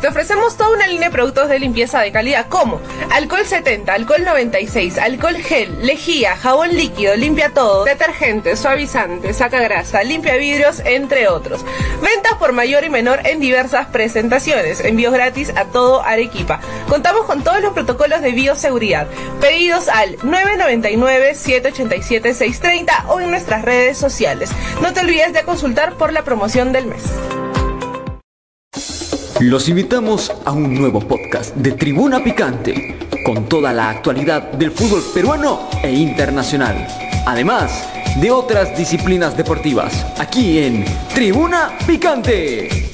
Te 0.00 0.08
ofrecemos 0.08 0.56
toda 0.56 0.70
una 0.70 0.86
línea 0.86 1.08
de 1.08 1.12
productos 1.12 1.50
de 1.50 1.58
limpieza 1.58 2.00
de 2.00 2.10
calidad 2.10 2.46
como 2.48 2.80
alcohol 3.10 3.44
70, 3.44 3.92
alcohol 3.92 4.24
96, 4.24 4.96
alcohol 4.96 5.36
gel, 5.36 5.84
lejía, 5.84 6.34
jabón 6.34 6.74
líquido, 6.74 7.14
limpia 7.14 7.52
todo, 7.52 7.84
detergente, 7.84 8.56
suavizante, 8.56 9.34
saca 9.34 9.60
grasa, 9.60 10.02
limpia 10.02 10.36
vidrios, 10.36 10.80
entre 10.82 11.28
otros. 11.28 11.62
Ventas 12.00 12.32
por 12.38 12.52
mayor 12.52 12.84
y 12.84 12.88
menor 12.88 13.26
en 13.26 13.38
diversas 13.38 13.88
presentaciones. 13.88 14.80
Envíos 14.80 15.12
gratis 15.12 15.52
a 15.54 15.66
todo 15.66 16.02
Arequipa. 16.02 16.58
Contamos 16.88 17.26
con 17.26 17.44
todos 17.44 17.60
los 17.60 17.74
protocolos 17.74 18.22
de 18.22 18.32
bioseguridad. 18.32 19.08
Pedidos 19.42 19.88
al 19.88 20.16
999-787-630 20.20 23.08
o 23.08 23.20
en 23.20 23.30
nuestras 23.30 23.60
redes 23.60 23.98
sociales. 23.98 24.50
No 24.80 24.94
te 24.94 25.00
olvides 25.00 25.34
de 25.34 25.42
consultar 25.42 25.98
por 25.98 26.14
la 26.14 26.24
promoción 26.24 26.72
del 26.72 26.86
mes. 26.86 27.02
Los 29.40 29.68
invitamos 29.68 30.32
a 30.46 30.52
un 30.52 30.74
nuevo 30.74 30.98
podcast 30.98 31.54
de 31.56 31.72
Tribuna 31.72 32.24
Picante, 32.24 32.96
con 33.22 33.46
toda 33.46 33.70
la 33.70 33.90
actualidad 33.90 34.52
del 34.52 34.70
fútbol 34.70 35.02
peruano 35.12 35.68
e 35.82 35.92
internacional. 35.92 36.88
Además 37.26 37.86
de 38.18 38.30
otras 38.30 38.78
disciplinas 38.78 39.36
deportivas, 39.36 40.06
aquí 40.18 40.60
en 40.60 40.86
Tribuna 41.14 41.76
Picante. 41.86 42.86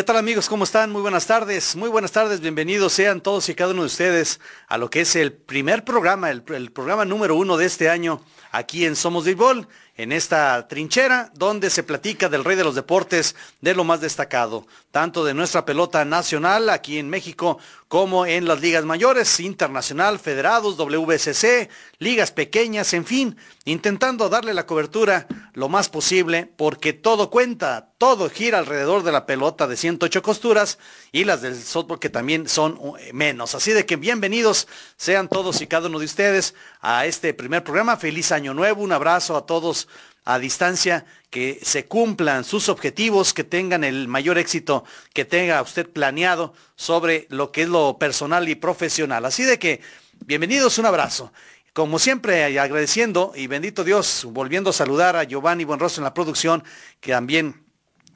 ¿Qué 0.00 0.04
tal 0.04 0.16
amigos? 0.16 0.48
¿Cómo 0.48 0.64
están? 0.64 0.90
Muy 0.90 1.02
buenas 1.02 1.26
tardes. 1.26 1.76
Muy 1.76 1.90
buenas 1.90 2.10
tardes. 2.10 2.40
Bienvenidos 2.40 2.94
sean 2.94 3.20
todos 3.20 3.50
y 3.50 3.54
cada 3.54 3.72
uno 3.72 3.82
de 3.82 3.88
ustedes 3.88 4.40
a 4.66 4.78
lo 4.78 4.88
que 4.88 5.02
es 5.02 5.14
el 5.14 5.30
primer 5.30 5.84
programa, 5.84 6.30
el, 6.30 6.42
el 6.54 6.72
programa 6.72 7.04
número 7.04 7.36
uno 7.36 7.58
de 7.58 7.66
este 7.66 7.90
año 7.90 8.22
aquí 8.50 8.84
en 8.84 8.96
Somos 8.96 9.24
Béisbol, 9.24 9.68
en 9.96 10.12
esta 10.12 10.66
trinchera 10.66 11.30
donde 11.34 11.68
se 11.68 11.82
platica 11.82 12.28
del 12.28 12.44
rey 12.44 12.56
de 12.56 12.64
los 12.64 12.74
deportes, 12.74 13.36
de 13.60 13.74
lo 13.74 13.84
más 13.84 14.00
destacado, 14.00 14.66
tanto 14.90 15.24
de 15.24 15.34
nuestra 15.34 15.66
pelota 15.66 16.04
nacional 16.06 16.70
aquí 16.70 16.98
en 16.98 17.10
México 17.10 17.58
como 17.86 18.24
en 18.24 18.46
las 18.46 18.60
ligas 18.60 18.84
mayores, 18.84 19.40
internacional, 19.40 20.18
federados, 20.18 20.76
WCC, 20.76 21.68
ligas 21.98 22.30
pequeñas, 22.30 22.94
en 22.94 23.04
fin, 23.04 23.36
intentando 23.64 24.28
darle 24.28 24.54
la 24.54 24.64
cobertura 24.64 25.26
lo 25.52 25.68
más 25.68 25.88
posible 25.88 26.50
porque 26.56 26.92
todo 26.92 27.28
cuenta, 27.28 27.90
todo 27.98 28.30
gira 28.30 28.58
alrededor 28.58 29.02
de 29.02 29.12
la 29.12 29.26
pelota 29.26 29.66
de 29.66 29.76
108 29.76 30.22
costuras 30.22 30.78
y 31.12 31.24
las 31.24 31.42
del 31.42 31.60
softball 31.60 31.98
que 31.98 32.10
también 32.10 32.48
son 32.48 32.78
eh, 32.98 33.12
menos. 33.12 33.54
Así 33.54 33.72
de 33.72 33.86
que 33.86 33.96
bienvenidos 33.96 34.68
sean 34.96 35.28
todos 35.28 35.60
y 35.60 35.66
cada 35.66 35.88
uno 35.88 35.98
de 35.98 36.04
ustedes 36.04 36.54
a 36.80 37.06
este 37.06 37.34
primer 37.34 37.64
programa. 37.64 37.96
Feliz 37.96 38.32
año 38.32 38.54
nuevo, 38.54 38.82
un 38.82 38.92
abrazo 38.92 39.36
a 39.36 39.46
todos 39.46 39.88
a 40.24 40.38
distancia, 40.38 41.06
que 41.30 41.60
se 41.62 41.86
cumplan 41.86 42.44
sus 42.44 42.68
objetivos, 42.68 43.32
que 43.32 43.44
tengan 43.44 43.84
el 43.84 44.06
mayor 44.08 44.36
éxito 44.36 44.84
que 45.12 45.24
tenga 45.24 45.62
usted 45.62 45.88
planeado 45.88 46.54
sobre 46.76 47.26
lo 47.30 47.52
que 47.52 47.62
es 47.62 47.68
lo 47.68 47.98
personal 47.98 48.48
y 48.48 48.54
profesional. 48.54 49.24
Así 49.24 49.44
de 49.44 49.58
que, 49.58 49.80
bienvenidos, 50.26 50.78
un 50.78 50.86
abrazo. 50.86 51.32
Como 51.72 52.00
siempre, 52.00 52.58
agradeciendo 52.58 53.32
y 53.34 53.46
bendito 53.46 53.84
Dios, 53.84 54.26
volviendo 54.28 54.70
a 54.70 54.72
saludar 54.72 55.16
a 55.16 55.24
Giovanni 55.24 55.64
Buenrostro 55.64 56.00
en 56.00 56.04
la 56.04 56.14
producción, 56.14 56.64
que 57.00 57.12
también 57.12 57.59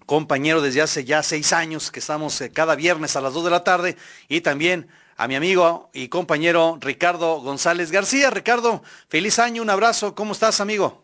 compañero 0.06 0.60
desde 0.60 0.82
hace 0.82 1.04
ya 1.04 1.22
seis 1.22 1.52
años, 1.52 1.90
que 1.90 2.00
estamos 2.00 2.40
eh, 2.40 2.50
cada 2.50 2.74
viernes 2.74 3.16
a 3.16 3.20
las 3.20 3.34
dos 3.34 3.44
de 3.44 3.50
la 3.50 3.64
tarde, 3.64 3.96
y 4.28 4.40
también 4.40 4.86
a 5.16 5.28
mi 5.28 5.36
amigo 5.36 5.90
y 5.92 6.08
compañero 6.08 6.78
Ricardo 6.80 7.40
González 7.40 7.90
García. 7.90 8.30
Ricardo, 8.30 8.82
feliz 9.08 9.38
año, 9.38 9.62
un 9.62 9.70
abrazo, 9.70 10.14
¿cómo 10.14 10.32
estás, 10.32 10.60
amigo? 10.60 11.02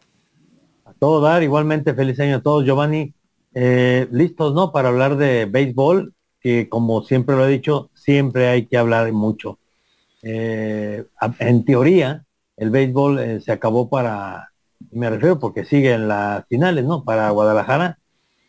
todo 0.98 1.20
dar, 1.22 1.42
igualmente 1.42 1.94
feliz 1.94 2.20
año 2.20 2.36
a 2.36 2.42
todos, 2.42 2.64
Giovanni. 2.64 3.14
Eh, 3.54 4.06
listos, 4.12 4.54
¿no? 4.54 4.70
Para 4.70 4.90
hablar 4.90 5.16
de 5.16 5.46
béisbol, 5.46 6.12
que 6.40 6.68
como 6.68 7.02
siempre 7.02 7.36
lo 7.36 7.46
he 7.46 7.50
dicho, 7.50 7.90
siempre 7.94 8.48
hay 8.48 8.66
que 8.66 8.76
hablar 8.76 9.10
mucho. 9.12 9.58
Eh, 10.22 11.04
en 11.38 11.64
teoría, 11.64 12.24
el 12.56 12.70
béisbol 12.70 13.40
se 13.42 13.50
acabó 13.50 13.88
para, 13.88 14.50
me 14.90 15.08
refiero 15.08 15.38
porque 15.38 15.64
sigue 15.64 15.94
en 15.94 16.08
las 16.08 16.46
finales, 16.48 16.84
¿no? 16.84 17.02
Para 17.02 17.30
Guadalajara, 17.30 17.98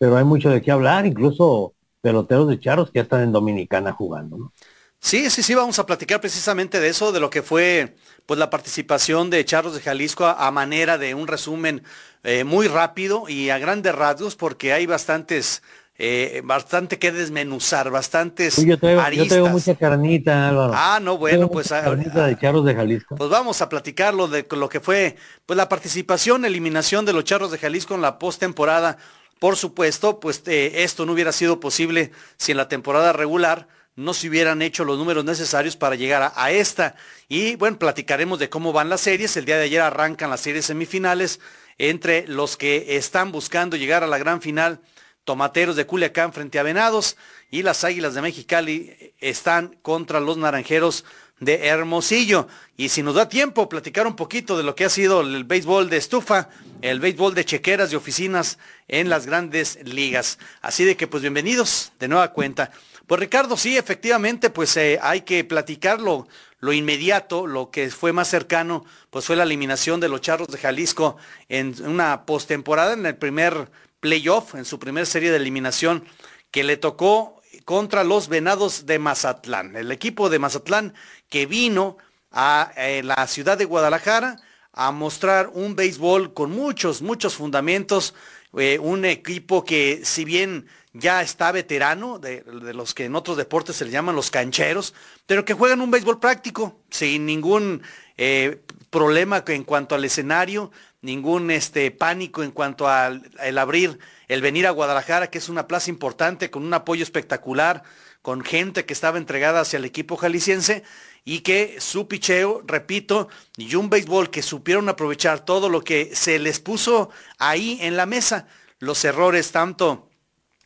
pero 0.01 0.17
hay 0.17 0.23
mucho 0.23 0.49
de 0.49 0.63
qué 0.63 0.71
hablar, 0.71 1.05
incluso 1.05 1.75
peloteros 2.01 2.49
de 2.49 2.59
charros 2.59 2.89
que 2.89 2.97
ya 2.97 3.03
están 3.03 3.21
en 3.21 3.31
Dominicana 3.31 3.91
jugando, 3.91 4.35
¿no? 4.35 4.53
Sí, 4.97 5.29
sí, 5.29 5.43
sí, 5.43 5.53
vamos 5.53 5.77
a 5.77 5.85
platicar 5.85 6.19
precisamente 6.19 6.79
de 6.79 6.89
eso, 6.89 7.11
de 7.11 7.19
lo 7.19 7.29
que 7.29 7.43
fue 7.43 7.95
pues 8.25 8.39
la 8.39 8.49
participación 8.49 9.29
de 9.29 9.45
Charros 9.45 9.75
de 9.75 9.81
Jalisco 9.81 10.25
a, 10.25 10.49
manera 10.49 10.97
de 10.97 11.13
un 11.13 11.27
resumen 11.27 11.83
eh, 12.23 12.43
muy 12.43 12.67
rápido 12.67 13.25
y 13.29 13.51
a 13.51 13.59
grandes 13.59 13.93
rasgos 13.93 14.35
porque 14.35 14.73
hay 14.73 14.87
bastantes 14.87 15.61
eh, 15.99 16.41
bastante 16.43 16.97
que 16.97 17.11
desmenuzar, 17.11 17.91
bastantes 17.91 18.57
yo 18.65 18.79
tengo, 18.79 19.07
Yo 19.11 19.27
tengo 19.27 19.49
mucha 19.49 19.75
carnita, 19.75 20.49
Álvaro. 20.49 20.73
Ah, 20.75 20.99
no, 20.99 21.19
bueno, 21.19 21.47
pues 21.47 21.71
ah, 21.71 21.83
carnita 21.83 22.25
de 22.25 22.39
Charros 22.39 22.65
de 22.65 22.73
Jalisco. 22.73 23.15
Pues 23.17 23.29
vamos 23.29 23.61
a 23.61 23.69
platicarlo 23.69 24.27
de 24.27 24.47
lo 24.49 24.67
que 24.67 24.79
fue 24.79 25.15
pues 25.45 25.57
la 25.57 25.69
participación, 25.69 26.43
eliminación 26.43 27.05
de 27.05 27.13
los 27.13 27.23
Charros 27.23 27.51
de 27.51 27.59
Jalisco 27.59 27.93
en 27.93 28.01
la 28.01 28.17
postemporada. 28.17 28.97
Por 29.41 29.57
supuesto, 29.57 30.19
pues 30.19 30.43
eh, 30.45 30.83
esto 30.83 31.03
no 31.03 31.13
hubiera 31.13 31.31
sido 31.31 31.59
posible 31.59 32.11
si 32.37 32.51
en 32.51 32.57
la 32.57 32.69
temporada 32.69 33.11
regular 33.11 33.67
no 33.95 34.13
se 34.13 34.29
hubieran 34.29 34.61
hecho 34.61 34.85
los 34.85 34.99
números 34.99 35.25
necesarios 35.25 35.75
para 35.75 35.95
llegar 35.95 36.31
a, 36.35 36.51
esta. 36.51 36.93
Y 37.27 37.55
bueno, 37.55 37.79
platicaremos 37.79 38.37
de 38.37 38.51
cómo 38.51 38.71
van 38.71 38.89
las 38.89 39.01
series. 39.01 39.35
El 39.35 39.45
día 39.45 39.57
de 39.57 39.63
ayer 39.63 39.81
arrancan 39.81 40.29
las 40.29 40.41
series 40.41 40.65
semifinales 40.65 41.39
entre 41.79 42.27
los 42.27 42.55
que 42.55 42.97
están 42.97 43.31
buscando 43.31 43.77
llegar 43.77 44.03
a 44.03 44.07
la 44.07 44.19
gran 44.19 44.43
final. 44.43 44.79
Tomateros 45.23 45.75
de 45.75 45.87
Culiacán 45.87 46.33
frente 46.33 46.59
a 46.59 46.63
Venados 46.63 47.17
y 47.49 47.63
las 47.63 47.83
Águilas 47.83 48.13
de 48.13 48.21
Mexicali 48.21 49.15
están 49.17 49.75
contra 49.81 50.19
los 50.19 50.37
Naranjeros 50.37 51.03
de 51.41 51.67
Hermosillo. 51.67 52.47
Y 52.77 52.89
si 52.89 53.03
nos 53.03 53.15
da 53.15 53.27
tiempo, 53.27 53.67
platicar 53.67 54.07
un 54.07 54.15
poquito 54.15 54.55
de 54.55 54.63
lo 54.63 54.75
que 54.75 54.85
ha 54.85 54.89
sido 54.89 55.21
el 55.21 55.43
béisbol 55.43 55.89
de 55.89 55.97
estufa, 55.97 56.47
el 56.81 57.01
béisbol 57.01 57.35
de 57.35 57.43
chequeras 57.43 57.91
y 57.91 57.97
oficinas 57.97 58.57
en 58.87 59.09
las 59.09 59.25
grandes 59.25 59.79
ligas. 59.83 60.39
Así 60.61 60.85
de 60.85 60.95
que 60.95 61.07
pues 61.07 61.21
bienvenidos 61.21 61.91
de 61.99 62.07
nueva 62.07 62.31
cuenta. 62.31 62.71
Pues 63.07 63.19
Ricardo, 63.19 63.57
sí, 63.57 63.75
efectivamente, 63.75 64.51
pues 64.51 64.77
eh, 64.77 64.97
hay 65.01 65.21
que 65.21 65.43
platicarlo 65.43 66.27
lo 66.59 66.73
inmediato, 66.73 67.47
lo 67.47 67.71
que 67.71 67.89
fue 67.89 68.13
más 68.13 68.27
cercano, 68.27 68.85
pues 69.09 69.25
fue 69.25 69.35
la 69.35 69.43
eliminación 69.43 69.99
de 69.99 70.09
los 70.09 70.21
Charros 70.21 70.47
de 70.47 70.59
Jalisco 70.59 71.17
en 71.49 71.75
una 71.83 72.25
postemporada, 72.25 72.93
en 72.93 73.05
el 73.05 73.17
primer 73.17 73.71
playoff, 73.99 74.53
en 74.53 74.65
su 74.65 74.77
primera 74.77 75.07
serie 75.07 75.31
de 75.31 75.37
eliminación, 75.37 76.05
que 76.51 76.63
le 76.63 76.77
tocó 76.77 77.40
contra 77.65 78.03
los 78.03 78.27
Venados 78.27 78.85
de 78.85 78.99
Mazatlán. 78.99 79.75
El 79.75 79.91
equipo 79.91 80.29
de 80.29 80.39
Mazatlán 80.39 80.93
que 81.29 81.45
vino 81.45 81.97
a 82.31 82.71
eh, 82.77 83.03
la 83.03 83.27
ciudad 83.27 83.57
de 83.57 83.65
Guadalajara 83.65 84.37
a 84.73 84.91
mostrar 84.91 85.49
un 85.53 85.75
béisbol 85.75 86.33
con 86.33 86.51
muchos, 86.51 87.01
muchos 87.01 87.35
fundamentos, 87.35 88.13
eh, 88.57 88.79
un 88.79 89.05
equipo 89.05 89.65
que 89.65 90.01
si 90.03 90.25
bien 90.25 90.67
ya 90.93 91.21
está 91.21 91.51
veterano, 91.51 92.19
de, 92.19 92.43
los 92.45 92.93
que 92.93 93.05
en 93.05 93.15
otros 93.15 93.37
deportes 93.37 93.77
se 93.77 93.85
le 93.85 93.91
llaman 93.91 94.15
los 94.15 94.31
cancheros, 94.31 94.93
pero 95.25 95.45
que 95.45 95.53
juegan 95.53 95.81
un 95.81 95.91
béisbol 95.91 96.19
práctico, 96.19 96.81
sin 96.89 97.25
ningún 97.25 97.81
eh, 98.17 98.61
problema 98.89 99.43
en 99.47 99.63
cuanto 99.63 99.95
al 99.95 100.03
escenario, 100.03 100.71
ningún 101.01 101.49
este, 101.49 101.91
pánico 101.91 102.43
en 102.43 102.51
cuanto 102.51 102.87
al, 102.87 103.31
abrir, 103.57 103.99
el 104.31 104.41
venir 104.41 104.65
a 104.65 104.71
Guadalajara, 104.71 105.29
que 105.29 105.39
es 105.39 105.49
una 105.49 105.67
plaza 105.67 105.89
importante, 105.89 106.49
con 106.49 106.63
un 106.63 106.73
apoyo 106.73 107.03
espectacular, 107.03 107.83
con 108.21 108.45
gente 108.45 108.85
que 108.85 108.93
estaba 108.93 109.17
entregada 109.17 109.59
hacia 109.59 109.75
el 109.75 109.83
equipo 109.83 110.15
jalisciense 110.15 110.83
y 111.25 111.41
que 111.41 111.75
su 111.81 112.07
picheo, 112.07 112.63
repito, 112.65 113.27
y 113.57 113.75
un 113.75 113.89
béisbol 113.89 114.29
que 114.29 114.41
supieron 114.41 114.87
aprovechar 114.87 115.43
todo 115.43 115.67
lo 115.67 115.83
que 115.83 116.15
se 116.15 116.39
les 116.39 116.61
puso 116.61 117.09
ahí 117.39 117.77
en 117.81 117.97
la 117.97 118.05
mesa, 118.05 118.47
los 118.79 119.03
errores 119.03 119.51
tanto 119.51 120.07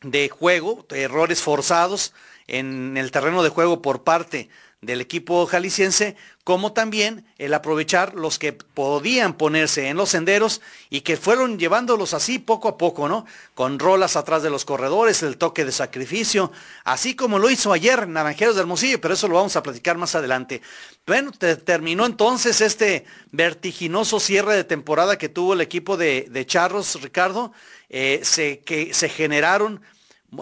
de 0.03 0.29
juego, 0.29 0.85
errores 0.91 1.41
forzados 1.41 2.13
en 2.45 2.97
el 2.97 3.09
terreno 3.09 3.41
de 3.41 3.49
juego 3.49 3.81
por 3.81 4.03
parte 4.03 4.47
del 4.85 5.01
equipo 5.01 5.45
jalisciense, 5.45 6.15
como 6.43 6.73
también 6.73 7.25
el 7.39 7.53
aprovechar 7.53 8.13
los 8.13 8.37
que 8.37 8.53
podían 8.53 9.33
ponerse 9.33 9.87
en 9.87 9.97
los 9.97 10.09
senderos 10.09 10.61
y 10.89 11.01
que 11.01 11.17
fueron 11.17 11.57
llevándolos 11.57 12.13
así 12.13 12.37
poco 12.37 12.67
a 12.67 12.77
poco, 12.77 13.07
¿no? 13.07 13.25
Con 13.55 13.79
rolas 13.79 14.15
atrás 14.15 14.43
de 14.43 14.51
los 14.51 14.63
corredores, 14.63 15.23
el 15.23 15.37
toque 15.37 15.65
de 15.65 15.71
sacrificio, 15.71 16.51
así 16.83 17.15
como 17.15 17.39
lo 17.39 17.49
hizo 17.49 17.73
ayer 17.73 18.07
Naranjeros 18.07 18.55
de 18.55 18.61
Hermosillo, 18.61 19.01
pero 19.01 19.15
eso 19.15 19.27
lo 19.27 19.35
vamos 19.35 19.55
a 19.55 19.63
platicar 19.63 19.97
más 19.97 20.13
adelante. 20.13 20.61
Bueno, 21.07 21.31
terminó 21.31 22.05
entonces 22.05 22.61
este 22.61 23.05
vertiginoso 23.31 24.19
cierre 24.19 24.55
de 24.55 24.63
temporada 24.63 25.17
que 25.17 25.29
tuvo 25.29 25.53
el 25.53 25.61
equipo 25.61 25.97
de, 25.97 26.45
Charros, 26.45 27.01
Ricardo, 27.01 27.53
eh, 27.89 28.19
se, 28.23 28.59
que 28.59 28.93
se 28.93 29.09
generaron 29.09 29.81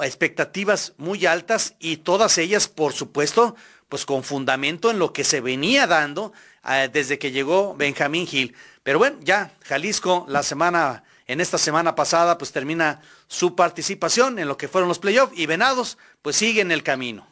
expectativas 0.02 0.94
muy 0.98 1.26
altas 1.26 1.76
y 1.80 1.98
todas 1.98 2.38
ellas, 2.38 2.68
por 2.68 2.94
supuesto, 2.94 3.56
pues 3.94 4.08
con 4.08 4.24
fundamento 4.24 4.90
en 4.90 4.98
lo 4.98 5.14
que 5.14 5.24
se 5.24 5.40
venía 5.40 5.86
dando 5.86 6.34
eh, 6.68 6.90
desde 6.92 7.20
que 7.20 7.30
llegó 7.30 7.76
Benjamín 7.76 8.26
Gil. 8.26 8.56
Pero 8.82 8.98
bueno, 8.98 9.18
ya 9.22 9.52
Jalisco 9.62 10.26
la 10.28 10.42
semana, 10.42 11.04
en 11.28 11.40
esta 11.40 11.60
semana 11.60 11.94
pasada, 11.94 12.40
pues 12.40 12.52
termina 12.52 13.02
su 13.28 13.56
participación 13.56 14.40
en 14.40 14.48
lo 14.48 14.58
que 14.58 14.68
fueron 14.68 14.88
los 14.88 14.98
playoffs 14.98 15.38
y 15.38 15.46
Venados, 15.46 16.00
pues 16.24 16.38
sigue 16.38 16.62
en 16.62 16.72
el 16.72 16.82
camino. 16.82 17.28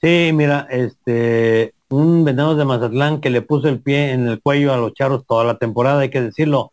Sí, 0.00 0.32
mira, 0.34 0.66
este, 0.68 1.74
un 1.88 2.24
Venados 2.24 2.58
de 2.58 2.64
Mazatlán 2.64 3.20
que 3.20 3.30
le 3.30 3.40
puso 3.40 3.68
el 3.68 3.80
pie 3.80 4.10
en 4.10 4.26
el 4.26 4.42
cuello 4.42 4.74
a 4.74 4.78
los 4.78 4.94
charros 4.94 5.24
toda 5.28 5.44
la 5.44 5.58
temporada, 5.58 6.00
hay 6.00 6.10
que 6.10 6.22
decirlo. 6.22 6.72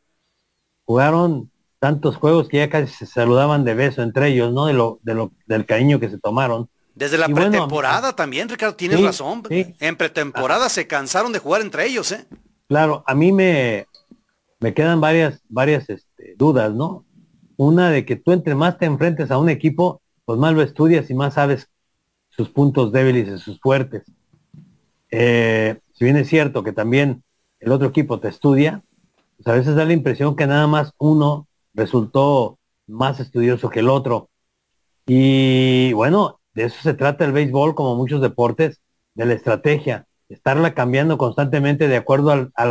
Jugaron 0.86 1.52
tantos 1.78 2.16
juegos 2.16 2.50
que 2.50 2.58
ya 2.58 2.72
casi 2.72 2.92
se 2.92 3.06
saludaban 3.06 3.66
de 3.66 3.76
beso 3.76 4.02
entre 4.02 4.30
ellos, 4.30 4.52
¿no? 4.52 4.66
De 4.66 4.74
lo, 4.74 4.98
de 5.04 5.14
lo, 5.14 5.32
del 5.46 5.68
cariño 5.68 6.00
que 6.00 6.10
se 6.10 6.18
tomaron. 6.18 6.70
Desde 7.00 7.18
la 7.18 7.30
pretemporada 7.30 8.14
también, 8.14 8.50
Ricardo, 8.50 8.76
tienes 8.76 9.02
razón. 9.02 9.44
En 9.50 9.96
pretemporada 9.96 10.68
se 10.68 10.86
cansaron 10.86 11.32
de 11.32 11.40
jugar 11.40 11.62
entre 11.62 11.86
ellos, 11.86 12.12
¿eh? 12.12 12.28
Claro, 12.68 13.06
a 13.08 13.16
mí 13.16 13.32
me, 13.32 13.88
me 14.60 14.74
quedan 14.74 15.00
varias, 15.00 15.42
varias 15.48 15.90
este, 15.90 16.36
dudas, 16.38 16.74
¿no? 16.74 17.06
Una 17.56 17.90
de 17.90 18.06
que 18.06 18.18
tú 18.18 18.34
entre 18.34 18.54
más 18.54 18.78
te 18.78 18.86
enfrentes 18.86 19.32
a 19.32 19.38
un 19.38 19.48
equipo, 19.48 20.02
pues 20.26 20.38
más 20.38 20.54
lo 20.54 20.62
estudias 20.62 21.10
y 21.10 21.14
más 21.14 21.36
sabes 21.36 21.70
sus 22.32 22.50
puntos 22.50 22.92
débiles 22.92 23.30
y 23.30 23.38
sus 23.38 23.62
fuertes. 23.62 24.04
Eh, 25.10 25.80
si 25.94 26.04
bien 26.04 26.18
es 26.18 26.28
cierto 26.28 26.64
que 26.64 26.74
también 26.74 27.24
el 27.62 27.72
otro 27.72 27.88
equipo 27.88 28.20
te 28.20 28.28
estudia, 28.28 28.84
pues 29.38 29.48
a 29.48 29.54
veces 29.54 29.76
da 29.76 29.86
la 29.86 29.94
impresión 29.94 30.36
que 30.36 30.48
nada 30.48 30.68
más 30.68 30.92
uno 30.98 31.48
resultó 31.74 32.60
más 32.88 33.22
estudioso 33.22 33.70
que 33.70 33.80
el 33.80 33.88
otro. 33.88 34.28
Y 35.08 35.94
bueno, 35.94 36.39
de 36.54 36.66
eso 36.66 36.78
se 36.82 36.94
trata 36.94 37.26
el 37.26 37.32
béisbol, 37.32 37.76
como 37.76 37.96
muchos 37.96 38.22
deportes, 38.22 38.82
de 39.16 39.26
la 39.26 39.34
estrategia, 39.34 40.08
estarla 40.30 40.74
cambiando 40.74 41.18
constantemente 41.18 41.88
de 41.88 41.98
acuerdo 41.98 42.52
a, 42.56 42.66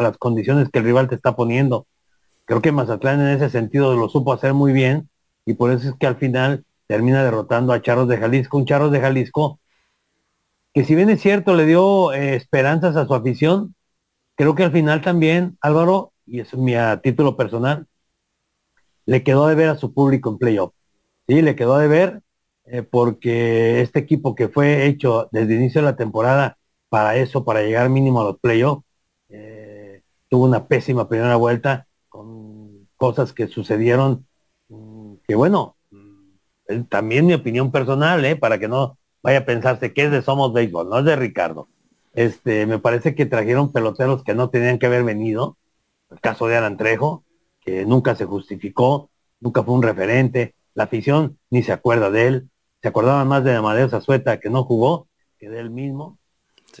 las 0.00 0.18
condiciones 0.18 0.68
que 0.70 0.80
el 0.80 0.84
rival 0.84 1.08
te 1.08 1.14
está 1.14 1.36
poniendo. 1.36 1.86
Creo 2.44 2.60
que 2.60 2.72
Mazatlán 2.72 3.20
en 3.20 3.28
ese 3.28 3.50
sentido 3.50 3.96
lo 3.96 4.08
supo 4.08 4.32
hacer 4.32 4.54
muy 4.54 4.72
bien 4.72 5.08
y 5.46 5.54
por 5.54 5.70
eso 5.70 5.88
es 5.88 5.94
que 5.96 6.06
al 6.06 6.16
final 6.16 6.64
termina 6.86 7.24
derrotando 7.24 7.72
a 7.72 7.80
Charros 7.80 8.08
de 8.08 8.18
Jalisco, 8.18 8.58
un 8.58 8.66
Charros 8.66 8.92
de 8.92 9.00
Jalisco 9.00 9.60
que 10.74 10.84
si 10.84 10.96
bien 10.96 11.08
es 11.08 11.20
cierto 11.22 11.54
le 11.54 11.66
dio 11.66 12.12
eh, 12.12 12.34
esperanzas 12.34 12.96
a 12.96 13.06
su 13.06 13.14
afición, 13.14 13.76
creo 14.34 14.56
que 14.56 14.64
al 14.64 14.72
final 14.72 15.02
también 15.02 15.56
Álvaro, 15.60 16.12
y 16.26 16.40
es 16.40 16.52
mi 16.54 16.74
a 16.74 17.00
título 17.00 17.36
personal, 17.36 17.86
le 19.06 19.22
quedó 19.22 19.46
de 19.46 19.54
ver 19.54 19.68
a 19.68 19.76
su 19.76 19.94
público 19.94 20.30
en 20.30 20.38
playoff. 20.38 20.74
Sí, 21.28 21.42
le 21.42 21.54
quedó 21.54 21.78
de 21.78 21.88
ver 21.88 22.22
eh, 22.66 22.82
porque 22.82 23.80
este 23.80 23.98
equipo 24.00 24.34
que 24.34 24.48
fue 24.48 24.86
hecho 24.86 25.28
desde 25.32 25.54
el 25.54 25.60
inicio 25.60 25.80
de 25.80 25.86
la 25.86 25.96
temporada 25.96 26.58
para 26.88 27.16
eso, 27.16 27.44
para 27.44 27.62
llegar 27.62 27.88
mínimo 27.90 28.20
a 28.20 28.24
los 28.24 28.40
playoffs, 28.40 28.84
eh, 29.28 30.02
tuvo 30.28 30.44
una 30.44 30.66
pésima 30.66 31.08
primera 31.08 31.36
vuelta 31.36 31.86
con 32.08 32.88
cosas 32.96 33.32
que 33.32 33.48
sucedieron 33.48 34.26
mm, 34.68 35.14
que 35.26 35.34
bueno, 35.34 35.76
mm, 35.90 36.82
también 36.88 37.26
mi 37.26 37.34
opinión 37.34 37.70
personal, 37.72 38.24
eh, 38.24 38.36
para 38.36 38.58
que 38.58 38.68
no 38.68 38.98
vaya 39.22 39.40
a 39.40 39.44
pensarse 39.44 39.92
que 39.92 40.04
es 40.04 40.10
de 40.10 40.22
Somos 40.22 40.52
Béisbol, 40.52 40.88
no 40.88 40.98
es 41.00 41.04
de 41.04 41.16
Ricardo. 41.16 41.68
Este, 42.14 42.66
me 42.66 42.78
parece 42.78 43.14
que 43.14 43.26
trajeron 43.26 43.72
peloteros 43.72 44.22
que 44.24 44.34
no 44.34 44.50
tenían 44.50 44.78
que 44.78 44.86
haber 44.86 45.04
venido. 45.04 45.56
El 46.10 46.20
caso 46.20 46.46
de 46.46 46.56
Alan 46.56 46.76
Trejo, 46.76 47.24
que 47.60 47.84
nunca 47.86 48.14
se 48.14 48.24
justificó, 48.26 49.10
nunca 49.40 49.62
fue 49.64 49.74
un 49.74 49.82
referente, 49.82 50.54
la 50.74 50.84
afición 50.84 51.38
ni 51.50 51.62
se 51.62 51.72
acuerda 51.72 52.10
de 52.10 52.26
él, 52.28 52.50
se 52.84 52.88
acordaban 52.88 53.26
más 53.26 53.42
de 53.44 53.54
Amadeo 53.54 53.88
Zazueta 53.88 54.38
que 54.38 54.50
no 54.50 54.64
jugó 54.64 55.08
que 55.38 55.48
de 55.48 55.58
él 55.58 55.70
mismo. 55.70 56.18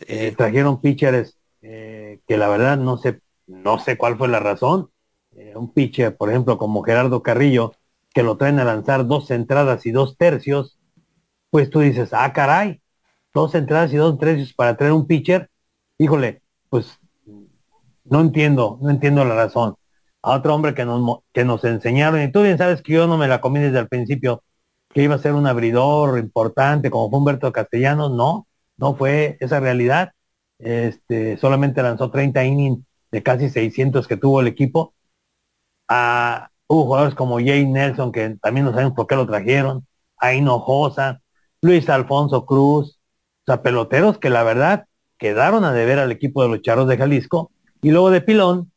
Eh, 0.06 0.34
trajeron 0.36 0.82
pitchers 0.82 1.38
eh, 1.62 2.20
que 2.28 2.36
la 2.36 2.48
verdad 2.48 2.76
no 2.76 2.98
sé, 2.98 3.22
no 3.46 3.78
sé 3.78 3.96
cuál 3.96 4.18
fue 4.18 4.28
la 4.28 4.38
razón. 4.38 4.90
Eh, 5.32 5.54
un 5.56 5.72
pitcher, 5.72 6.14
por 6.14 6.28
ejemplo, 6.28 6.58
como 6.58 6.82
Gerardo 6.82 7.22
Carrillo, 7.22 7.72
que 8.12 8.22
lo 8.22 8.36
traen 8.36 8.58
a 8.58 8.64
lanzar 8.64 9.06
dos 9.06 9.30
entradas 9.30 9.86
y 9.86 9.92
dos 9.92 10.18
tercios, 10.18 10.78
pues 11.48 11.70
tú 11.70 11.80
dices, 11.80 12.10
ah, 12.12 12.30
caray, 12.34 12.82
dos 13.32 13.54
entradas 13.54 13.90
y 13.94 13.96
dos 13.96 14.18
tercios 14.18 14.52
para 14.52 14.76
traer 14.76 14.92
un 14.92 15.06
pitcher, 15.06 15.48
híjole, 15.96 16.42
pues 16.68 17.00
no 18.04 18.20
entiendo, 18.20 18.78
no 18.82 18.90
entiendo 18.90 19.24
la 19.24 19.36
razón 19.36 19.74
a 20.20 20.32
otro 20.32 20.54
hombre 20.54 20.74
que 20.74 20.84
nos, 20.84 21.20
que 21.32 21.46
nos 21.46 21.64
enseñaron, 21.64 22.20
y 22.20 22.30
tú 22.30 22.42
bien 22.42 22.58
sabes 22.58 22.82
que 22.82 22.92
yo 22.92 23.06
no 23.06 23.16
me 23.16 23.26
la 23.26 23.40
comí 23.40 23.60
desde 23.60 23.78
el 23.78 23.88
principio, 23.88 24.42
que 24.94 25.02
iba 25.02 25.16
a 25.16 25.18
ser 25.18 25.34
un 25.34 25.46
abridor 25.46 26.18
importante 26.18 26.90
como 26.90 27.10
fue 27.10 27.18
Humberto 27.18 27.52
Castellanos, 27.52 28.12
no, 28.12 28.46
no 28.76 28.94
fue 28.94 29.36
esa 29.40 29.58
realidad. 29.60 30.12
Este, 30.58 31.36
solamente 31.36 31.82
lanzó 31.82 32.10
30 32.10 32.44
innings 32.44 32.84
de 33.10 33.22
casi 33.22 33.50
600 33.50 34.06
que 34.06 34.16
tuvo 34.16 34.40
el 34.40 34.46
equipo. 34.46 34.94
A, 35.88 36.50
hubo 36.68 36.84
jugadores 36.84 37.14
como 37.16 37.38
Jay 37.40 37.66
Nelson, 37.66 38.12
que 38.12 38.36
también 38.40 38.66
no 38.66 38.72
sabemos 38.72 38.94
por 38.94 39.08
qué 39.08 39.16
lo 39.16 39.26
trajeron, 39.26 39.84
a 40.16 40.32
Hinojosa, 40.32 41.20
Luis 41.60 41.88
Alfonso 41.88 42.46
Cruz, 42.46 43.00
o 43.42 43.44
sea, 43.46 43.62
peloteros 43.62 44.18
que 44.18 44.30
la 44.30 44.44
verdad 44.44 44.86
quedaron 45.18 45.64
a 45.64 45.72
deber 45.72 45.98
al 45.98 46.12
equipo 46.12 46.42
de 46.42 46.50
los 46.50 46.62
Charros 46.62 46.88
de 46.88 46.96
Jalisco. 46.96 47.50
Y 47.82 47.90
luego 47.90 48.10
de 48.10 48.20
pilón, 48.20 48.70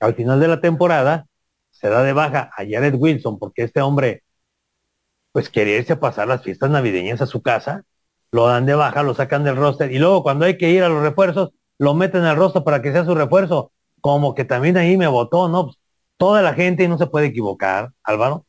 al 0.00 0.14
final 0.14 0.40
de 0.40 0.48
la 0.48 0.60
temporada 0.60 1.26
se 1.70 1.88
da 1.88 2.02
de 2.02 2.12
baja 2.12 2.50
a 2.56 2.64
Jared 2.68 2.96
Wilson 2.98 3.38
porque 3.38 3.62
este 3.62 3.80
hombre 3.80 4.24
pues 5.32 5.48
quería 5.50 5.78
irse 5.78 5.94
a 5.94 6.00
pasar 6.00 6.28
las 6.28 6.42
fiestas 6.42 6.70
navideñas 6.70 7.20
a 7.20 7.26
su 7.26 7.42
casa, 7.42 7.84
lo 8.32 8.46
dan 8.46 8.66
de 8.66 8.74
baja, 8.74 9.02
lo 9.02 9.14
sacan 9.14 9.44
del 9.44 9.56
roster 9.56 9.92
y 9.92 9.98
luego 9.98 10.22
cuando 10.22 10.44
hay 10.44 10.56
que 10.56 10.70
ir 10.70 10.82
a 10.82 10.88
los 10.88 11.02
refuerzos, 11.02 11.50
lo 11.78 11.94
meten 11.94 12.22
al 12.24 12.36
roster 12.36 12.62
para 12.62 12.82
que 12.82 12.92
sea 12.92 13.04
su 13.04 13.14
refuerzo. 13.14 13.72
Como 14.00 14.34
que 14.34 14.44
también 14.44 14.76
ahí 14.76 14.96
me 14.96 15.06
votó, 15.08 15.48
¿no? 15.48 15.64
Pues, 15.66 15.78
toda 16.16 16.42
la 16.42 16.54
gente, 16.54 16.84
y 16.84 16.88
no 16.88 16.98
se 16.98 17.06
puede 17.06 17.26
equivocar, 17.26 17.92
Álvaro, 18.02 18.46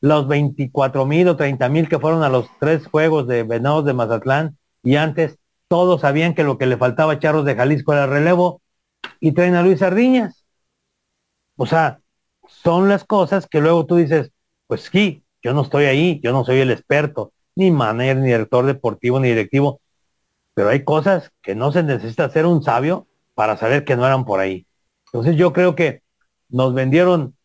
los 0.00 0.28
24 0.28 1.06
mil 1.06 1.28
o 1.28 1.36
30 1.36 1.68
mil 1.68 1.88
que 1.88 1.98
fueron 1.98 2.22
a 2.22 2.28
los 2.28 2.46
tres 2.60 2.86
juegos 2.86 3.26
de 3.26 3.42
Venados 3.42 3.84
de 3.84 3.94
Mazatlán 3.94 4.58
y 4.82 4.96
antes, 4.96 5.38
todos 5.68 6.02
sabían 6.02 6.34
que 6.34 6.44
lo 6.44 6.58
que 6.58 6.66
le 6.66 6.76
faltaba 6.76 7.14
a 7.14 7.18
Charros 7.18 7.44
de 7.44 7.56
Jalisco 7.56 7.92
era 7.92 8.06
relevo 8.06 8.62
y 9.20 9.32
traen 9.32 9.54
a 9.54 9.62
Luis 9.62 9.80
Sardiñas. 9.80 10.44
O 11.56 11.66
sea, 11.66 12.00
son 12.46 12.88
las 12.88 13.04
cosas 13.04 13.46
que 13.48 13.60
luego 13.60 13.86
tú 13.86 13.96
dices, 13.96 14.30
pues 14.68 14.82
sí, 14.92 15.24
yo 15.46 15.54
no 15.54 15.62
estoy 15.62 15.84
ahí, 15.84 16.20
yo 16.24 16.32
no 16.32 16.44
soy 16.44 16.58
el 16.58 16.72
experto, 16.72 17.32
ni 17.54 17.70
manager, 17.70 18.16
ni 18.16 18.26
director 18.26 18.66
deportivo, 18.66 19.20
ni 19.20 19.28
directivo, 19.28 19.80
pero 20.54 20.70
hay 20.70 20.82
cosas 20.82 21.30
que 21.40 21.54
no 21.54 21.70
se 21.70 21.84
necesita 21.84 22.28
ser 22.30 22.46
un 22.46 22.64
sabio 22.64 23.06
para 23.36 23.56
saber 23.56 23.84
que 23.84 23.94
no 23.94 24.04
eran 24.04 24.24
por 24.24 24.40
ahí. 24.40 24.66
Entonces 25.04 25.36
yo 25.36 25.52
creo 25.52 25.76
que 25.76 26.02
nos 26.48 26.74
vendieron, 26.74 27.36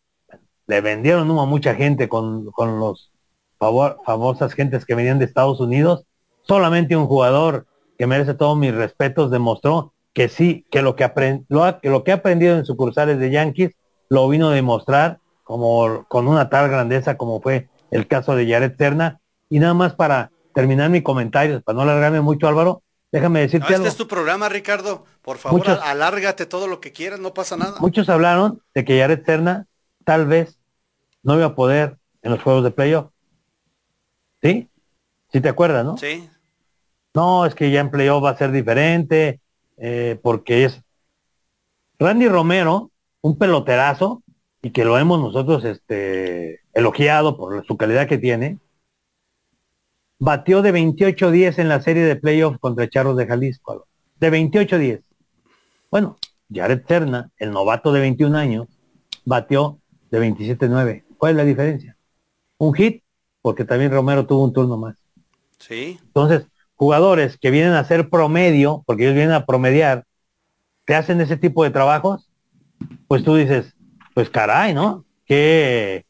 le 0.66 0.80
vendieron 0.80 1.30
a 1.30 1.44
mucha 1.44 1.76
gente 1.76 2.08
con, 2.08 2.50
con 2.50 2.80
los 2.80 3.12
famosas 3.56 4.52
gentes 4.54 4.84
que 4.84 4.96
venían 4.96 5.20
de 5.20 5.26
Estados 5.26 5.60
Unidos. 5.60 6.04
Solamente 6.42 6.96
un 6.96 7.06
jugador 7.06 7.66
que 7.96 8.08
merece 8.08 8.34
todos 8.34 8.58
mis 8.58 8.74
respetos 8.74 9.30
demostró 9.30 9.92
que 10.12 10.28
sí, 10.28 10.66
que 10.72 10.82
lo 10.82 10.96
que, 10.96 11.08
lo, 11.48 11.80
que 11.80 11.88
lo 11.88 12.02
que 12.02 12.10
ha 12.10 12.16
aprendido 12.16 12.56
en 12.56 12.64
sucursales 12.64 13.20
de 13.20 13.30
Yankees 13.30 13.76
lo 14.08 14.28
vino 14.28 14.48
a 14.48 14.54
demostrar 14.54 15.20
como 15.44 16.04
con 16.08 16.26
una 16.26 16.50
tal 16.50 16.68
grandeza 16.68 17.16
como 17.16 17.40
fue 17.40 17.68
el 17.92 18.08
caso 18.08 18.34
de 18.34 18.50
Jared 18.50 18.76
Serna. 18.76 19.20
Y 19.48 19.60
nada 19.60 19.74
más 19.74 19.94
para 19.94 20.32
terminar 20.54 20.90
mi 20.90 21.02
comentario, 21.02 21.62
para 21.62 21.76
no 21.76 21.82
alargarme 21.82 22.20
mucho 22.20 22.48
Álvaro, 22.48 22.82
déjame 23.12 23.40
decirte 23.40 23.72
Este 23.72 23.88
es 23.88 23.96
tu 23.96 24.08
programa, 24.08 24.48
Ricardo. 24.48 25.04
Por 25.22 25.38
favor, 25.38 25.66
alárgate 25.84 26.46
todo 26.46 26.66
lo 26.66 26.80
que 26.80 26.92
quieras, 26.92 27.20
no 27.20 27.32
pasa 27.32 27.56
nada. 27.56 27.78
Muchos 27.78 28.08
hablaron 28.08 28.60
de 28.74 28.84
que 28.84 28.98
Jared 28.98 29.24
Serna 29.24 29.66
tal 30.04 30.26
vez 30.26 30.58
no 31.22 31.36
iba 31.36 31.46
a 31.46 31.54
poder 31.54 31.98
en 32.22 32.32
los 32.32 32.42
juegos 32.42 32.64
de 32.64 32.72
playoff. 32.72 33.10
¿Sí? 34.42 34.68
¿Sí 35.32 35.40
te 35.40 35.48
acuerdas, 35.48 35.84
no? 35.84 35.96
Sí. 35.96 36.28
No, 37.14 37.46
es 37.46 37.54
que 37.54 37.70
ya 37.70 37.80
en 37.80 37.90
playoff 37.90 38.24
va 38.24 38.30
a 38.30 38.38
ser 38.38 38.50
diferente, 38.50 39.40
eh, 39.76 40.18
porque 40.22 40.64
es... 40.64 40.82
Randy 41.98 42.26
Romero 42.26 42.90
un 43.22 43.38
peloterazo 43.38 44.21
y 44.62 44.70
que 44.70 44.84
lo 44.84 44.96
hemos 44.96 45.20
nosotros 45.20 45.64
este, 45.64 46.60
elogiado 46.72 47.36
por 47.36 47.66
su 47.66 47.76
calidad 47.76 48.06
que 48.06 48.18
tiene, 48.18 48.58
batió 50.18 50.62
de 50.62 50.72
28-10 50.72 51.58
en 51.58 51.68
la 51.68 51.80
serie 51.80 52.04
de 52.04 52.14
playoffs 52.14 52.60
contra 52.60 52.88
Charros 52.88 53.16
de 53.16 53.26
Jalisco. 53.26 53.86
De 54.20 54.30
28-10. 54.30 55.02
Bueno, 55.90 56.16
Jared 56.48 56.82
Serna, 56.86 57.30
el 57.38 57.50
novato 57.50 57.92
de 57.92 58.00
21 58.00 58.38
años, 58.38 58.68
batió 59.24 59.80
de 60.12 60.20
27-9. 60.20 61.04
¿Cuál 61.18 61.32
es 61.32 61.36
la 61.36 61.44
diferencia? 61.44 61.96
Un 62.58 62.72
hit, 62.74 63.02
porque 63.42 63.64
también 63.64 63.90
Romero 63.90 64.26
tuvo 64.26 64.44
un 64.44 64.52
turno 64.52 64.76
más. 64.76 64.96
Sí. 65.58 65.98
Entonces, 66.00 66.46
jugadores 66.76 67.36
que 67.36 67.50
vienen 67.50 67.72
a 67.72 67.84
ser 67.84 68.08
promedio, 68.08 68.84
porque 68.86 69.02
ellos 69.04 69.16
vienen 69.16 69.34
a 69.34 69.44
promediar, 69.44 70.04
te 70.84 70.94
hacen 70.94 71.20
ese 71.20 71.36
tipo 71.36 71.64
de 71.64 71.70
trabajos, 71.70 72.30
pues 73.08 73.24
tú 73.24 73.34
dices, 73.34 73.74
pues 74.14 74.30
caray, 74.30 74.74
¿no? 74.74 75.04
Qué, 75.24 76.06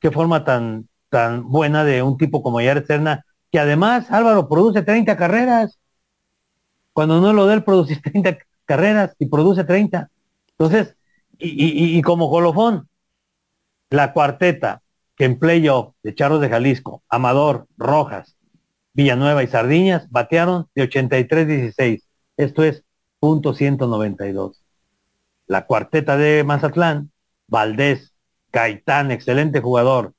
qué 0.00 0.10
forma 0.10 0.44
tan, 0.44 0.88
tan 1.08 1.48
buena 1.48 1.84
de 1.84 2.02
un 2.02 2.16
tipo 2.18 2.42
como 2.42 2.60
Yared 2.60 2.86
Serna, 2.86 3.24
que 3.50 3.58
además 3.58 4.10
Álvaro 4.10 4.48
produce 4.48 4.82
30 4.82 5.16
carreras. 5.16 5.78
Cuando 6.92 7.20
no 7.20 7.32
lo 7.32 7.46
da 7.46 7.54
él 7.54 7.64
produce 7.64 7.96
30 8.02 8.38
carreras 8.64 9.14
y 9.18 9.26
produce 9.26 9.64
30. 9.64 10.10
Entonces, 10.50 10.96
y, 11.38 12.02
como 12.02 12.30
colofón, 12.30 12.88
la 13.90 14.12
cuarteta 14.12 14.82
que 15.16 15.24
en 15.24 15.38
playoff 15.38 15.94
de 16.02 16.14
Charros 16.14 16.40
de 16.40 16.48
Jalisco, 16.48 17.02
Amador, 17.08 17.66
Rojas, 17.76 18.36
Villanueva 18.92 19.42
y 19.42 19.46
Sardiñas 19.46 20.10
batearon 20.10 20.66
de 20.74 20.88
83-16. 20.90 22.02
Esto 22.36 22.64
es 22.64 22.84
punto 23.20 23.54
192. 23.54 24.64
La 25.46 25.66
cuarteta 25.66 26.16
de 26.16 26.44
Mazatlán, 26.44 27.10
Valdés, 27.48 28.14
Gaitán, 28.52 29.10
excelente 29.10 29.60
jugador, 29.60 30.14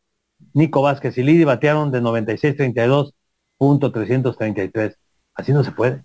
Nico 0.53 0.81
Vázquez 0.81 1.17
y 1.17 1.23
Lidi 1.23 1.43
batearon 1.43 1.91
de 1.91 2.01
96-32, 2.01 3.13
punto 3.57 3.91
333. 3.91 4.97
Así 5.35 5.53
no 5.53 5.63
se 5.63 5.71
puede. 5.71 6.03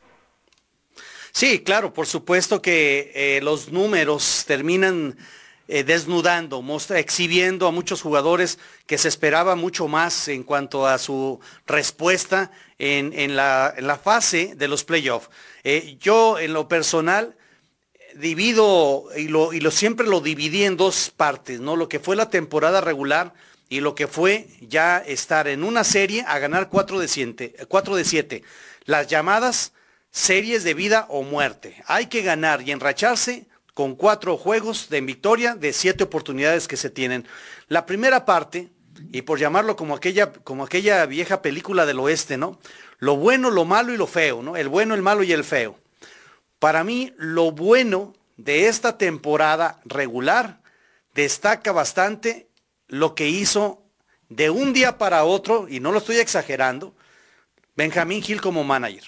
Sí, 1.33 1.65
claro, 1.65 1.93
por 1.93 2.07
supuesto 2.07 2.63
que 2.63 3.11
eh, 3.15 3.41
los 3.43 3.73
números 3.73 4.45
terminan 4.47 5.17
eh, 5.67 5.83
desnudando, 5.83 6.63
mostra, 6.63 6.99
exhibiendo 6.99 7.67
a 7.67 7.73
muchos 7.73 8.03
jugadores 8.03 8.59
que 8.87 8.99
se 8.99 9.09
esperaba 9.09 9.57
mucho 9.57 9.89
más 9.89 10.29
en 10.29 10.45
cuanto 10.45 10.87
a 10.87 10.99
su 10.99 11.41
respuesta 11.67 12.53
en, 12.79 13.35
la, 13.35 14.01
fase 14.03 14.55
de 14.57 14.69
los 14.69 14.85
playoffs. 14.85 15.31
Eh, 15.65 15.97
yo 15.99 16.39
en 16.39 16.53
lo 16.53 16.69
personal 16.69 17.35
divido 18.17 19.05
y 19.17 19.29
lo, 19.29 19.53
y 19.53 19.61
lo 19.61 19.71
siempre 19.71 20.07
lo 20.07 20.21
dividí 20.21 20.65
en 20.65 20.77
dos 20.77 21.11
partes, 21.15 21.61
¿no? 21.61 21.77
Lo 21.77 21.89
que 21.89 22.01
fue 22.01 22.17
la 22.17 22.31
temporada 22.31 22.81
regular 22.81 23.35
y 23.69 23.81
lo 23.81 23.95
que 23.95 24.07
fue 24.07 24.49
ya 24.61 24.99
estar 24.99 25.49
en 25.49 25.65
una 25.65 25.85
serie 25.85 26.25
a 26.27 26.39
ganar 26.39 26.69
4 26.69 26.99
de 26.99 27.09
7. 27.09 27.57
4 27.69 27.97
de 27.97 28.05
7. 28.05 28.43
Las 28.85 29.07
llamadas 29.09 29.73
series 30.11 30.63
de 30.63 30.75
vida 30.75 31.07
o 31.09 31.23
muerte. 31.25 31.83
Hay 31.87 32.07
que 32.07 32.23
ganar 32.23 32.63
y 32.63 32.71
enracharse 32.71 33.47
con 33.75 33.97
cuatro 33.97 34.37
juegos 34.37 34.89
de 34.89 35.01
victoria 35.01 35.57
de 35.57 35.73
siete 35.73 36.05
oportunidades 36.05 36.69
que 36.69 36.77
se 36.77 36.89
tienen. 36.89 37.27
La 37.67 37.85
primera 37.85 38.25
parte, 38.25 38.71
y 39.11 39.23
por 39.23 39.41
llamarlo 39.41 39.75
como 39.75 39.97
aquella, 39.97 40.33
como 40.33 40.65
aquella 40.65 41.05
vieja 41.07 41.43
película 41.43 41.85
del 41.85 41.99
oeste, 41.99 42.39
¿no? 42.39 42.61
Lo 43.01 43.17
bueno, 43.17 43.51
lo 43.51 43.65
malo 43.65 43.93
y 43.93 43.97
lo 43.97 44.07
feo, 44.07 44.41
¿no? 44.41 44.57
El 44.57 44.69
bueno, 44.69 44.95
el 44.95 45.03
malo 45.03 45.25
y 45.25 45.33
el 45.33 45.43
feo. 45.43 45.77
Para 46.59 46.85
mí, 46.85 47.13
lo 47.17 47.53
bueno 47.53 48.15
de 48.37 48.69
esta 48.69 48.99
temporada 48.99 49.81
regular 49.85 50.61
destaca 51.15 51.73
bastante 51.73 52.49
lo 52.89 53.15
que 53.15 53.29
hizo 53.29 53.83
de 54.29 54.51
un 54.51 54.73
día 54.73 54.99
para 54.99 55.25
otro, 55.25 55.67
y 55.69 55.81
no 55.81 55.93
lo 55.93 55.99
estoy 55.99 56.17
exagerando, 56.17 56.95
Benjamín 57.77 58.23
Gil 58.23 58.41
como 58.41 58.65
manager. 58.65 59.05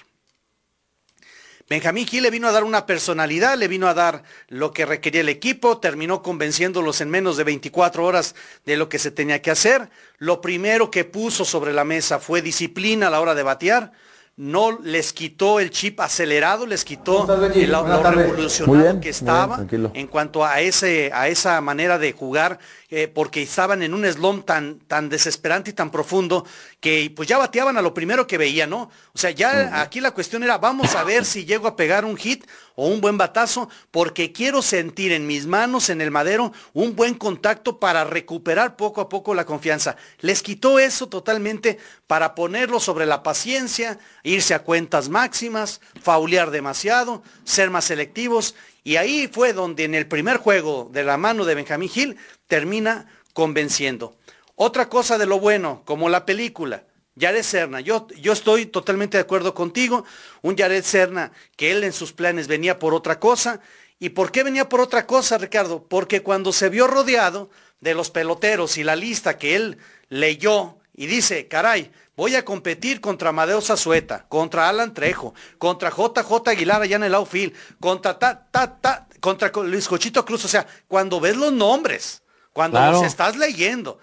Benjamín 1.69 2.07
Gil 2.07 2.23
le 2.23 2.29
vino 2.29 2.47
a 2.47 2.53
dar 2.53 2.63
una 2.63 2.85
personalidad, 2.85 3.57
le 3.57 3.67
vino 3.67 3.87
a 3.87 3.93
dar 3.93 4.23
lo 4.47 4.71
que 4.71 4.85
requería 4.85 5.19
el 5.19 5.27
equipo, 5.27 5.79
terminó 5.79 6.21
convenciéndolos 6.21 7.01
en 7.01 7.09
menos 7.09 7.35
de 7.35 7.43
24 7.43 8.05
horas 8.05 8.35
de 8.65 8.77
lo 8.77 8.87
que 8.87 8.99
se 8.99 9.11
tenía 9.11 9.41
que 9.41 9.51
hacer. 9.51 9.89
Lo 10.17 10.39
primero 10.39 10.89
que 10.89 11.03
puso 11.03 11.43
sobre 11.43 11.73
la 11.73 11.83
mesa 11.83 12.19
fue 12.19 12.41
disciplina 12.41 13.07
a 13.07 13.09
la 13.09 13.19
hora 13.19 13.35
de 13.35 13.43
batear 13.43 13.91
no 14.37 14.79
les 14.83 15.13
quitó 15.13 15.59
el 15.59 15.71
chip 15.71 15.99
acelerado, 15.99 16.67
les 16.67 16.85
quitó 16.85 17.27
el, 17.51 17.71
lo 17.71 18.03
revolucionario 18.03 19.01
que 19.01 19.09
estaba 19.09 19.65
en 19.71 20.05
cuanto 20.05 20.45
a 20.45 20.61
ese 20.61 21.09
a 21.11 21.27
esa 21.27 21.59
manera 21.59 21.97
de 21.97 22.11
jugar, 22.11 22.59
eh, 22.91 23.07
porque 23.07 23.41
estaban 23.41 23.81
en 23.81 23.95
un 23.95 24.05
slump 24.05 24.45
tan 24.45 24.77
tan 24.81 25.09
desesperante 25.09 25.71
y 25.71 25.73
tan 25.73 25.89
profundo 25.89 26.45
que 26.79 27.11
pues 27.15 27.27
ya 27.27 27.39
bateaban 27.39 27.77
a 27.77 27.81
lo 27.81 27.95
primero 27.95 28.27
que 28.27 28.37
veía, 28.37 28.67
¿no? 28.67 28.91
O 29.11 29.17
sea, 29.17 29.31
ya 29.31 29.81
aquí 29.81 29.99
la 30.01 30.11
cuestión 30.11 30.43
era 30.43 30.59
vamos 30.59 30.93
a 30.93 31.03
ver 31.03 31.25
si 31.25 31.45
llego 31.45 31.67
a 31.67 31.75
pegar 31.75 32.05
un 32.05 32.15
hit 32.15 32.45
o 32.79 32.87
un 32.87 33.01
buen 33.01 33.17
batazo, 33.17 33.69
porque 33.89 34.31
quiero 34.31 34.61
sentir 34.61 35.11
en 35.11 35.25
mis 35.25 35.47
manos, 35.47 35.89
en 35.89 35.99
el 35.99 36.11
madero, 36.11 36.53
un 36.73 36.95
buen 36.95 37.15
contacto 37.15 37.79
para 37.79 38.03
recuperar 38.03 38.75
poco 38.75 39.01
a 39.01 39.09
poco 39.09 39.33
la 39.33 39.45
confianza. 39.45 39.97
Les 40.19 40.43
quitó 40.43 40.77
eso 40.77 41.09
totalmente 41.09 41.79
para 42.05 42.35
ponerlo 42.35 42.79
sobre 42.79 43.07
la 43.07 43.23
paciencia, 43.23 43.97
irse 44.21 44.53
a 44.53 44.61
cuentas 44.61 45.09
máximas, 45.09 45.81
faulear 46.03 46.51
demasiado, 46.51 47.23
ser 47.45 47.71
más 47.71 47.85
selectivos. 47.85 48.53
Y 48.83 48.97
ahí 48.97 49.27
fue 49.27 49.53
donde 49.53 49.83
en 49.83 49.95
el 49.95 50.07
primer 50.07 50.37
juego 50.37 50.87
de 50.93 51.03
la 51.03 51.17
mano 51.17 51.45
de 51.45 51.55
Benjamín 51.55 51.89
Gil 51.89 52.17
termina 52.45 53.07
convenciendo. 53.33 54.15
Otra 54.53 54.87
cosa 54.87 55.17
de 55.17 55.25
lo 55.25 55.39
bueno, 55.39 55.81
como 55.83 56.09
la 56.09 56.27
película, 56.27 56.83
Jared 57.19 57.43
Serna, 57.43 57.81
yo, 57.81 58.07
yo 58.19 58.33
estoy 58.33 58.65
totalmente 58.65 59.17
de 59.17 59.21
acuerdo 59.23 59.53
contigo, 59.53 60.05
un 60.41 60.55
Jared 60.55 60.83
Serna 60.83 61.31
que 61.55 61.71
él 61.71 61.83
en 61.83 61.93
sus 61.93 62.13
planes 62.13 62.47
venía 62.47 62.79
por 62.79 62.93
otra 62.93 63.19
cosa. 63.19 63.59
¿Y 63.99 64.09
por 64.09 64.31
qué 64.31 64.43
venía 64.43 64.69
por 64.69 64.79
otra 64.79 65.07
cosa, 65.07 65.37
Ricardo? 65.37 65.83
Porque 65.87 66.21
cuando 66.21 66.53
se 66.53 66.69
vio 66.69 66.85
rodeado 66.87 67.49
de 67.81 67.95
los 67.95 68.11
peloteros 68.11 68.77
y 68.77 68.83
la 68.83 68.95
lista 68.95 69.37
que 69.37 69.55
él 69.55 69.77
leyó 70.09 70.77
y 70.95 71.07
dice, 71.07 71.47
caray, 71.47 71.91
voy 72.15 72.35
a 72.35 72.45
competir 72.45 73.01
contra 73.01 73.29
Amadeo 73.29 73.61
Zazueta, 73.61 74.25
contra 74.27 74.69
Alan 74.69 74.93
Trejo, 74.93 75.33
contra 75.57 75.89
JJ 75.89 76.49
Aguilar 76.49 76.81
allá 76.81 76.95
en 76.97 77.03
el 77.03 77.15
outfield, 77.15 77.53
contra 77.79 78.17
ta, 78.17 78.47
ta, 78.51 78.79
ta, 78.79 79.07
contra 79.19 79.51
Luis 79.63 79.87
Cochito 79.87 80.25
Cruz. 80.25 80.45
O 80.45 80.47
sea, 80.47 80.67
cuando 80.87 81.19
ves 81.19 81.37
los 81.37 81.53
nombres, 81.53 82.21
cuando 82.53 82.79
los 82.91 83.03
estás 83.03 83.37
leyendo, 83.37 83.99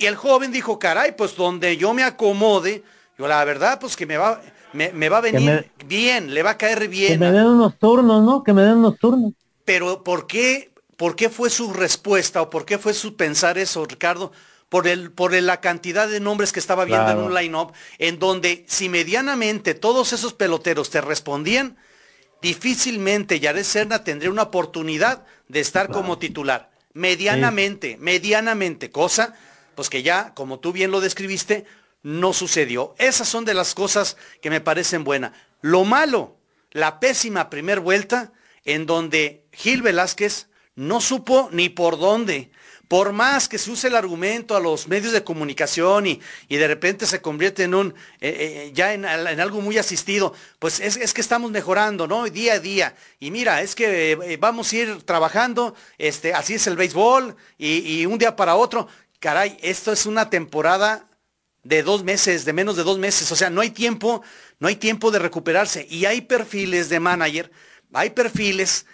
y 0.00 0.06
el 0.06 0.16
joven 0.16 0.50
dijo, 0.50 0.78
caray, 0.78 1.12
pues 1.12 1.36
donde 1.36 1.76
yo 1.76 1.92
me 1.92 2.02
acomode, 2.02 2.82
yo 3.18 3.28
la 3.28 3.44
verdad, 3.44 3.78
pues 3.78 3.96
que 3.96 4.06
me 4.06 4.16
va, 4.16 4.40
me, 4.72 5.08
va 5.10 5.18
a 5.18 5.20
venir 5.20 5.70
bien, 5.84 6.32
le 6.32 6.42
va 6.42 6.52
a 6.52 6.56
caer 6.56 6.88
bien. 6.88 7.12
Que 7.12 7.18
me 7.18 7.30
den 7.30 7.44
unos 7.44 7.78
turnos, 7.78 8.24
¿no? 8.24 8.42
Que 8.42 8.54
me 8.54 8.62
den 8.62 8.78
unos 8.78 8.98
turnos. 8.98 9.34
Pero 9.66 10.02
¿por 10.02 10.26
qué, 10.26 10.72
por 10.96 11.16
qué 11.16 11.28
fue 11.28 11.50
su 11.50 11.74
respuesta 11.74 12.40
o 12.40 12.48
por 12.48 12.64
qué 12.64 12.78
fue 12.78 12.94
su 12.94 13.14
pensar 13.14 13.58
eso, 13.58 13.84
Ricardo? 13.84 14.32
Por, 14.70 14.88
el, 14.88 15.12
por 15.12 15.34
la 15.34 15.60
cantidad 15.60 16.08
de 16.08 16.18
nombres 16.18 16.52
que 16.52 16.60
estaba 16.60 16.86
viendo 16.86 17.10
en 17.10 17.18
un 17.18 17.34
line-up, 17.34 17.74
en 17.98 18.18
donde 18.18 18.64
si 18.68 18.88
medianamente 18.88 19.74
todos 19.74 20.14
esos 20.14 20.32
peloteros 20.32 20.88
te 20.88 21.02
respondían, 21.02 21.76
difícilmente 22.40 23.38
Yared 23.38 23.64
Serna 23.64 24.02
tendría 24.02 24.30
una 24.30 24.44
oportunidad 24.44 25.26
de 25.48 25.60
estar 25.60 25.90
como 25.90 26.16
titular. 26.16 26.70
Medianamente, 26.94 27.98
medianamente, 28.00 28.90
cosa 28.90 29.34
pues 29.80 29.88
que 29.88 30.02
ya, 30.02 30.34
como 30.34 30.60
tú 30.60 30.74
bien 30.74 30.90
lo 30.90 31.00
describiste, 31.00 31.64
no 32.02 32.34
sucedió. 32.34 32.94
Esas 32.98 33.26
son 33.26 33.46
de 33.46 33.54
las 33.54 33.74
cosas 33.74 34.18
que 34.42 34.50
me 34.50 34.60
parecen 34.60 35.04
buenas. 35.04 35.32
Lo 35.62 35.84
malo, 35.84 36.36
la 36.70 37.00
pésima 37.00 37.48
primer 37.48 37.80
vuelta, 37.80 38.30
en 38.66 38.84
donde 38.84 39.46
Gil 39.54 39.80
Velázquez 39.80 40.48
no 40.74 41.00
supo 41.00 41.48
ni 41.50 41.70
por 41.70 41.98
dónde. 41.98 42.50
Por 42.88 43.12
más 43.12 43.48
que 43.48 43.56
se 43.56 43.70
use 43.70 43.88
el 43.88 43.96
argumento 43.96 44.54
a 44.54 44.60
los 44.60 44.86
medios 44.86 45.12
de 45.14 45.24
comunicación 45.24 46.06
y, 46.06 46.20
y 46.48 46.56
de 46.56 46.68
repente 46.68 47.06
se 47.06 47.22
convierte 47.22 47.62
en 47.62 47.74
un, 47.74 47.94
eh, 48.20 48.66
eh, 48.66 48.72
ya 48.74 48.92
en, 48.92 49.06
algo 49.06 49.62
muy 49.62 49.78
asistido, 49.78 50.34
pues 50.58 50.80
es, 50.80 51.14
que 51.14 51.20
estamos 51.22 51.50
mejorando, 51.52 52.06
¿no? 52.06 52.24
Día 52.24 52.54
a 52.54 52.58
día. 52.58 52.96
Y 53.18 53.30
mira, 53.30 53.62
es 53.62 53.74
que 53.74 54.12
eh, 54.12 54.36
vamos 54.36 54.72
a 54.72 54.76
ir 54.76 55.02
trabajando, 55.04 55.74
este, 55.96 56.34
así 56.34 56.54
es 56.54 56.66
el 56.66 56.76
béisbol, 56.76 57.34
y 57.56 58.04
un 58.04 58.18
día 58.18 58.36
para 58.36 58.56
otro 58.56 58.88
caray, 59.20 59.56
esto 59.62 59.92
es 59.92 60.06
una 60.06 60.30
temporada 60.30 61.06
de 61.62 61.82
dos 61.82 62.02
meses, 62.02 62.44
de 62.44 62.52
menos 62.52 62.76
de 62.76 62.82
dos 62.82 62.98
meses. 62.98 63.30
O 63.30 63.36
sea, 63.36 63.50
no 63.50 63.60
hay 63.60 63.70
tiempo, 63.70 64.22
no 64.58 64.68
hay 64.68 64.76
tiempo 64.76 65.10
de 65.10 65.18
recuperarse. 65.18 65.86
Y 65.88 66.06
hay 66.06 66.22
perfiles 66.22 66.88
de 66.88 67.00
manager, 67.00 67.52
hay 67.92 68.10
perfiles 68.10 68.86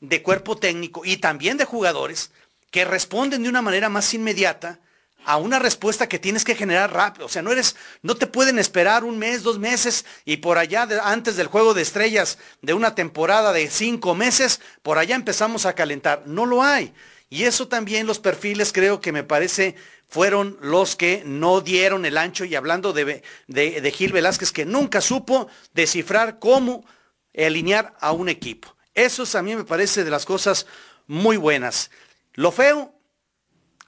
de 0.00 0.22
cuerpo 0.22 0.56
técnico 0.56 1.02
y 1.04 1.16
también 1.16 1.56
de 1.56 1.64
jugadores 1.64 2.30
que 2.70 2.84
responden 2.84 3.42
de 3.42 3.48
una 3.48 3.62
manera 3.62 3.88
más 3.88 4.14
inmediata 4.14 4.80
a 5.24 5.36
una 5.36 5.58
respuesta 5.58 6.08
que 6.08 6.18
tienes 6.18 6.44
que 6.44 6.54
generar 6.54 6.92
rápido. 6.92 7.26
O 7.26 7.28
sea, 7.28 7.42
no 7.42 7.52
eres, 7.52 7.76
no 8.02 8.16
te 8.16 8.26
pueden 8.26 8.58
esperar 8.58 9.04
un 9.04 9.18
mes, 9.18 9.42
dos 9.42 9.58
meses 9.58 10.04
y 10.24 10.38
por 10.38 10.56
allá 10.56 10.88
antes 11.04 11.36
del 11.36 11.48
juego 11.48 11.74
de 11.74 11.82
estrellas 11.82 12.38
de 12.62 12.72
una 12.72 12.94
temporada 12.94 13.52
de 13.52 13.68
cinco 13.68 14.14
meses, 14.14 14.60
por 14.82 14.98
allá 14.98 15.16
empezamos 15.16 15.66
a 15.66 15.74
calentar. 15.74 16.22
No 16.26 16.46
lo 16.46 16.62
hay. 16.62 16.94
Y 17.32 17.44
eso 17.44 17.68
también 17.68 18.08
los 18.08 18.18
perfiles 18.18 18.72
creo 18.72 19.00
que 19.00 19.12
me 19.12 19.22
parece 19.22 19.76
fueron 20.08 20.58
los 20.60 20.96
que 20.96 21.22
no 21.24 21.60
dieron 21.60 22.04
el 22.04 22.18
ancho 22.18 22.44
y 22.44 22.56
hablando 22.56 22.92
de, 22.92 23.22
de, 23.46 23.92
Gil 23.92 24.12
Velázquez 24.12 24.50
que 24.50 24.64
nunca 24.64 25.00
supo 25.00 25.48
descifrar 25.72 26.40
cómo 26.40 26.84
alinear 27.32 27.94
a 28.00 28.10
un 28.10 28.28
equipo. 28.28 28.74
Eso 28.94 29.22
a 29.38 29.42
mí 29.42 29.54
me 29.54 29.62
parece 29.62 30.02
de 30.02 30.10
las 30.10 30.26
cosas 30.26 30.66
muy 31.06 31.36
buenas. 31.36 31.92
Lo 32.34 32.50
feo, 32.50 32.92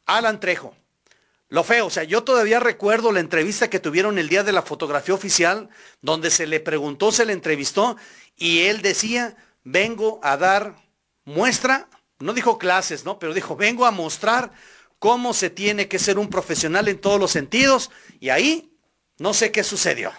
Alan 0.07 0.39
Trejo. 0.39 0.77
Lo 1.49 1.65
feo, 1.65 1.87
o 1.87 1.91
sea, 1.91 2.05
yo 2.05 2.23
todavía 2.23 2.61
recuerdo 2.61 3.11
la 3.11 3.21
entrevista 3.21 3.69
que 3.69 3.81
tuvieron 3.81 4.19
el 4.19 4.29
día 4.29 4.45
de 4.45 4.53
la 4.53 4.63
fotografía 4.63 5.15
oficial, 5.15 5.69
donde 6.01 6.31
se 6.31 6.47
le 6.47 6.61
preguntó, 6.61 7.11
se 7.11 7.27
le 7.27 7.33
entrevistó, 7.33 7.97
y 8.37 8.61
él 8.61 8.81
decía, 8.81 9.37
vengo 9.65 10.19
a 10.23 10.37
dar 10.37 10.77
muestra 11.25 11.89
no 12.23 12.33
dijo 12.33 12.59
clases, 12.59 13.05
¿no? 13.05 13.19
Pero 13.19 13.35
dijo, 13.35 13.57
vengo 13.57 13.85
a 13.85 13.91
mostrar 13.91 14.53
cómo 14.99 15.35
se 15.35 15.51
tiene 15.51 15.89
que 15.89 15.99
ser 15.99 16.19
un 16.19 16.29
profesional 16.29 16.89
en 16.89 17.01
todos 17.01 17.19
los 17.19 17.31
sentidos. 17.31 17.91
Y 18.21 18.29
ahí 18.29 18.73
no 19.19 19.35
sé 19.35 19.51
qué 19.51 19.65
sucedió. 19.65 20.13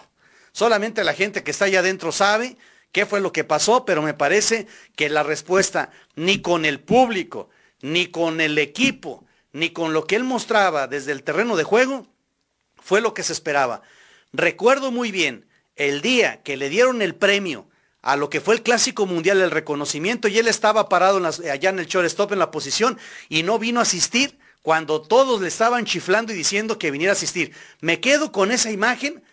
Solamente 0.51 1.03
la 1.03 1.13
gente 1.13 1.43
que 1.43 1.51
está 1.51 1.65
allá 1.65 1.79
adentro 1.79 2.11
sabe 2.11 2.57
qué 2.91 3.05
fue 3.05 3.21
lo 3.21 3.31
que 3.31 3.43
pasó, 3.43 3.85
pero 3.85 4.01
me 4.01 4.13
parece 4.13 4.67
que 4.95 5.09
la 5.09 5.23
respuesta 5.23 5.91
ni 6.15 6.41
con 6.41 6.65
el 6.65 6.79
público, 6.79 7.49
ni 7.81 8.07
con 8.07 8.41
el 8.41 8.57
equipo, 8.57 9.25
ni 9.51 9.69
con 9.69 9.93
lo 9.93 10.05
que 10.05 10.15
él 10.15 10.23
mostraba 10.23 10.87
desde 10.87 11.11
el 11.11 11.23
terreno 11.23 11.55
de 11.55 11.63
juego, 11.63 12.07
fue 12.75 13.01
lo 13.01 13.13
que 13.13 13.23
se 13.23 13.33
esperaba. 13.33 13.81
Recuerdo 14.33 14.91
muy 14.91 15.11
bien 15.11 15.47
el 15.75 16.01
día 16.01 16.43
que 16.43 16.57
le 16.57 16.69
dieron 16.69 17.01
el 17.01 17.15
premio 17.15 17.67
a 18.03 18.17
lo 18.17 18.29
que 18.29 18.41
fue 18.41 18.53
el 18.53 18.61
clásico 18.61 19.05
mundial, 19.05 19.41
el 19.41 19.49
reconocimiento, 19.49 20.27
y 20.27 20.37
él 20.37 20.47
estaba 20.47 20.89
parado 20.89 21.25
allá 21.25 21.69
en 21.69 21.79
el 21.79 21.87
shortstop 21.87 22.33
en 22.33 22.39
la 22.39 22.51
posición 22.51 22.99
y 23.29 23.43
no 23.43 23.57
vino 23.57 23.79
a 23.79 23.83
asistir 23.83 24.37
cuando 24.61 25.01
todos 25.01 25.41
le 25.41 25.47
estaban 25.47 25.85
chiflando 25.85 26.33
y 26.33 26.35
diciendo 26.35 26.77
que 26.77 26.91
viniera 26.91 27.13
a 27.13 27.15
asistir. 27.15 27.53
Me 27.79 28.01
quedo 28.01 28.31
con 28.31 28.51
esa 28.51 28.71
imagen 28.71 29.23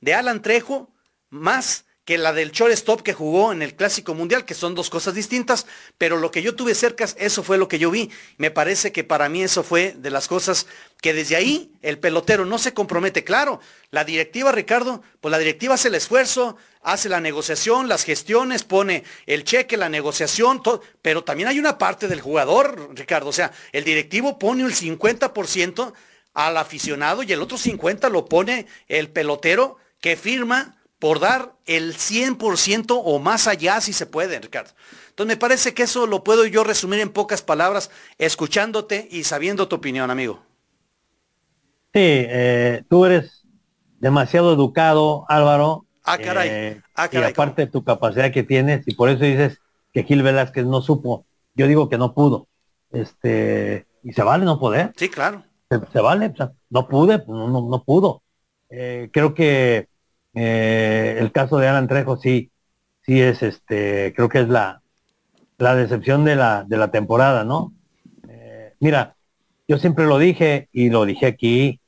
de 0.00 0.14
Alan 0.14 0.42
Trejo 0.42 0.90
más 1.28 1.84
que 2.10 2.18
la 2.18 2.32
del 2.32 2.50
shortstop 2.50 3.02
que 3.02 3.12
jugó 3.12 3.52
en 3.52 3.62
el 3.62 3.76
Clásico 3.76 4.14
Mundial, 4.14 4.44
que 4.44 4.54
son 4.54 4.74
dos 4.74 4.90
cosas 4.90 5.14
distintas, 5.14 5.68
pero 5.96 6.16
lo 6.16 6.32
que 6.32 6.42
yo 6.42 6.56
tuve 6.56 6.74
cerca, 6.74 7.06
eso 7.16 7.44
fue 7.44 7.56
lo 7.56 7.68
que 7.68 7.78
yo 7.78 7.88
vi. 7.88 8.10
Me 8.36 8.50
parece 8.50 8.90
que 8.90 9.04
para 9.04 9.28
mí 9.28 9.44
eso 9.44 9.62
fue 9.62 9.94
de 9.96 10.10
las 10.10 10.26
cosas 10.26 10.66
que 11.00 11.14
desde 11.14 11.36
ahí 11.36 11.70
el 11.82 12.00
pelotero 12.00 12.44
no 12.44 12.58
se 12.58 12.74
compromete. 12.74 13.22
Claro, 13.22 13.60
la 13.92 14.02
directiva, 14.02 14.50
Ricardo, 14.50 15.02
pues 15.20 15.30
la 15.30 15.38
directiva 15.38 15.74
hace 15.74 15.86
el 15.86 15.94
esfuerzo, 15.94 16.56
hace 16.82 17.08
la 17.08 17.20
negociación, 17.20 17.86
las 17.86 18.02
gestiones, 18.02 18.64
pone 18.64 19.04
el 19.26 19.44
cheque, 19.44 19.76
la 19.76 19.88
negociación, 19.88 20.62
pero 21.02 21.22
también 21.22 21.48
hay 21.48 21.60
una 21.60 21.78
parte 21.78 22.08
del 22.08 22.20
jugador, 22.20 22.90
Ricardo. 22.92 23.28
O 23.28 23.32
sea, 23.32 23.52
el 23.70 23.84
directivo 23.84 24.36
pone 24.36 24.64
el 24.64 24.74
50% 24.74 25.92
al 26.34 26.56
aficionado 26.56 27.22
y 27.22 27.32
el 27.32 27.40
otro 27.40 27.56
50% 27.56 28.10
lo 28.10 28.24
pone 28.24 28.66
el 28.88 29.10
pelotero 29.10 29.76
que 30.00 30.16
firma 30.16 30.74
por 31.00 31.18
dar 31.18 31.54
el 31.66 31.94
100% 31.94 33.00
o 33.02 33.18
más 33.18 33.48
allá 33.48 33.80
si 33.80 33.92
se 33.92 34.06
puede, 34.06 34.38
Ricardo. 34.38 34.70
Entonces 35.08 35.34
me 35.34 35.40
parece 35.40 35.74
que 35.74 35.82
eso 35.82 36.06
lo 36.06 36.22
puedo 36.22 36.46
yo 36.46 36.62
resumir 36.62 37.00
en 37.00 37.10
pocas 37.10 37.42
palabras, 37.42 37.90
escuchándote 38.18 39.08
y 39.10 39.24
sabiendo 39.24 39.66
tu 39.66 39.76
opinión, 39.76 40.10
amigo. 40.10 40.40
Sí, 41.92 42.00
eh, 42.02 42.84
tú 42.88 43.04
eres 43.06 43.44
demasiado 43.98 44.52
educado, 44.52 45.24
Álvaro. 45.28 45.86
Ah, 46.04 46.18
caray. 46.18 46.48
Eh, 46.50 46.82
ah, 46.94 47.08
y 47.10 47.16
aparte 47.16 47.62
de 47.62 47.72
tu 47.72 47.82
capacidad 47.82 48.30
que 48.30 48.42
tienes, 48.42 48.86
y 48.86 48.94
por 48.94 49.08
eso 49.08 49.24
dices 49.24 49.58
que 49.92 50.04
Gil 50.04 50.22
Velázquez 50.22 50.66
no 50.66 50.82
supo, 50.82 51.24
yo 51.54 51.66
digo 51.66 51.88
que 51.88 51.98
no 51.98 52.14
pudo. 52.14 52.46
Este, 52.92 53.86
y 54.02 54.12
se 54.12 54.22
vale 54.22 54.44
no 54.44 54.60
poder. 54.60 54.92
Sí, 54.96 55.08
claro. 55.08 55.44
Se, 55.92 56.00
vale, 56.00 56.32
no 56.68 56.88
pude, 56.88 57.22
no, 57.26 57.48
no, 57.48 57.68
no 57.68 57.84
pudo. 57.84 58.22
Eh, 58.68 59.08
creo 59.12 59.34
que 59.34 59.88
eh, 60.34 61.16
el 61.18 61.32
caso 61.32 61.58
de 61.58 61.68
Alan 61.68 61.88
Trejo 61.88 62.16
sí, 62.16 62.50
sí 63.02 63.20
es 63.20 63.42
este, 63.42 64.12
creo 64.14 64.28
que 64.28 64.40
es 64.40 64.48
la, 64.48 64.82
la 65.58 65.74
decepción 65.74 66.24
de 66.24 66.36
la, 66.36 66.64
de 66.64 66.76
la 66.76 66.90
temporada, 66.90 67.44
¿no? 67.44 67.72
Eh, 68.28 68.74
mira, 68.80 69.16
yo 69.68 69.78
siempre 69.78 70.06
lo 70.06 70.18
dije 70.18 70.68
y 70.72 70.90
lo 70.90 71.04
dije 71.04 71.26
aquí, 71.26 71.80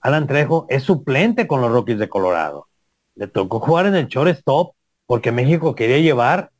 Alan 0.00 0.26
Trejo 0.26 0.66
es 0.68 0.84
suplente 0.84 1.46
con 1.46 1.60
los 1.60 1.72
Rockies 1.72 1.98
de 1.98 2.08
Colorado. 2.08 2.68
Le 3.14 3.26
tocó 3.26 3.60
jugar 3.60 3.86
en 3.86 3.96
el 3.96 4.06
shortstop 4.06 4.74
porque 5.06 5.32
México 5.32 5.74
quería 5.74 5.98
llevar 5.98 6.50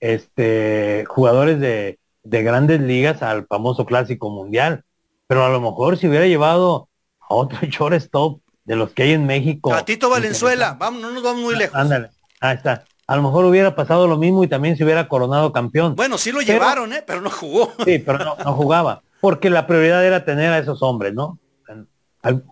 este 0.00 1.04
jugadores 1.08 1.60
de, 1.60 1.98
de 2.22 2.42
grandes 2.42 2.80
ligas 2.80 3.22
al 3.22 3.46
famoso 3.46 3.86
clásico 3.86 4.30
mundial. 4.30 4.84
Pero 5.26 5.44
a 5.44 5.48
lo 5.48 5.60
mejor 5.60 5.98
si 5.98 6.08
hubiera 6.08 6.26
llevado 6.26 6.88
a 7.20 7.34
otro 7.34 7.58
shortstop 7.62 8.40
de 8.66 8.76
los 8.76 8.90
que 8.90 9.04
hay 9.04 9.12
en 9.12 9.26
México. 9.26 9.72
Tito 9.84 10.10
Valenzuela, 10.10 10.76
vamos, 10.78 11.00
no 11.00 11.10
nos 11.12 11.22
vamos 11.22 11.42
muy 11.42 11.56
lejos. 11.56 11.74
Ándale, 11.74 12.10
ahí 12.40 12.56
está. 12.56 12.84
A 13.06 13.14
lo 13.14 13.22
mejor 13.22 13.44
hubiera 13.44 13.76
pasado 13.76 14.08
lo 14.08 14.18
mismo 14.18 14.42
y 14.42 14.48
también 14.48 14.76
se 14.76 14.82
hubiera 14.82 15.06
coronado 15.08 15.52
campeón. 15.52 15.94
Bueno, 15.94 16.18
sí 16.18 16.32
lo 16.32 16.40
llevaron, 16.40 16.92
¿eh? 16.92 17.04
pero 17.06 17.20
no 17.20 17.30
jugó. 17.30 17.72
Sí, 17.84 18.00
pero 18.00 18.18
no, 18.18 18.34
jugaba. 18.52 19.02
Porque 19.20 19.48
la 19.48 19.66
prioridad 19.68 20.04
era 20.04 20.24
tener 20.24 20.52
a 20.52 20.58
esos 20.58 20.82
hombres, 20.82 21.14
¿no? 21.14 21.38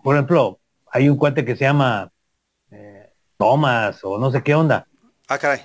Por 0.03 0.15
ejemplo, 0.15 0.59
hay 0.89 1.09
un 1.09 1.17
cuate 1.17 1.43
que 1.43 1.57
se 1.57 1.65
llama 1.65 2.09
eh, 2.71 3.11
Thomas 3.37 3.99
o 4.03 4.17
no 4.17 4.31
sé 4.31 4.41
qué 4.41 4.55
onda. 4.55 4.87
Ah, 5.27 5.37
caray. 5.37 5.59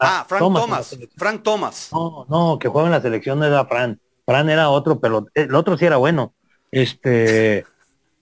Ah, 0.00 0.20
ah, 0.20 0.24
Frank 0.28 0.40
Thomas. 0.40 0.98
Frank 1.16 1.42
Thomas. 1.44 1.88
No, 1.92 2.26
no, 2.28 2.58
que 2.58 2.66
juega 2.66 2.88
en 2.88 2.92
la 2.92 3.00
selección 3.00 3.42
era 3.44 3.64
Fran. 3.66 4.00
Fran 4.26 4.50
era 4.50 4.70
otro, 4.70 4.98
pero 4.98 5.28
el 5.34 5.54
otro 5.54 5.78
sí 5.78 5.86
era 5.86 5.96
bueno. 5.96 6.34
Este, 6.72 7.64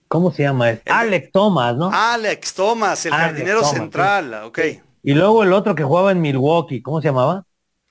¿Cómo 0.08 0.32
se 0.32 0.44
llama? 0.44 0.78
Alex 0.86 1.32
Thomas, 1.32 1.76
¿no? 1.76 1.90
Alex 1.92 2.54
Thomas, 2.54 3.04
el 3.06 3.12
jardinero 3.12 3.64
central, 3.64 4.34
ok. 4.44 4.58
Y 5.02 5.14
luego 5.14 5.42
el 5.42 5.52
otro 5.52 5.74
que 5.74 5.84
jugaba 5.84 6.12
en 6.12 6.20
Milwaukee, 6.20 6.82
¿cómo 6.82 7.00
se 7.00 7.08
llamaba? 7.08 7.44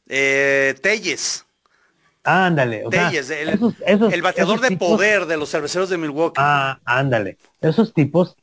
Eh, 0.07 0.75
Telles. 0.81 1.45
Ándale. 2.23 2.83
Telles, 2.89 3.29
el, 3.29 4.21
bateador 4.21 4.59
de 4.59 4.75
poder 4.77 5.25
de 5.25 5.37
los 5.37 5.49
cerveceros 5.49 5.89
de 5.89 5.97
Milwaukee. 5.97 6.41
Ah, 6.41 6.79
ándale. 6.85 7.37
Esos 7.61 7.93
tipos 7.93 8.35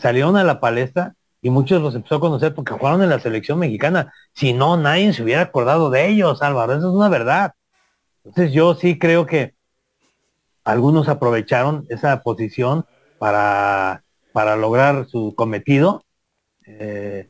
salieron 0.00 0.36
a 0.36 0.44
la 0.44 0.60
palestra 0.60 1.14
y 1.40 1.50
muchos 1.50 1.80
los 1.80 1.94
empezó 1.94 2.16
a 2.16 2.20
conocer 2.20 2.54
porque 2.54 2.74
jugaron 2.74 3.02
en 3.02 3.10
la 3.10 3.20
selección 3.20 3.58
mexicana. 3.58 4.12
Si 4.34 4.52
no, 4.52 4.76
nadie 4.76 5.12
se 5.12 5.22
hubiera 5.22 5.42
acordado 5.42 5.90
de 5.90 6.08
ellos, 6.08 6.42
Álvaro. 6.42 6.74
Eso 6.74 6.88
es 6.88 6.94
una 6.94 7.08
verdad. 7.08 7.54
Entonces 8.24 8.52
yo 8.52 8.74
sí 8.74 8.98
creo 8.98 9.26
que 9.26 9.54
algunos 10.64 11.08
aprovecharon 11.08 11.86
esa 11.88 12.22
posición 12.22 12.86
para, 13.22 14.02
para 14.32 14.56
lograr 14.56 15.06
su 15.06 15.36
cometido. 15.36 16.02
Eh, 16.66 17.28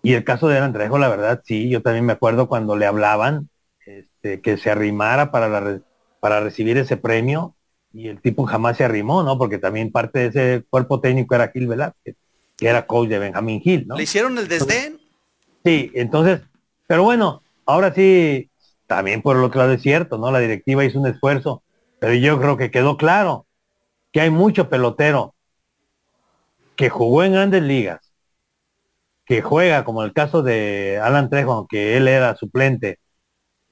y 0.00 0.12
el 0.12 0.22
caso 0.22 0.46
de 0.46 0.56
Alan 0.56 0.72
Trejo, 0.72 0.98
la 0.98 1.08
verdad, 1.08 1.42
sí, 1.44 1.68
yo 1.68 1.82
también 1.82 2.06
me 2.06 2.12
acuerdo 2.12 2.46
cuando 2.46 2.76
le 2.76 2.86
hablaban 2.86 3.48
este, 3.84 4.40
que 4.40 4.56
se 4.56 4.70
arrimara 4.70 5.32
para, 5.32 5.80
para 6.20 6.38
recibir 6.38 6.78
ese 6.78 6.96
premio 6.96 7.56
y 7.92 8.06
el 8.06 8.20
tipo 8.20 8.44
jamás 8.44 8.76
se 8.76 8.84
arrimó, 8.84 9.24
¿no? 9.24 9.36
Porque 9.36 9.58
también 9.58 9.90
parte 9.90 10.20
de 10.20 10.26
ese 10.26 10.64
cuerpo 10.70 11.00
técnico 11.00 11.34
era 11.34 11.48
Gil 11.48 11.66
Velázquez, 11.66 12.14
que 12.56 12.68
era 12.68 12.86
coach 12.86 13.08
de 13.08 13.18
Benjamín 13.18 13.60
Gil, 13.60 13.88
¿no? 13.88 13.96
¿Le 13.96 14.04
hicieron 14.04 14.38
el 14.38 14.46
desdén? 14.46 15.00
Sí, 15.64 15.90
entonces, 15.94 16.42
pero 16.86 17.02
bueno, 17.02 17.42
ahora 17.64 17.92
sí, 17.92 18.48
también 18.86 19.22
por 19.22 19.36
el 19.36 19.42
otro 19.42 19.60
lado 19.60 19.72
es 19.72 19.82
cierto, 19.82 20.18
¿no? 20.18 20.30
La 20.30 20.38
directiva 20.38 20.84
hizo 20.84 21.00
un 21.00 21.08
esfuerzo, 21.08 21.64
pero 21.98 22.14
yo 22.14 22.40
creo 22.40 22.56
que 22.56 22.70
quedó 22.70 22.96
claro 22.96 23.45
que 24.16 24.22
hay 24.22 24.30
mucho 24.30 24.70
pelotero 24.70 25.34
que 26.74 26.88
jugó 26.88 27.22
en 27.22 27.34
grandes 27.34 27.62
ligas, 27.62 28.14
que 29.26 29.42
juega, 29.42 29.84
como 29.84 30.04
el 30.04 30.14
caso 30.14 30.42
de 30.42 30.98
Alan 31.02 31.28
Trejo, 31.28 31.52
aunque 31.52 31.98
él 31.98 32.08
era 32.08 32.34
suplente, 32.34 32.98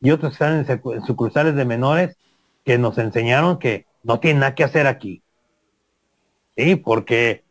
y 0.02 0.11
otros 0.11 0.35
están 0.35 0.66
en, 0.68 1.02
sucursales 1.07 1.54
de 1.54 1.64
menores 1.64 2.18
que 2.62 2.76
nos 2.76 2.98
enseñaron 2.98 3.59
que 3.59 3.87
no 4.02 4.20
tienen 4.20 4.40
nada 4.40 4.54
que 4.54 4.64
hacer 4.64 4.87
aquí. 4.87 5.22
Sí, 6.59 6.76
porque 6.76 7.42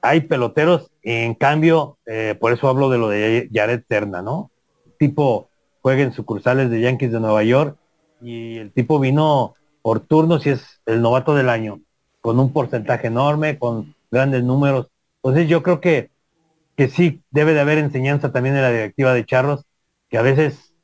hay 0.00 0.22
peloteros, 0.22 0.90
en 1.02 1.34
cambio, 1.34 1.98
eh, 2.06 2.38
por 2.40 2.54
eso 2.54 2.70
hablo 2.70 2.88
de 2.88 2.96
lo 2.96 3.10
de 3.10 3.50
Jared 3.52 3.82
Terna, 3.86 4.22
¿no? 4.22 4.50
tipo 4.98 5.50
juega 5.82 6.04
en 6.04 6.14
sucursales 6.14 6.70
de 6.70 6.80
Yankees 6.80 7.12
de 7.12 7.20
Nueva 7.20 7.44
York 7.44 7.76
y 8.22 8.56
el 8.56 8.72
tipo 8.72 8.98
vino 8.98 9.56
por 9.82 10.00
turnos 10.00 10.46
y 10.46 10.50
es 10.52 10.80
el 10.86 11.02
novato 11.02 11.34
del 11.34 11.50
año 11.50 11.82
con 12.20 12.38
un 12.38 12.52
porcentaje 12.52 13.06
enorme, 13.06 13.58
con 13.58 13.94
grandes 14.10 14.42
números. 14.44 14.88
Entonces 15.22 15.48
yo 15.48 15.62
creo 15.62 15.80
que, 15.80 16.10
que 16.76 16.88
sí 16.88 17.22
debe 17.30 17.54
de 17.54 17.60
haber 17.60 17.78
enseñanza 17.78 18.32
también 18.32 18.56
en 18.56 18.62
la 18.62 18.70
directiva 18.70 19.14
de 19.14 19.24
Charros, 19.24 19.64
que 20.08 20.18
a 20.18 20.22
veces, 20.22 20.74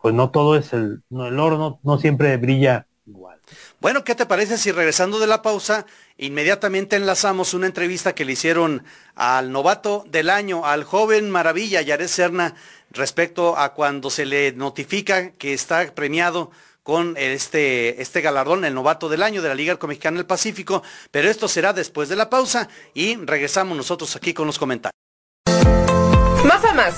pues 0.00 0.14
no 0.14 0.30
todo 0.30 0.56
es 0.56 0.72
el, 0.72 1.02
no, 1.10 1.26
el 1.26 1.38
oro 1.38 1.58
no, 1.58 1.80
no 1.82 1.98
siempre 1.98 2.36
brilla 2.36 2.86
igual. 3.06 3.38
Bueno, 3.80 4.04
¿qué 4.04 4.14
te 4.14 4.26
parece 4.26 4.56
si 4.58 4.72
regresando 4.72 5.18
de 5.18 5.26
la 5.26 5.42
pausa, 5.42 5.86
inmediatamente 6.16 6.96
enlazamos 6.96 7.54
una 7.54 7.66
entrevista 7.66 8.14
que 8.14 8.24
le 8.24 8.32
hicieron 8.32 8.84
al 9.14 9.52
novato 9.52 10.04
del 10.08 10.30
año, 10.30 10.64
al 10.64 10.84
joven 10.84 11.30
maravilla, 11.30 11.82
Yared 11.82 12.08
Serna, 12.08 12.54
respecto 12.90 13.58
a 13.58 13.74
cuando 13.74 14.10
se 14.10 14.24
le 14.24 14.52
notifica 14.52 15.32
que 15.32 15.52
está 15.52 15.94
premiado 15.94 16.50
con 16.84 17.16
este, 17.16 18.00
este 18.00 18.20
galardón, 18.20 18.64
el 18.64 18.74
novato 18.74 19.08
del 19.08 19.24
año 19.24 19.42
de 19.42 19.48
la 19.48 19.54
Liga 19.54 19.76
Mexicana 19.88 20.18
del 20.18 20.26
Pacífico, 20.26 20.82
pero 21.10 21.28
esto 21.28 21.48
será 21.48 21.72
después 21.72 22.08
de 22.08 22.14
la 22.14 22.30
pausa 22.30 22.68
y 22.92 23.16
regresamos 23.16 23.76
nosotros 23.76 24.14
aquí 24.14 24.32
con 24.32 24.46
los 24.46 24.58
comentarios. 24.58 25.03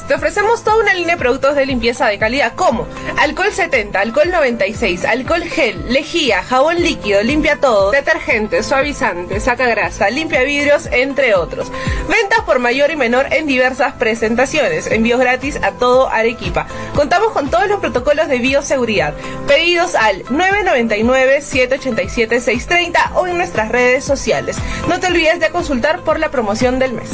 Te 0.08 0.14
ofrecemos 0.14 0.64
toda 0.64 0.78
una 0.78 0.94
línea 0.94 1.16
de 1.16 1.20
productos 1.20 1.54
de 1.54 1.66
limpieza 1.66 2.06
de 2.06 2.18
calidad 2.18 2.54
como 2.54 2.88
alcohol 3.18 3.52
70, 3.52 4.00
alcohol 4.00 4.30
96, 4.30 5.04
alcohol 5.04 5.42
gel, 5.42 5.92
lejía, 5.92 6.42
jabón 6.42 6.82
líquido, 6.82 7.22
limpia 7.22 7.60
todo, 7.60 7.90
detergente, 7.90 8.62
suavizante, 8.62 9.38
saca 9.38 9.66
grasa, 9.66 10.08
limpia 10.08 10.44
vidrios, 10.44 10.88
entre 10.92 11.34
otros. 11.34 11.70
Ventas 12.08 12.40
por 12.46 12.58
mayor 12.58 12.90
y 12.90 12.96
menor 12.96 13.26
en 13.32 13.46
diversas 13.46 13.92
presentaciones. 13.94 14.86
Envíos 14.86 15.20
gratis 15.20 15.58
a 15.62 15.72
todo 15.72 16.08
Arequipa. 16.08 16.66
Contamos 16.94 17.32
con 17.32 17.50
todos 17.50 17.68
los 17.68 17.80
protocolos 17.80 18.28
de 18.28 18.38
bioseguridad. 18.38 19.12
Pedidos 19.46 19.94
al 19.94 20.24
999-787-630 20.26 23.10
o 23.14 23.26
en 23.26 23.36
nuestras 23.36 23.68
redes 23.68 24.04
sociales. 24.04 24.56
No 24.88 25.00
te 25.00 25.08
olvides 25.08 25.38
de 25.38 25.50
consultar 25.50 26.00
por 26.00 26.18
la 26.18 26.30
promoción 26.30 26.78
del 26.78 26.94
mes. 26.94 27.10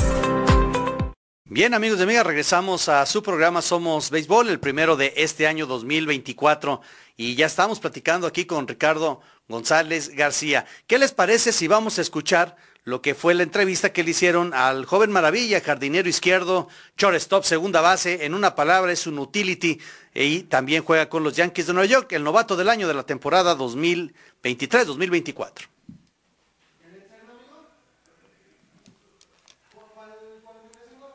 Bien 1.53 1.75
amigos 1.75 2.01
y 2.01 2.05
amigas, 2.05 2.25
regresamos 2.25 2.89
a 2.89 3.05
su 3.05 3.23
programa 3.23 3.61
Somos 3.61 4.09
Béisbol, 4.09 4.49
el 4.49 4.59
primero 4.59 4.97
de 4.97 5.13
este 5.19 5.47
año 5.47 5.67
2024 5.67 6.81
y 7.19 7.35
ya 7.35 7.45
estamos 7.45 7.79
platicando 7.79 8.27
aquí 8.27 8.47
con 8.47 8.67
Ricardo 8.67 9.21
González 9.49 10.17
García. 10.17 10.65
¿Qué 10.87 10.99
les 10.99 11.13
parece 11.13 11.53
si 11.53 11.69
vamos 11.69 11.99
a 11.99 12.01
escuchar 12.01 12.57
lo 12.85 13.03
que 13.03 13.15
fue 13.15 13.35
la 13.35 13.43
entrevista 13.43 13.93
que 13.93 14.03
le 14.03 14.13
hicieron 14.13 14.55
al 14.55 14.87
joven 14.87 15.13
maravilla, 15.13 15.61
jardinero 15.61 16.09
izquierdo, 16.09 16.69
shortstop, 16.97 17.45
segunda 17.45 17.83
base, 17.83 18.25
en 18.25 18.33
una 18.33 18.55
palabra 18.55 18.91
es 18.91 19.07
un 19.07 19.19
utility 19.19 19.79
y 20.15 20.45
también 20.45 20.83
juega 20.83 21.11
con 21.11 21.23
los 21.23 21.37
Yankees 21.37 21.67
de 21.67 21.75
Nueva 21.75 21.87
York, 21.87 22.13
el 22.13 22.25
novato 22.25 22.57
del 22.57 22.71
año 22.71 22.89
de 22.89 22.95
la 22.95 23.03
temporada 23.03 23.59
2023-2024? 23.59 25.72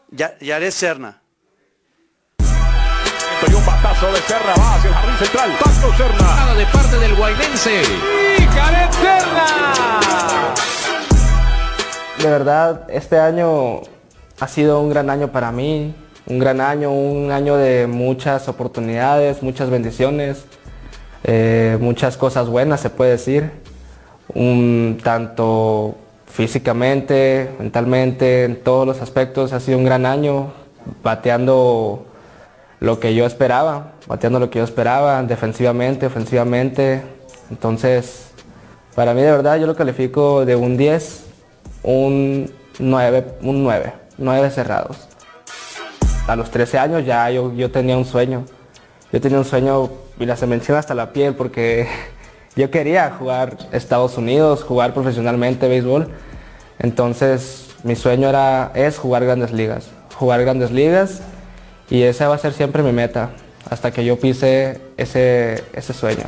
Yaré 0.10 0.72
Serna. 0.72 1.22
Y 2.40 3.54
un 3.54 3.66
batazo 3.66 4.12
de 4.12 4.20
Serna 4.22 4.54
va 4.58 4.76
hacia 4.76 4.90
el 4.90 4.96
jardín 4.96 5.18
central. 5.18 5.52
Pasto 5.60 5.94
Serna. 5.98 6.56
De 6.56 6.66
parte 6.68 6.98
del 6.98 7.16
guainense. 7.16 7.82
Y 8.40 8.42
Jared 8.44 8.92
Serna. 8.92 10.54
De 12.20 12.30
verdad, 12.30 12.88
este 12.90 13.20
año 13.20 13.82
ha 14.40 14.48
sido 14.48 14.80
un 14.80 14.90
gran 14.90 15.10
año 15.10 15.32
para 15.32 15.52
mí. 15.52 15.94
Un 16.26 16.40
gran 16.40 16.62
año, 16.62 16.92
un 16.92 17.32
año 17.32 17.58
de 17.58 17.88
muchas 17.88 18.48
oportunidades, 18.50 19.44
muchas 19.44 19.70
bendiciones, 19.70 20.44
eh, 21.24 21.78
muchas 21.80 22.18
cosas 22.18 22.50
buenas 22.50 22.82
se 22.82 22.90
puede 22.90 23.12
decir. 23.12 23.52
Un 24.34 25.00
tanto 25.04 25.96
físicamente, 26.28 27.50
mentalmente, 27.58 28.44
en 28.44 28.64
todos 28.64 28.86
los 28.86 29.02
aspectos 29.02 29.54
ha 29.54 29.60
sido 29.60 29.78
un 29.78 29.86
gran 29.86 30.06
año, 30.06 30.54
bateando 31.04 32.06
lo 32.80 33.00
que 33.00 33.16
yo 33.16 33.26
esperaba, 33.26 33.94
bateando 34.08 34.40
lo 34.40 34.50
que 34.50 34.60
yo 34.60 34.66
esperaba, 34.66 35.24
defensivamente, 35.24 36.06
ofensivamente. 36.06 37.02
Entonces, 37.50 38.28
para 38.96 39.14
mí 39.14 39.22
de 39.22 39.32
verdad 39.32 39.58
yo 39.58 39.68
lo 39.68 39.76
califico 39.76 40.46
de 40.46 40.56
un 40.56 40.78
10, 40.78 41.26
un 41.84 42.52
9, 42.80 43.26
un 43.42 43.64
9, 43.64 43.94
9 44.18 44.52
cerrados. 44.52 45.08
A 46.28 46.36
los 46.36 46.52
13 46.52 46.78
años 46.78 47.06
ya 47.06 47.30
yo, 47.32 47.54
yo 47.54 47.72
tenía 47.72 47.98
un 47.98 48.06
sueño. 48.06 48.44
Yo 49.12 49.22
tenía 49.22 49.38
un 49.38 49.46
sueño 49.46 49.90
y 50.20 50.26
la 50.26 50.36
se 50.36 50.46
menciona 50.48 50.80
hasta 50.80 50.94
la 50.94 51.14
piel 51.14 51.36
porque 51.36 51.88
yo 52.58 52.72
quería 52.72 53.12
jugar 53.12 53.56
Estados 53.72 54.18
Unidos, 54.18 54.64
jugar 54.64 54.94
profesionalmente 54.94 55.68
béisbol. 55.68 56.10
Entonces 56.80 57.76
mi 57.84 57.96
sueño 57.96 58.28
era, 58.28 58.72
es 58.74 58.98
jugar 58.98 59.24
grandes 59.24 59.52
ligas, 59.52 59.90
jugar 60.16 60.42
grandes 60.42 60.72
ligas 60.72 61.22
y 61.90 62.02
esa 62.02 62.28
va 62.28 62.36
a 62.36 62.40
ser 62.40 62.54
siempre 62.54 62.82
mi 62.82 62.92
meta 62.92 63.30
hasta 63.70 63.92
que 63.92 64.04
yo 64.04 64.20
pise 64.20 64.82
ese, 64.98 65.64
ese 65.74 65.94
sueño. 65.94 66.24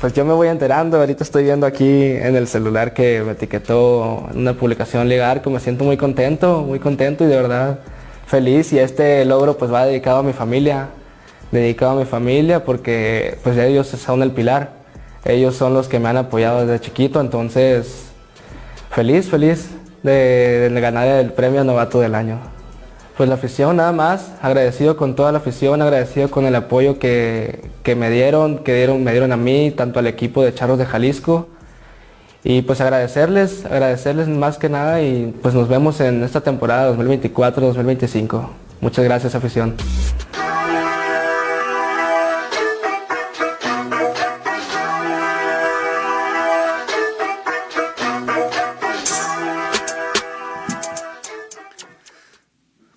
Pues 0.00 0.12
yo 0.12 0.26
me 0.26 0.34
voy 0.34 0.48
enterando, 0.48 0.98
ahorita 0.98 1.24
estoy 1.24 1.44
viendo 1.44 1.66
aquí 1.66 2.02
en 2.02 2.36
el 2.36 2.46
celular 2.48 2.92
que 2.92 3.22
me 3.24 3.32
etiquetó 3.32 4.28
una 4.34 4.52
publicación 4.52 5.08
Liga 5.08 5.30
Arco, 5.30 5.48
me 5.48 5.60
siento 5.60 5.84
muy 5.84 5.96
contento, 5.96 6.60
muy 6.60 6.78
contento 6.78 7.24
y 7.24 7.28
de 7.28 7.36
verdad 7.36 7.78
feliz 8.26 8.72
y 8.74 8.78
este 8.78 9.24
logro 9.24 9.56
pues 9.56 9.72
va 9.72 9.86
dedicado 9.86 10.18
a 10.18 10.22
mi 10.22 10.34
familia, 10.34 10.88
dedicado 11.50 11.92
a 11.92 11.94
mi 11.96 12.04
familia 12.04 12.64
porque 12.64 13.38
pues 13.42 13.56
ellos 13.58 13.88
son 13.88 14.22
el 14.22 14.32
pilar, 14.32 14.70
ellos 15.24 15.56
son 15.56 15.74
los 15.74 15.88
que 15.88 15.98
me 15.98 16.08
han 16.08 16.16
apoyado 16.16 16.66
desde 16.66 16.80
chiquito, 16.80 17.20
entonces 17.20 18.06
feliz, 18.90 19.28
feliz 19.28 19.70
de, 20.02 20.70
ganar 20.80 21.06
el 21.08 21.32
premio 21.32 21.64
novato 21.64 22.00
del 22.00 22.14
año. 22.14 22.38
Pues 23.16 23.28
la 23.28 23.36
afición 23.36 23.76
nada 23.76 23.92
más, 23.92 24.32
agradecido 24.42 24.96
con 24.96 25.16
toda 25.16 25.32
la 25.32 25.38
afición, 25.38 25.80
agradecido 25.80 26.30
con 26.30 26.44
el 26.44 26.54
apoyo 26.54 26.98
que, 26.98 27.70
me 27.96 28.10
dieron, 28.10 28.58
que 28.58 28.74
dieron, 28.74 29.02
me 29.02 29.12
dieron 29.12 29.32
a 29.32 29.36
mí, 29.36 29.70
tanto 29.70 29.98
al 29.98 30.06
equipo 30.06 30.42
de 30.42 30.52
Charros 30.52 30.78
de 30.78 30.84
Jalisco. 30.84 31.48
Y 32.44 32.62
pues 32.62 32.80
agradecerles, 32.80 33.64
agradecerles 33.64 34.28
más 34.28 34.58
que 34.58 34.68
nada 34.68 35.02
y 35.02 35.34
pues 35.42 35.54
nos 35.54 35.66
vemos 35.68 36.00
en 36.00 36.22
esta 36.22 36.42
temporada 36.42 36.94
2024-2025. 36.94 38.48
Muchas 38.80 39.04
gracias 39.04 39.34
afición. 39.34 39.74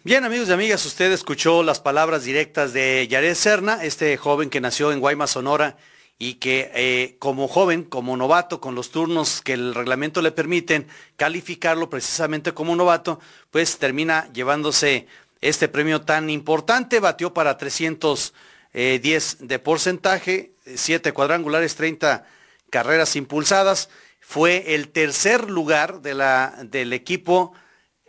Bien, 0.10 0.26
amigos 0.26 0.50
y 0.50 0.54
amigas, 0.54 0.84
usted 0.88 1.12
escuchó 1.12 1.62
las 1.62 1.80
palabras 1.82 2.24
directas 2.24 2.74
de 2.74 3.08
Yared 3.08 3.36
Serna, 3.36 3.84
este 3.84 4.18
joven 4.18 4.50
que 4.50 4.60
nació 4.60 4.92
en 4.92 5.00
Guaymas, 5.02 5.30
Sonora, 5.30 5.78
y 6.18 6.40
que 6.40 6.72
eh, 6.74 7.16
como 7.20 7.48
joven, 7.48 7.84
como 7.84 8.18
novato, 8.18 8.60
con 8.60 8.74
los 8.74 8.90
turnos 8.90 9.44
que 9.44 9.54
el 9.54 9.76
reglamento 9.76 10.24
le 10.24 10.32
permiten 10.32 10.88
calificarlo 11.16 11.92
precisamente 11.92 12.56
como 12.56 12.76
novato, 12.76 13.20
pues 13.52 13.78
termina 13.78 14.28
llevándose 14.34 15.06
este 15.42 15.68
premio 15.68 16.02
tan 16.02 16.32
importante. 16.32 17.00
Batió 17.00 17.32
para 17.32 17.60
310 17.60 18.34
eh, 18.74 19.00
de 19.46 19.60
porcentaje, 19.60 20.54
7 20.74 21.12
cuadrangulares, 21.12 21.76
30 21.76 22.26
carreras 22.72 23.16
impulsadas. 23.16 23.90
Fue 24.20 24.74
el 24.74 24.88
tercer 24.90 25.52
lugar 25.52 26.02
de 26.02 26.16
la, 26.16 26.58
del 26.64 26.94
equipo 26.94 27.54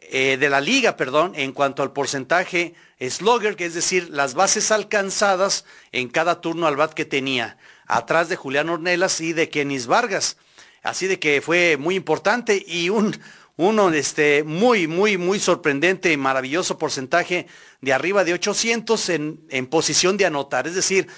eh, 0.00 0.36
de 0.38 0.48
la 0.48 0.60
liga, 0.60 0.96
perdón, 0.96 1.32
en 1.36 1.52
cuanto 1.52 1.82
al 1.82 1.92
porcentaje 1.92 2.74
slugger, 3.00 3.56
que 3.56 3.66
es 3.66 3.74
decir, 3.74 4.08
las 4.10 4.34
bases 4.34 4.70
alcanzadas 4.70 5.64
en 5.92 6.08
cada 6.08 6.40
turno 6.40 6.66
al 6.66 6.76
bat 6.76 6.92
que 6.92 7.04
tenía, 7.04 7.58
atrás 7.86 8.28
de 8.28 8.36
Julián 8.36 8.68
Ornelas 8.68 9.20
y 9.20 9.32
de 9.32 9.48
Kenis 9.48 9.86
Vargas. 9.86 10.36
Así 10.82 11.06
de 11.06 11.18
que 11.18 11.40
fue 11.40 11.76
muy 11.78 11.94
importante 11.94 12.62
y 12.66 12.88
un, 12.88 13.18
uno 13.56 13.90
este, 13.90 14.42
muy, 14.42 14.86
muy, 14.86 15.18
muy 15.18 15.38
sorprendente 15.38 16.12
y 16.12 16.16
maravilloso 16.16 16.78
porcentaje 16.78 17.46
de 17.82 17.92
arriba 17.92 18.24
de 18.24 18.32
800 18.32 19.08
en, 19.10 19.40
en 19.50 19.66
posición 19.66 20.16
de 20.16 20.26
anotar. 20.26 20.66
Es 20.66 20.74
decir, 20.74 21.08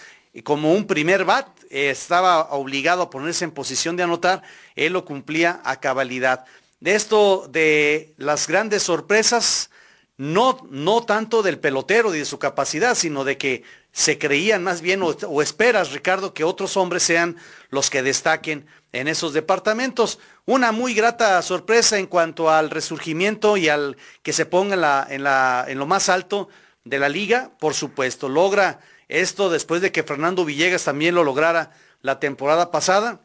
como 0.43 0.73
un 0.73 0.87
primer 0.87 1.25
bat, 1.25 1.47
eh, 1.71 1.91
estaba 1.91 2.51
obligado 2.51 3.03
a 3.03 3.11
ponerse 3.11 3.45
en 3.45 3.51
posición 3.51 3.97
de 3.97 4.03
anotar, 4.03 4.43
él 4.75 4.95
lo 4.95 5.05
cumplía 5.05 5.61
a 5.65 5.79
cabalidad 5.79 6.45
de 6.83 6.97
esto 6.97 7.47
de 7.49 8.13
las 8.17 8.49
grandes 8.49 8.83
sorpresas, 8.83 9.71
no, 10.17 10.59
no 10.69 11.05
tanto 11.05 11.45
del 11.45 11.61
pelotero 11.61 12.13
y 12.13 12.19
de 12.19 12.25
su 12.25 12.41
capacidad, 12.41 12.97
sino 12.97 13.23
de 13.23 13.39
que 13.39 13.63
se 13.93 14.19
creían 14.19 14.65
más 14.65 14.81
bien 14.81 15.01
o, 15.01 15.43
esperas, 15.43 15.93
Ricardo, 15.93 16.35
que 16.35 16.43
otros 16.43 16.77
hombres 16.77 17.05
sean 17.05 17.37
los 17.71 17.89
que 17.89 18.03
destaquen 18.03 18.67
en 18.91 19.07
esos 19.07 19.33
departamentos. 19.33 20.19
Una 20.45 20.73
muy 20.73 20.93
grata 20.93 21.41
sorpresa 21.43 21.99
en 21.99 22.09
cuanto 22.09 22.51
al 22.51 22.69
resurgimiento 22.69 23.57
y 23.57 23.69
al 23.69 23.97
que 24.25 24.33
se 24.33 24.45
ponga 24.45 24.75
en, 25.09 25.23
la, 25.23 25.65
en, 25.69 25.79
lo 25.79 25.87
más 25.87 26.09
alto 26.09 26.49
de 26.83 26.99
la 26.99 27.09
liga, 27.09 27.53
por 27.61 27.75
supuesto. 27.75 28.29
Logra 28.29 28.81
esto 29.07 29.51
después 29.51 29.83
de 29.83 29.93
que 29.93 30.03
Fernando 30.03 30.45
Villegas 30.45 30.83
también 30.83 31.15
lo 31.15 31.23
lograra 31.23 31.71
la 32.01 32.19
temporada 32.19 32.73
pasada, 32.73 33.21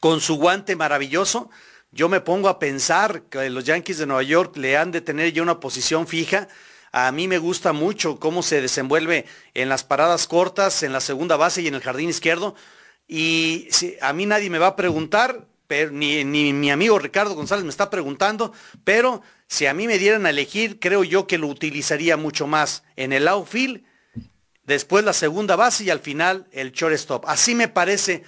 con 0.00 0.22
su 0.22 0.36
guante 0.36 0.74
maravilloso 0.74 1.50
yo 1.92 2.08
me 2.08 2.20
pongo 2.20 2.48
a 2.48 2.58
pensar 2.58 3.24
que 3.24 3.50
los 3.50 3.64
Yankees 3.64 3.98
de 3.98 4.06
Nueva 4.06 4.22
York 4.22 4.56
le 4.56 4.78
han 4.78 4.90
de 4.90 5.02
tener 5.02 5.30
ya 5.32 5.42
una 5.42 5.60
posición 5.60 6.06
fija. 6.06 6.48
A 6.90 7.12
mí 7.12 7.28
me 7.28 7.36
gusta 7.36 7.74
mucho 7.74 8.18
cómo 8.18 8.42
se 8.42 8.62
desenvuelve 8.62 9.26
en 9.52 9.68
las 9.68 9.84
paradas 9.84 10.26
cortas, 10.26 10.82
en 10.82 10.92
la 10.92 11.00
segunda 11.00 11.36
base 11.36 11.60
y 11.60 11.68
en 11.68 11.74
el 11.74 11.82
jardín 11.82 12.08
izquierdo. 12.08 12.54
Y 13.06 13.68
a 14.00 14.14
mí 14.14 14.24
nadie 14.24 14.48
me 14.48 14.58
va 14.58 14.68
a 14.68 14.76
preguntar, 14.76 15.46
ni, 15.90 16.24
ni 16.24 16.54
mi 16.54 16.70
amigo 16.70 16.98
Ricardo 16.98 17.34
González 17.34 17.64
me 17.64 17.70
está 17.70 17.90
preguntando, 17.90 18.54
pero 18.84 19.22
si 19.46 19.66
a 19.66 19.74
mí 19.74 19.86
me 19.86 19.98
dieran 19.98 20.24
a 20.24 20.30
elegir, 20.30 20.80
creo 20.80 21.04
yo 21.04 21.26
que 21.26 21.36
lo 21.36 21.48
utilizaría 21.48 22.16
mucho 22.16 22.46
más 22.46 22.84
en 22.96 23.12
el 23.12 23.28
outfield, 23.28 23.84
después 24.64 25.04
la 25.04 25.12
segunda 25.12 25.56
base 25.56 25.84
y 25.84 25.90
al 25.90 26.00
final 26.00 26.46
el 26.52 26.72
shortstop. 26.72 27.26
Así 27.26 27.54
me 27.54 27.68
parece 27.68 28.22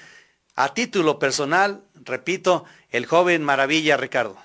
a 0.55 0.73
título 0.75 1.19
personal, 1.19 1.85
repito, 1.95 2.65
el 2.95 3.05
joven 3.07 3.43
maravilla 3.43 3.97
Ricardo. 3.97 4.37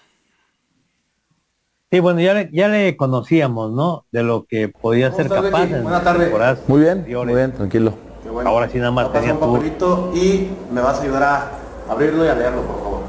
Sí, 1.91 1.99
bueno, 1.99 2.19
ya 2.19 2.33
le, 2.33 2.49
ya 2.51 2.67
le 2.67 2.97
conocíamos, 2.97 3.71
¿no? 3.71 4.05
De 4.11 4.23
lo 4.23 4.45
que 4.45 4.69
podía 4.69 5.11
ser 5.11 5.29
capaz. 5.29 5.65
En 5.65 5.83
Buenas 5.83 6.03
tardes. 6.03 6.33
Muy 6.67 6.81
bien, 6.81 7.05
muy 7.07 7.35
bien, 7.35 7.51
tranquilo. 7.51 7.93
Bueno. 8.31 8.49
Ahora 8.49 8.67
sí 8.67 8.79
nada 8.79 8.89
más 8.89 9.13
tenía 9.13 9.33
un 9.33 9.39
papelito 9.39 10.11
y 10.15 10.49
me 10.71 10.81
vas 10.81 10.97
a 10.99 11.03
ayudar 11.03 11.23
a 11.23 11.51
abrirlo 11.91 12.25
y 12.25 12.27
a 12.27 12.35
leerlo, 12.35 12.63
por 12.63 12.79
favor. 12.79 12.99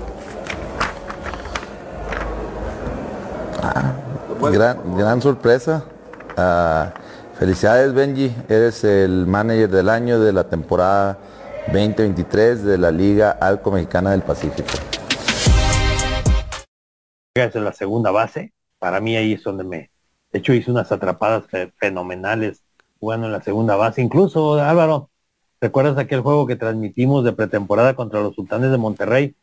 Gran, 4.53 4.97
gran 4.97 5.23
sorpresa. 5.23 5.85
Ah, 6.37 6.93
felicidades 7.39 7.95
Benji, 7.95 8.31
eres 8.49 8.85
el 8.85 9.27
manager 9.27 9.71
del 9.71 9.89
año 9.89 10.21
de 10.21 10.35
la 10.35 10.45
temporada 10.45 11.17
2023 11.69 12.63
de 12.63 12.77
la 12.77 12.91
Liga 12.91 13.31
Alco 13.31 13.71
Mexicana 13.71 14.11
del 14.11 14.21
Pacífico. 14.23 14.69
Es 17.35 17.55
la 17.55 17.73
segunda 17.73 18.11
base. 18.11 18.53
Para 18.79 19.01
mí 19.01 19.17
ahí 19.17 19.35
es 19.35 19.43
donde 19.45 19.65
me... 19.65 19.91
De 20.33 20.39
hecho 20.39 20.53
hice 20.53 20.71
unas 20.71 20.91
atrapadas 20.93 21.47
fe- 21.47 21.73
fenomenales 21.77 22.63
jugando 22.99 23.27
en 23.27 23.33
la 23.33 23.43
segunda 23.43 23.77
base. 23.77 24.03
Incluso, 24.03 24.55
Álvaro, 24.55 25.11
¿recuerdas 25.61 25.97
aquel 25.99 26.21
juego 26.21 26.47
que 26.47 26.57
transmitimos 26.57 27.25
de 27.25 27.33
pretemporada 27.33 27.95
contra 27.95 28.21
los 28.21 28.35
Sultanes 28.35 28.71
de 28.71 28.79
Monterrey? 28.79 29.37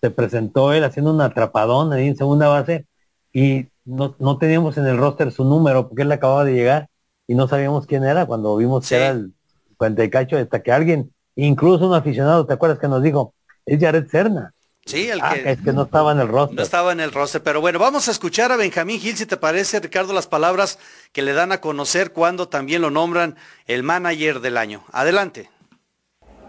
Se 0.00 0.10
presentó 0.10 0.72
él 0.72 0.84
haciendo 0.84 1.12
un 1.12 1.20
atrapadón 1.20 1.92
ahí 1.92 2.08
en 2.08 2.16
segunda 2.16 2.48
base 2.48 2.86
y 3.32 3.66
no, 3.84 4.14
no 4.18 4.38
teníamos 4.38 4.76
en 4.78 4.86
el 4.86 4.96
roster 4.98 5.32
su 5.32 5.44
número 5.44 5.88
porque 5.88 6.02
él 6.02 6.12
acababa 6.12 6.44
de 6.44 6.54
llegar 6.54 6.88
y 7.26 7.34
no 7.34 7.48
sabíamos 7.48 7.86
quién 7.86 8.04
era 8.04 8.26
cuando 8.26 8.56
vimos 8.56 8.86
Sí. 8.86 8.94
que 8.94 9.00
era 9.00 9.10
el 9.10 9.32
50 9.68 10.04
y 10.04 10.10
cacho 10.10 10.36
hasta 10.38 10.62
que 10.62 10.72
alguien, 10.72 11.12
incluso 11.36 11.86
un 11.88 11.94
aficionado, 11.94 12.46
¿te 12.46 12.52
acuerdas 12.54 12.78
que 12.78 12.88
nos 12.88 13.02
dijo? 13.02 13.34
Es 13.66 13.80
Jared 13.80 14.06
Serna. 14.08 14.54
Sí, 14.88 15.06
el 15.10 15.20
Ah, 15.22 15.34
que 15.34 15.52
es 15.52 15.60
que 15.60 15.72
no 15.74 15.82
estaba 15.82 16.12
en 16.12 16.20
el 16.20 16.28
roster. 16.28 16.56
no 16.56 16.62
estaba 16.62 16.92
en 16.92 17.00
el 17.00 17.12
roster. 17.12 17.42
Pero 17.42 17.60
bueno, 17.60 17.78
vamos 17.78 18.08
a 18.08 18.10
escuchar 18.10 18.52
a 18.52 18.56
Benjamín 18.56 18.98
Gil, 18.98 19.16
si 19.18 19.26
te 19.26 19.36
parece, 19.36 19.80
Ricardo, 19.80 20.14
las 20.14 20.26
palabras 20.26 20.78
que 21.12 21.20
le 21.20 21.34
dan 21.34 21.52
a 21.52 21.60
conocer 21.60 22.12
cuando 22.12 22.48
también 22.48 22.80
lo 22.80 22.90
nombran 22.90 23.36
el 23.66 23.82
manager 23.82 24.40
del 24.40 24.56
año. 24.56 24.82
Adelante. 24.92 25.50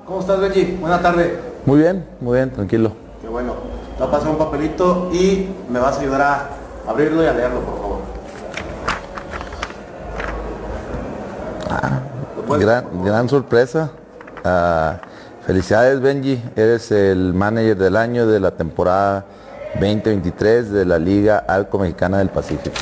¿Cómo 0.06 0.22
estás, 0.22 0.40
Benji? 0.40 0.64
Buenas 0.80 1.02
tardes. 1.02 1.34
Muy 1.66 1.80
bien, 1.80 2.08
muy 2.22 2.38
bien, 2.38 2.52
tranquilo. 2.54 2.94
Qué 3.22 3.28
bueno. 3.28 3.56
Te 3.98 4.04
voy 4.04 4.08
a 4.08 4.12
pasar 4.12 4.30
un 4.30 4.38
papelito 4.38 5.12
y 5.14 5.50
me 5.70 5.80
vas 5.80 5.98
a 5.98 6.00
ayudar 6.00 6.22
a 6.22 6.50
abrirlo 6.90 7.22
y 7.22 7.28
a 7.28 7.34
leerlo, 7.34 7.60
por 7.60 7.78
favor. 7.78 8.00
Pues, 12.48 12.62
Gran, 12.62 13.04
gran 13.04 13.30
sorpresa. 13.30 13.92
Ah, 14.44 14.98
felicidades 15.50 16.00
Benji, 16.00 16.40
eres 16.56 16.92
el 16.92 17.34
manager 17.34 17.76
del 17.76 17.96
año 17.96 18.28
de 18.28 18.40
la 18.40 18.52
temporada 18.52 19.26
2023 19.80 20.70
de 20.70 20.86
la 20.86 21.00
Liga 21.00 21.40
Alco 21.40 21.80
Mexicana 21.80 22.20
del 22.20 22.30
Pacífico. 22.30 22.76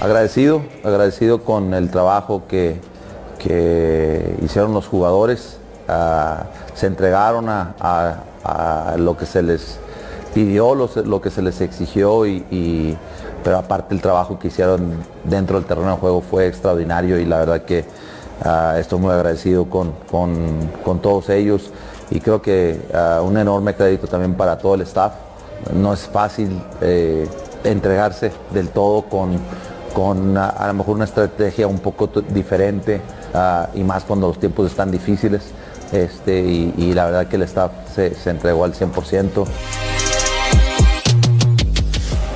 Agradecido, 0.00 0.62
agradecido 0.84 1.42
con 1.42 1.74
el 1.74 1.90
trabajo 1.90 2.44
que, 2.46 2.80
que 3.40 4.36
hicieron 4.40 4.72
los 4.72 4.86
jugadores. 4.86 5.58
Ah, 5.88 6.44
se 6.74 6.86
entregaron 6.86 7.46
a, 7.48 8.94
lo 8.98 9.16
que 9.16 9.26
se 9.26 9.42
les 9.42 9.80
pidió, 10.34 10.74
lo, 10.74 11.20
que 11.20 11.30
se 11.30 11.42
les 11.42 11.60
exigió, 11.60 12.26
y, 12.26 12.96
pero 13.42 13.58
aparte 13.58 13.94
el 13.94 14.00
trabajo 14.00 14.38
que 14.38 14.48
hicieron 14.48 14.92
dentro 15.24 15.56
del 15.56 15.66
terreno 15.66 15.92
de 15.92 15.96
juego 15.96 16.20
fue 16.20 16.46
extraordinario 16.46 17.18
y 17.18 17.24
la 17.24 17.38
verdad 17.38 17.62
que 17.62 17.84
ah, 18.44 18.76
estoy 18.78 18.98
muy 18.98 19.10
agradecido 19.12 19.66
con, 19.66 19.92
con- 20.10 21.00
todos 21.00 21.30
ellos 21.30 21.70
y 22.10 22.20
creo 22.20 22.42
que 22.42 22.80
ah, 22.94 23.20
un 23.24 23.36
enorme 23.38 23.74
crédito 23.74 24.06
también 24.06 24.34
para 24.34 24.58
todo 24.58 24.74
el 24.74 24.82
staff. 24.82 25.12
No 25.74 25.92
es 25.92 26.00
fácil 26.00 26.58
eh, 26.80 27.28
entregarse 27.64 28.32
del 28.50 28.68
todo 28.70 29.02
con, 29.02 29.38
con 29.92 30.36
a, 30.38 30.66
lo 30.68 30.74
mejor 30.74 30.96
una 30.96 31.04
estrategia 31.04 31.66
un 31.66 31.80
poco 31.80 32.08
diferente 32.30 33.00
ah, 33.34 33.68
y 33.74 33.82
más 33.82 34.04
cuando 34.04 34.28
los 34.28 34.38
tiempos 34.38 34.70
están 34.70 34.90
difíciles. 34.90 35.42
Este, 35.92 36.40
y, 36.40 36.72
y 36.76 36.94
la 36.94 37.06
verdad 37.06 37.26
que 37.26 37.36
el 37.36 37.42
staff 37.42 37.72
se, 37.94 38.14
se 38.14 38.30
entregó 38.30 38.64
al 38.64 38.74
100%. 38.74 39.44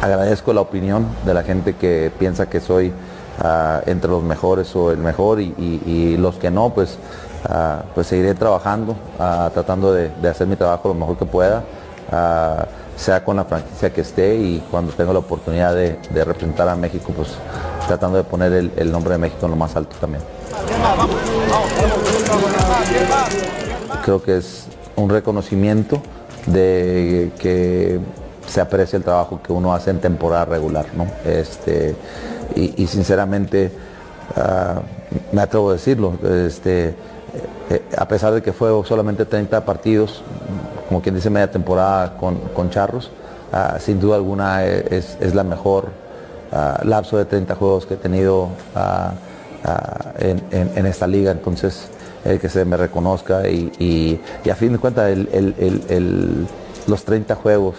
Agradezco 0.04 0.52
la 0.52 0.60
opinión 0.60 1.06
de 1.24 1.32
la 1.32 1.42
gente 1.42 1.76
que 1.76 2.12
piensa 2.18 2.44
que 2.44 2.60
soy 2.60 2.92
ah, 3.40 3.80
entre 3.86 4.10
los 4.10 4.22
mejores 4.22 4.76
o 4.76 4.90
el 4.90 4.98
mejor 4.98 5.40
y, 5.40 6.18
los 6.18 6.34
que 6.34 6.50
no, 6.50 6.74
pues, 6.74 6.98
ah, 7.48 7.84
pues 7.94 8.08
seguiré 8.08 8.34
trabajando, 8.34 8.96
ah, 9.18 9.50
tratando 9.54 9.94
de, 9.94 10.10
hacer 10.28 10.46
mi 10.46 10.56
trabajo 10.56 10.88
lo 10.88 10.94
mejor 10.94 11.16
que 11.16 11.24
pueda, 11.24 11.64
sea 12.96 13.24
con 13.24 13.36
la 13.36 13.46
franquicia 13.46 13.94
que 13.94 14.02
esté 14.02 14.36
y 14.36 14.62
cuando 14.70 14.92
tenga 14.92 15.14
la 15.14 15.20
oportunidad 15.20 15.74
de, 15.74 15.96
representar 16.12 16.68
a 16.68 16.76
México, 16.76 17.10
pues 17.16 17.30
tratando 17.86 18.18
de 18.18 18.24
poner 18.24 18.72
el 18.76 18.92
nombre 18.92 19.14
de 19.14 19.18
México 19.18 19.46
en 19.46 19.52
lo 19.52 19.56
más 19.56 19.74
alto 19.74 19.96
también. 19.98 20.22
Creo 24.04 24.22
que 24.22 24.36
es 24.36 24.66
un 24.96 25.08
reconocimiento 25.08 26.02
de 26.46 27.32
que 27.38 28.00
se 28.46 28.61
aprecia 28.61 28.96
el 28.96 29.02
trabajo 29.02 29.40
que 29.42 29.52
uno 29.52 29.74
hace 29.74 29.90
en 29.90 30.00
temporada 30.00 30.44
regular, 30.44 30.87
¿no? 30.96 31.07
Este, 31.24 31.94
y, 32.54 32.87
sinceramente, 32.87 33.72
ah, 34.37 34.80
me 35.33 35.42
atrevo 35.42 35.70
a 35.70 35.72
decirlo, 35.74 36.12
este, 36.46 36.94
eh, 37.70 37.83
a 37.96 38.07
pesar 38.07 38.33
de 38.35 38.42
que 38.42 38.52
fue 38.52 38.70
solamente 38.85 39.24
30 39.24 39.64
partidos, 39.64 40.22
como 40.88 41.00
quien 41.00 41.14
dice 41.14 41.30
media 41.30 41.50
temporada 41.50 42.16
con, 42.18 42.37
con 42.54 42.70
Charros, 42.70 43.11
ah, 43.52 43.76
sin 43.80 43.98
duda 43.98 44.16
alguna 44.16 44.64
eh, 44.66 44.87
es, 44.90 45.16
es 45.20 45.35
la 45.35 45.42
mejor 45.44 45.88
ah, 46.52 46.80
lapso 46.85 47.16
de 47.16 47.24
30 47.24 47.54
juegos 47.54 47.87
que 47.87 47.94
he 47.94 47.96
tenido 47.96 48.48
en, 50.18 50.42
en- 50.76 50.87
esta 50.87 51.07
liga, 51.07 51.30
entonces 51.33 51.88
que 52.40 52.48
se 52.48 52.64
me 52.64 52.76
reconozca 52.76 53.48
y, 53.48 53.72
y- 54.44 54.50
a 54.50 54.54
fin 54.54 54.72
de 54.72 54.78
cuentas 54.78 55.11
los 56.87 57.04
30 57.04 57.35
juegos 57.35 57.74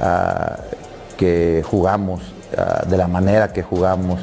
ah, 0.00 0.56
que 1.16 1.62
jugamos, 1.64 2.20
ah, 2.56 2.84
de 2.86 2.96
la 2.96 3.08
manera 3.08 3.52
que 3.52 3.62
jugamos, 3.62 4.20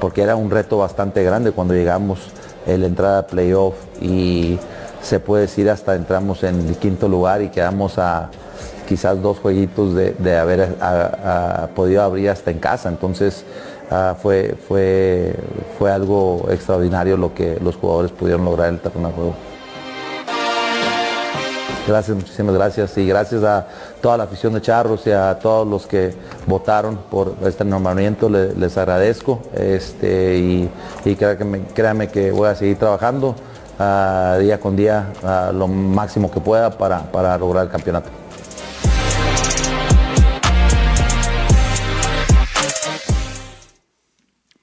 porque 0.00 0.22
era 0.22 0.36
un 0.36 0.50
reto 0.50 0.78
bastante 0.78 1.22
grande 1.22 1.52
cuando 1.52 1.74
llegamos 1.74 2.18
el 2.66 2.84
entrada 2.84 3.20
a 3.20 3.26
playoff 3.26 3.74
y 4.00 4.58
se 5.02 5.20
puede 5.20 5.42
decir 5.42 5.68
hasta 5.68 5.94
entramos 5.94 6.42
en 6.44 6.68
el 6.68 6.76
quinto 6.76 7.08
lugar 7.08 7.42
y 7.42 7.48
quedamos 7.48 7.98
a 7.98 8.30
quizás 8.88 9.20
dos 9.20 9.38
jueguitos 9.38 9.94
de, 9.94 10.36
haber 10.36 10.76
podido 11.74 12.02
abrir 12.02 12.30
hasta 12.30 12.50
en 12.50 12.58
casa. 12.58 12.88
Entonces 12.88 13.44
ah, 13.90 14.14
fue, 14.20 14.54
fue, 14.68 15.34
fue 15.78 15.90
algo 15.90 16.46
extraordinario 16.50 17.16
lo 17.16 17.34
que 17.34 17.58
los 17.60 17.76
jugadores 17.76 18.12
pudieron 18.12 18.44
lograr 18.44 18.68
en 18.68 18.74
el 18.74 18.80
terreno 18.80 19.10
juego. 19.10 19.34
Gracias, 21.86 22.16
muchísimas 22.16 22.54
gracias 22.54 22.96
y 22.96 23.06
gracias 23.08 23.42
a 23.42 23.66
toda 24.02 24.18
la 24.18 24.24
afición 24.24 24.52
de 24.52 24.60
Charros 24.60 25.06
y 25.06 25.12
a 25.12 25.38
todos 25.38 25.66
los 25.66 25.86
que 25.86 26.12
votaron 26.46 26.98
por 27.10 27.36
este 27.46 27.64
nombramiento, 27.64 28.28
le- 28.28 28.52
les 28.54 28.76
agradezco 28.76 29.40
este, 29.54 30.36
y, 30.36 30.68
y 31.06 31.14
créanme, 31.14 31.62
créanme 31.72 32.08
que 32.08 32.30
voy 32.32 32.48
a 32.48 32.54
seguir 32.54 32.76
trabajando 32.78 33.34
ah, 33.78 34.36
día 34.40 34.60
con 34.60 34.76
día 34.76 35.12
ah, 35.22 35.52
lo 35.54 35.68
máximo 35.68 36.30
que 36.30 36.40
pueda 36.40 36.76
para, 36.76 37.10
para 37.10 37.38
lograr 37.38 37.64
el 37.64 37.70
campeonato. 37.70 38.10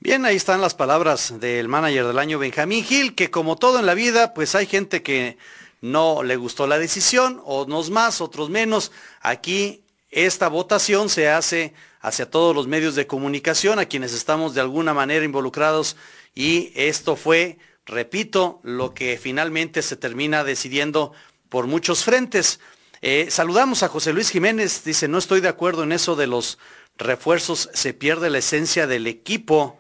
Bien, 0.02 0.26
ahí 0.26 0.36
están 0.38 0.62
las 0.62 0.74
palabras 0.74 1.40
del 1.40 1.68
manager 1.68 2.08
del 2.08 2.20
año 2.20 2.40
Benjamín 2.40 2.84
Gil, 2.84 3.16
que 3.16 3.30
como 3.30 3.58
todo 3.58 3.80
en 3.80 3.86
la 3.86 3.94
vida, 3.94 4.34
pues 4.34 4.56
hay 4.56 4.66
gente 4.66 5.04
que 5.04 5.38
no 5.82 6.24
le 6.24 6.36
gustó 6.36 6.68
la 6.68 6.80
decisión, 6.80 7.42
unos 7.46 7.90
más, 7.90 8.22
otros 8.22 8.50
menos. 8.50 8.92
Aquí 9.22 9.84
esta 10.10 10.48
votación 10.48 11.10
se 11.10 11.30
hace 11.30 11.74
hacia 12.02 12.30
todos 12.30 12.56
los 12.56 12.68
medios 12.68 12.96
de 12.96 13.08
comunicación, 13.08 13.80
a 13.80 13.86
quienes 13.86 14.14
estamos 14.14 14.54
de 14.54 14.62
alguna 14.62 14.94
manera 14.94 15.26
involucrados, 15.26 15.98
y 16.34 16.72
esto 16.76 17.16
fue, 17.16 17.58
repito, 17.86 18.60
lo 18.64 18.94
que 18.94 19.18
finalmente 19.18 19.82
se 19.82 19.98
termina 19.98 20.44
decidiendo 20.44 21.12
por 21.50 21.68
muchos 21.68 22.04
frentes. 22.04 22.60
Eh, 23.02 23.28
saludamos 23.30 23.84
a 23.84 23.90
José 23.90 24.14
Luis 24.14 24.30
Jiménez, 24.30 24.84
dice, 24.84 25.08
no 25.08 25.18
estoy 25.18 25.42
de 25.42 25.50
acuerdo 25.50 25.84
en 25.84 25.92
eso 25.92 26.16
de 26.16 26.28
los 26.28 26.58
refuerzos, 26.98 27.70
se 27.74 27.94
pierde 27.94 28.30
la 28.30 28.40
esencia 28.40 28.88
del 28.88 29.08
equipo. 29.08 29.80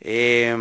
Eh, 0.00 0.56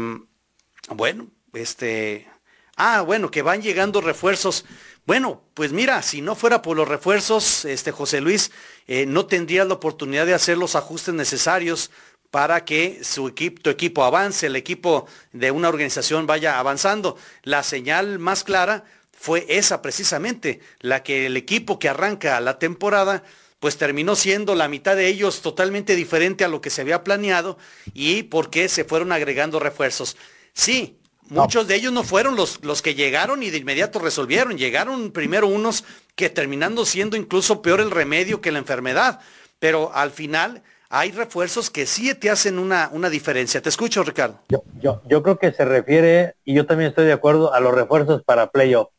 bueno, 0.89 1.27
este, 1.53 2.27
ah, 2.75 3.01
bueno, 3.01 3.31
que 3.31 3.41
van 3.41 3.62
llegando 3.62 4.01
refuerzos. 4.01 4.65
Bueno, 5.05 5.43
pues 5.53 5.71
mira, 5.71 6.01
si 6.01 6.21
no 6.21 6.36
fuera 6.36 6.62
por 6.62 6.77
los 6.77 6.88
refuerzos, 6.88 7.65
este 7.65 7.91
José 7.91 8.21
Luis, 8.21 8.51
eh, 8.88 9.05
no 9.05 9.25
tendrías 9.25 9.67
la 9.67 9.73
oportunidad 9.73 10.25
de 10.25 10.33
hacer 10.33 10.57
los 10.57 10.75
ajustes 10.75 11.13
necesarios 11.13 11.91
para 12.31 12.65
que 12.65 13.03
su 13.03 13.27
equipo, 13.27 13.62
tu 13.62 13.69
equipo 13.69 14.03
avance, 14.03 14.47
el 14.47 14.55
equipo 14.55 15.07
de 15.33 15.51
una 15.51 15.69
organización 15.69 16.25
vaya 16.25 16.57
avanzando. 16.57 17.17
La 17.43 17.63
señal 17.63 18.17
más 18.17 18.43
clara 18.43 18.86
fue 19.12 19.45
esa 19.49 19.81
precisamente, 19.81 20.59
la 20.79 21.03
que 21.03 21.27
el 21.27 21.38
equipo 21.38 21.79
que 21.79 21.89
arranca 21.89 22.39
la 22.39 22.57
temporada 22.59 23.23
pues 23.59 23.77
terminó 23.77 24.17
siendo 24.17 24.55
la 24.55 24.67
mitad 24.67 24.97
de 24.97 25.07
ellos 25.07 25.41
totalmente 25.41 25.95
diferente 25.95 26.43
a 26.43 26.49
lo 26.49 26.59
que 26.59 26.69
se 26.69 26.81
había 26.81 27.05
planeado 27.05 27.57
y 27.93 28.23
porque 28.23 28.67
se 28.67 28.83
fueron 28.83 29.13
agregando 29.13 29.57
refuerzos. 29.57 30.17
Sí, 30.53 30.97
muchos 31.29 31.67
de 31.67 31.75
ellos 31.75 31.91
no 31.93 32.03
fueron 32.03 32.36
los, 32.36 32.63
los 32.63 32.81
que 32.81 32.95
llegaron 32.95 33.43
y 33.43 33.49
de 33.49 33.57
inmediato 33.57 33.99
resolvieron. 33.99 34.57
Llegaron 34.57 35.12
primero 35.12 35.47
unos 35.47 35.83
que 36.15 36.29
terminando 36.29 36.86
siendo 36.86 37.17
incluso 37.17 37.62
peor 37.62 37.81
el 37.81 37.91
remedio 37.91 38.41
que 38.41 38.51
la 38.51 38.59
enfermedad. 38.59 39.19
Pero 39.59 39.93
al 39.93 40.12
final 40.12 40.63
hay 40.89 41.12
refuerzos 41.12 41.69
que 41.69 41.86
sí 41.86 42.13
te 42.15 42.29
hacen 42.29 42.59
una, 42.59 42.89
una 42.91 43.09
diferencia. 43.09 43.62
Te 43.62 43.69
escucho, 43.69 44.03
Ricardo. 44.03 44.39
Yo, 44.49 44.63
yo, 44.81 45.01
yo 45.07 45.23
creo 45.23 45.39
que 45.39 45.51
se 45.51 45.65
refiere, 45.65 46.36
y 46.45 46.53
yo 46.53 46.65
también 46.65 46.89
estoy 46.89 47.05
de 47.05 47.13
acuerdo, 47.13 47.53
a 47.53 47.59
los 47.59 47.73
refuerzos 47.73 48.23
para 48.23 48.51
playoff. 48.51 48.89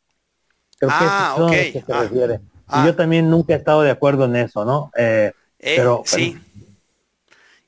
Creo 0.79 0.91
ah, 0.93 1.35
que 1.37 1.43
ok. 1.43 1.51
que 1.51 1.85
se 1.87 1.93
ah, 1.93 2.03
refiere. 2.03 2.41
ah. 2.69 2.83
Y 2.83 2.87
yo 2.87 2.97
también 2.97 3.31
nunca 3.31 3.55
he 3.55 3.57
estado 3.57 3.83
de 3.83 3.91
acuerdo 3.91 4.25
en 4.25 4.37
eso, 4.37 4.65
¿no? 4.65 4.91
Eh, 4.97 5.33
Eh, 5.65 5.77
pero, 5.77 6.03
sí. 6.05 6.39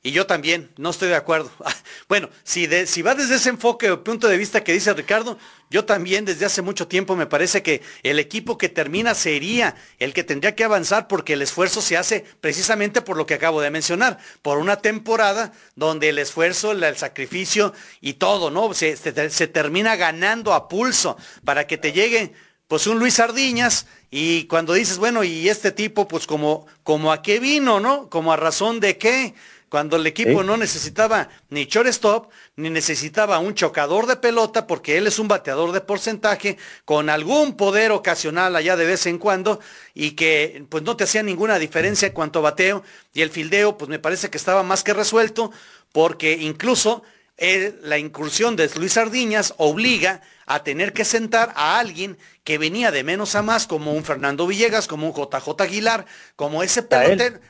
Y 0.07 0.13
yo 0.13 0.25
también, 0.25 0.71
no 0.77 0.91
estoy 0.91 1.09
de 1.09 1.17
acuerdo. 1.17 1.51
Bueno, 2.09 2.31
si, 2.45 2.69
de, 2.69 2.87
si 2.87 3.03
va 3.03 3.17
desde 3.17 3.35
ese 3.35 3.49
enfoque 3.49 3.91
o 3.91 4.05
punto 4.05 4.29
de 4.29 4.37
vista 4.37 4.63
que 4.63 4.73
dice 4.73 4.95
Ricardo, 4.95 5.37
yo 5.71 5.85
también 5.85 6.25
desde 6.25 6.47
hace 6.47 6.63
mucho 6.63 6.87
tiempo 6.87 7.17
me 7.17 7.27
parece 7.27 7.65
que 7.65 7.83
el 8.05 8.21
equipo 8.21 8.57
que 8.57 8.69
termina 8.69 9.13
sería 9.17 9.75
el 9.99 10.15
que 10.15 10.23
tendría 10.23 10.55
que 10.55 10.63
avanzar 10.63 11.09
porque 11.09 11.33
el 11.33 11.43
esfuerzo 11.43 11.83
se 11.83 11.97
hace 11.97 12.25
precisamente 12.41 13.03
por 13.03 13.17
lo 13.17 13.27
que 13.27 13.35
acabo 13.35 13.61
de 13.61 13.73
mencionar, 13.73 14.19
por 14.43 14.59
una 14.59 14.77
temporada 14.77 15.53
donde 15.75 16.11
el 16.11 16.19
esfuerzo, 16.21 16.71
el, 16.71 16.97
sacrificio 16.97 17.73
y 18.01 18.13
todo, 18.15 18.53
¿no? 18.53 18.73
Se, 18.73 18.97
se- 18.97 19.49
termina 19.49 19.97
ganando 19.97 20.55
a 20.55 20.69
pulso 20.69 21.17
para 21.45 21.67
que 21.67 21.77
te 21.77 21.91
llegue 21.91 22.33
pues 22.69 22.87
un 22.87 22.99
Luis 23.01 23.15
Sardiñas 23.15 23.87
y 24.11 24.45
cuando 24.45 24.73
dices, 24.73 24.99
bueno, 24.99 25.25
y 25.25 25.49
este 25.49 25.73
tipo, 25.73 26.09
pues 26.09 26.27
como, 26.27 26.67
como 26.85 27.13
a 27.13 27.23
qué 27.23 27.39
vino, 27.41 27.81
¿no? 27.81 28.09
Como 28.09 28.33
a 28.33 28.37
razón 28.37 28.81
de 28.81 28.99
qué, 28.99 29.35
cuando 29.77 29.99
el 29.99 30.07
equipo 30.07 30.43
no 30.43 30.57
necesitaba 30.57 31.29
ni 31.51 31.67
shortstop, 31.67 32.31
ni 32.57 32.71
necesitaba 32.71 33.41
un 33.41 33.53
chocador 33.53 34.07
de 34.07 34.17
pelota, 34.17 34.67
porque 34.67 34.97
él 34.97 35.07
es 35.07 35.19
un 35.19 35.29
bateador 35.29 35.73
de 35.73 35.83
porcentaje, 35.83 36.57
con 36.87 37.11
algún 37.11 37.59
poder 37.59 37.93
ocasional 37.93 38.57
allá 38.57 38.75
de 38.75 38.87
vez 38.87 39.05
en 39.05 39.19
cuando, 39.19 39.61
y 39.93 40.13
que 40.13 40.65
pues 40.71 40.83
no 40.83 40.97
te 40.97 41.05
hacía 41.05 41.23
ninguna 41.23 41.59
diferencia 41.59 42.09
en 42.09 42.15
cuanto 42.15 42.39
a 42.39 42.43
bateo, 42.43 42.85
y 43.13 43.21
el 43.21 43.29
fildeo, 43.29 43.77
pues 43.77 43.91
me 43.91 43.99
parece 43.99 44.31
que 44.31 44.39
estaba 44.39 44.63
más 44.63 44.83
que 44.83 44.95
resuelto, 44.95 45.53
porque 45.93 46.33
incluso 46.41 47.03
eh, 47.37 47.79
la 47.83 47.99
incursión 47.99 48.57
de 48.57 48.71
Luis 48.77 48.95
Sardiñas 48.95 49.53
obliga 49.59 50.23
a 50.47 50.65
tener 50.65 50.95
que 50.95 51.05
sentar 51.05 51.53
a 51.55 51.79
alguien 51.79 52.17
que 52.45 52.57
venía 52.57 52.91
de 52.93 53.05
menos 53.05 53.35
a 53.35 53.43
más, 53.43 53.67
como 53.67 53.93
un 53.93 54.05
Fernando 54.05 54.47
Villegas, 54.47 54.87
como 54.87 55.07
un 55.07 55.13
JJ 55.13 55.61
Aguilar, 55.61 56.07
como 56.35 56.63
ese 56.63 56.83
pelotero. 56.83 57.41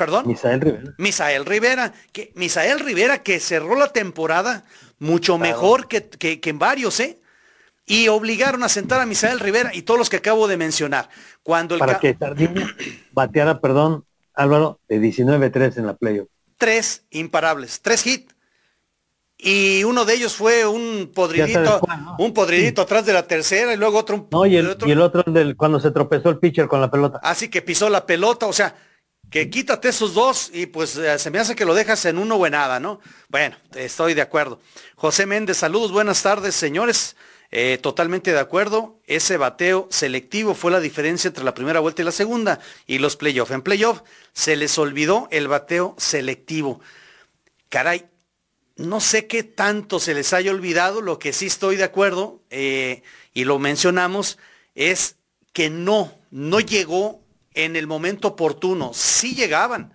¿Perdón? 0.00 0.26
Misael 0.26 0.60
Rivera. 0.62 0.94
Misael 0.96 1.44
Rivera, 1.44 1.92
que 2.12 2.32
Misael 2.34 2.80
Rivera 2.80 3.22
que 3.22 3.38
cerró 3.38 3.76
la 3.76 3.88
temporada 3.92 4.64
mucho 4.98 5.36
mejor 5.36 5.88
que, 5.88 6.08
que- 6.08 6.40
que 6.40 6.48
en 6.50 6.58
varios, 6.58 6.98
¿eh? 7.00 7.18
Y 7.84 8.08
obligaron 8.08 8.62
a 8.62 8.70
sentar 8.70 8.98
a 9.00 9.04
Misael 9.06 9.40
Rivera 9.40 9.74
y 9.74 9.82
todos 9.82 9.98
los 9.98 10.08
que 10.08 10.16
acabo 10.16 10.48
de 10.48 10.56
mencionar. 10.56 11.10
Cuando 11.42 11.74
el 11.74 11.80
Para 11.80 11.98
que 11.98 12.16
Sardiña 12.18 12.74
bateara, 13.12 13.60
perdón, 13.60 14.06
Álvaro, 14.32 14.80
de 14.88 15.00
19-3 15.00 15.76
en 15.76 15.86
la 15.86 15.94
playoff. 15.96 16.28
tres 16.56 17.04
imparables, 17.10 17.80
tres 17.82 18.06
hits. 18.06 18.34
Y 19.36 19.84
uno 19.84 20.04
de 20.04 20.14
ellos 20.14 20.34
fue 20.34 20.66
un 20.66 21.10
podridito, 21.14 21.80
un 22.18 22.32
podridito 22.34 22.82
atrás 22.82 23.04
de 23.06 23.12
la 23.14 23.26
tercera 23.26 23.72
y 23.72 23.76
luego 23.76 23.98
otro. 23.98 24.28
No, 24.30 24.44
y 24.46 24.56
el, 24.56 24.68
otro- 24.68 24.86
y 24.88 24.92
el 24.92 25.00
otro 25.00 25.22
del, 25.26 25.56
cuando 25.56 25.78
se 25.80 25.90
tropezó 25.90 26.28
el 26.30 26.38
pitcher 26.38 26.68
con 26.68 26.80
la 26.80 26.90
pelota. 26.90 27.20
Así 27.22 27.48
que 27.48 27.62
pisó 27.62 27.88
la 27.90 28.04
pelota, 28.06 28.46
o 28.46 28.52
sea, 28.52 28.74
que 29.30 29.48
quítate 29.48 29.88
esos 29.88 30.14
dos 30.14 30.50
y 30.52 30.66
pues 30.66 30.96
eh, 30.96 31.18
se 31.18 31.30
me 31.30 31.38
hace 31.38 31.54
que 31.54 31.64
lo 31.64 31.74
dejas 31.74 32.04
en 32.04 32.18
uno 32.18 32.34
o 32.34 32.46
en 32.46 32.52
nada, 32.52 32.80
¿no? 32.80 33.00
Bueno, 33.28 33.56
estoy 33.74 34.14
de 34.14 34.22
acuerdo. 34.22 34.60
José 34.96 35.24
Méndez, 35.24 35.58
saludos, 35.58 35.92
buenas 35.92 36.22
tardes, 36.22 36.54
señores. 36.54 37.16
Eh, 37.52 37.78
totalmente 37.82 38.32
de 38.32 38.38
acuerdo. 38.38 39.00
Ese 39.06 39.36
bateo 39.36 39.88
selectivo 39.90 40.54
fue 40.54 40.70
la 40.70 40.80
diferencia 40.80 41.28
entre 41.28 41.44
la 41.44 41.54
primera 41.54 41.80
vuelta 41.80 42.02
y 42.02 42.04
la 42.04 42.12
segunda 42.12 42.60
y 42.86 42.98
los 42.98 43.16
playoffs. 43.16 43.52
En 43.52 43.62
playoff 43.62 44.02
se 44.32 44.56
les 44.56 44.76
olvidó 44.78 45.28
el 45.30 45.48
bateo 45.48 45.94
selectivo. 45.98 46.80
Caray, 47.68 48.08
no 48.76 49.00
sé 49.00 49.26
qué 49.26 49.42
tanto 49.42 49.98
se 50.00 50.14
les 50.14 50.32
haya 50.32 50.50
olvidado, 50.50 51.02
lo 51.02 51.18
que 51.18 51.32
sí 51.32 51.46
estoy 51.46 51.76
de 51.76 51.84
acuerdo, 51.84 52.40
eh, 52.50 53.02
y 53.34 53.44
lo 53.44 53.58
mencionamos, 53.58 54.38
es 54.74 55.16
que 55.52 55.70
no, 55.70 56.12
no 56.30 56.60
llegó 56.60 57.20
en 57.54 57.76
el 57.76 57.86
momento 57.86 58.28
oportuno, 58.28 58.92
sí 58.94 59.34
llegaban, 59.34 59.92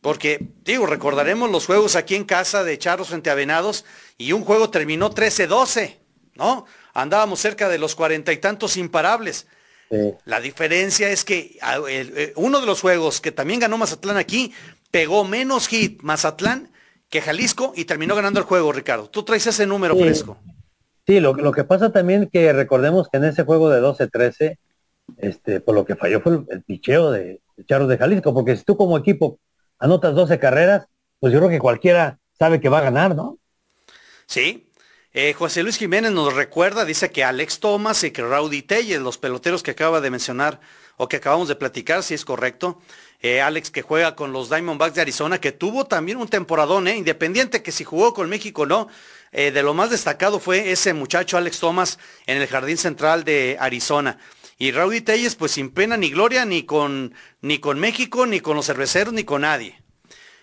porque 0.00 0.48
digo, 0.64 0.86
recordaremos 0.86 1.50
los 1.50 1.66
juegos 1.66 1.96
aquí 1.96 2.14
en 2.14 2.24
casa 2.24 2.64
de 2.64 2.78
Charros 2.78 3.08
frente 3.08 3.30
a 3.30 3.34
Venados, 3.34 3.84
y 4.18 4.32
un 4.32 4.44
juego 4.44 4.70
terminó 4.70 5.10
13-12, 5.10 5.96
¿no? 6.34 6.66
Andábamos 6.94 7.40
cerca 7.40 7.68
de 7.68 7.78
los 7.78 7.94
cuarenta 7.94 8.32
y 8.32 8.38
tantos 8.38 8.76
imparables. 8.76 9.46
Sí. 9.90 10.14
La 10.24 10.40
diferencia 10.40 11.10
es 11.10 11.24
que 11.24 11.58
a, 11.60 11.76
el- 11.76 12.12
eh, 12.16 12.32
uno 12.36 12.60
de 12.60 12.66
los 12.66 12.80
juegos 12.80 13.20
que 13.20 13.32
también 13.32 13.60
ganó 13.60 13.76
Mazatlán 13.78 14.16
aquí, 14.16 14.52
pegó 14.90 15.24
menos 15.24 15.68
hit 15.68 16.00
Mazatlán 16.02 16.70
que 17.10 17.20
Jalisco 17.20 17.72
y 17.76 17.84
terminó 17.84 18.16
ganando 18.16 18.40
el 18.40 18.46
juego, 18.46 18.72
Ricardo. 18.72 19.08
Tú 19.10 19.22
traes 19.22 19.46
ese 19.46 19.66
número 19.66 19.94
Sí. 19.94 20.00
fresco. 20.02 20.38
Sí, 21.06 21.20
lo, 21.20 21.34
lo 21.34 21.52
que 21.52 21.62
pasa 21.62 21.92
también 21.92 22.28
que 22.32 22.52
recordemos 22.52 23.08
que 23.08 23.18
en 23.18 23.24
ese 23.26 23.44
juego 23.44 23.70
de 23.70 23.80
12-13, 23.80 24.58
este, 25.16 25.60
por 25.60 25.74
lo 25.74 25.84
que 25.84 25.96
falló 25.96 26.20
fue 26.20 26.40
el, 26.48 26.62
picheo 26.62 27.10
de, 27.10 27.40
de 27.56 27.64
Charros 27.66 27.88
de 27.88 27.98
Jalisco, 27.98 28.34
porque 28.34 28.56
si 28.56 28.64
tú 28.64 28.76
como 28.76 28.98
equipo 28.98 29.38
anotas 29.78 30.14
12 30.14 30.38
carreras, 30.38 30.86
pues 31.18 31.32
yo 31.32 31.38
creo 31.38 31.50
que 31.50 31.58
cualquiera 31.58 32.18
sabe 32.38 32.60
que 32.60 32.68
va 32.68 32.78
a 32.78 32.82
ganar, 32.82 33.14
¿no? 33.14 33.38
Sí. 34.26 34.70
Eh, 35.12 35.32
José 35.32 35.62
Luis 35.62 35.78
Jiménez 35.78 36.12
nos 36.12 36.34
recuerda, 36.34 36.84
dice 36.84 37.10
que 37.10 37.24
Alex 37.24 37.60
Thomas 37.60 38.04
y 38.04 38.10
que 38.10 38.20
Rowdy 38.20 38.60
Telles, 38.60 39.00
los 39.00 39.16
peloteros 39.16 39.62
que 39.62 39.70
acaba 39.70 40.02
de 40.02 40.10
mencionar 40.10 40.60
o 40.98 41.08
que 41.08 41.16
acabamos 41.16 41.48
de 41.48 41.56
platicar, 41.56 42.02
si 42.02 42.12
es 42.12 42.24
correcto. 42.24 42.82
Eh, 43.22 43.40
Alex 43.40 43.70
que 43.70 43.80
juega 43.80 44.14
con 44.14 44.32
los 44.32 44.50
Diamondbacks 44.50 44.94
de 44.94 45.00
Arizona, 45.00 45.40
que 45.40 45.52
tuvo 45.52 45.86
también 45.86 46.18
un 46.18 46.28
temporadón, 46.28 46.86
¿eh? 46.86 46.96
independiente 46.96 47.62
que 47.62 47.72
si 47.72 47.82
jugó 47.82 48.12
con 48.12 48.28
México 48.28 48.66
no. 48.66 48.88
Eh, 49.32 49.50
de 49.52 49.62
lo 49.62 49.72
más 49.74 49.90
destacado 49.90 50.38
fue 50.38 50.70
ese 50.70 50.92
muchacho 50.92 51.36
Alex 51.36 51.60
Thomas 51.60 51.98
en 52.26 52.40
el 52.40 52.46
jardín 52.46 52.76
central 52.76 53.24
de 53.24 53.56
Arizona. 53.58 54.18
Y 54.58 54.72
Rowdy 54.72 55.02
Telles, 55.02 55.34
pues 55.34 55.52
sin 55.52 55.70
pena 55.70 55.96
ni 55.96 56.10
gloria, 56.10 56.44
ni 56.44 56.62
con, 56.62 57.14
ni 57.42 57.58
con 57.58 57.78
México, 57.78 58.26
ni 58.26 58.40
con 58.40 58.56
los 58.56 58.66
cerveceros, 58.66 59.12
ni 59.12 59.24
con 59.24 59.42
nadie. 59.42 59.82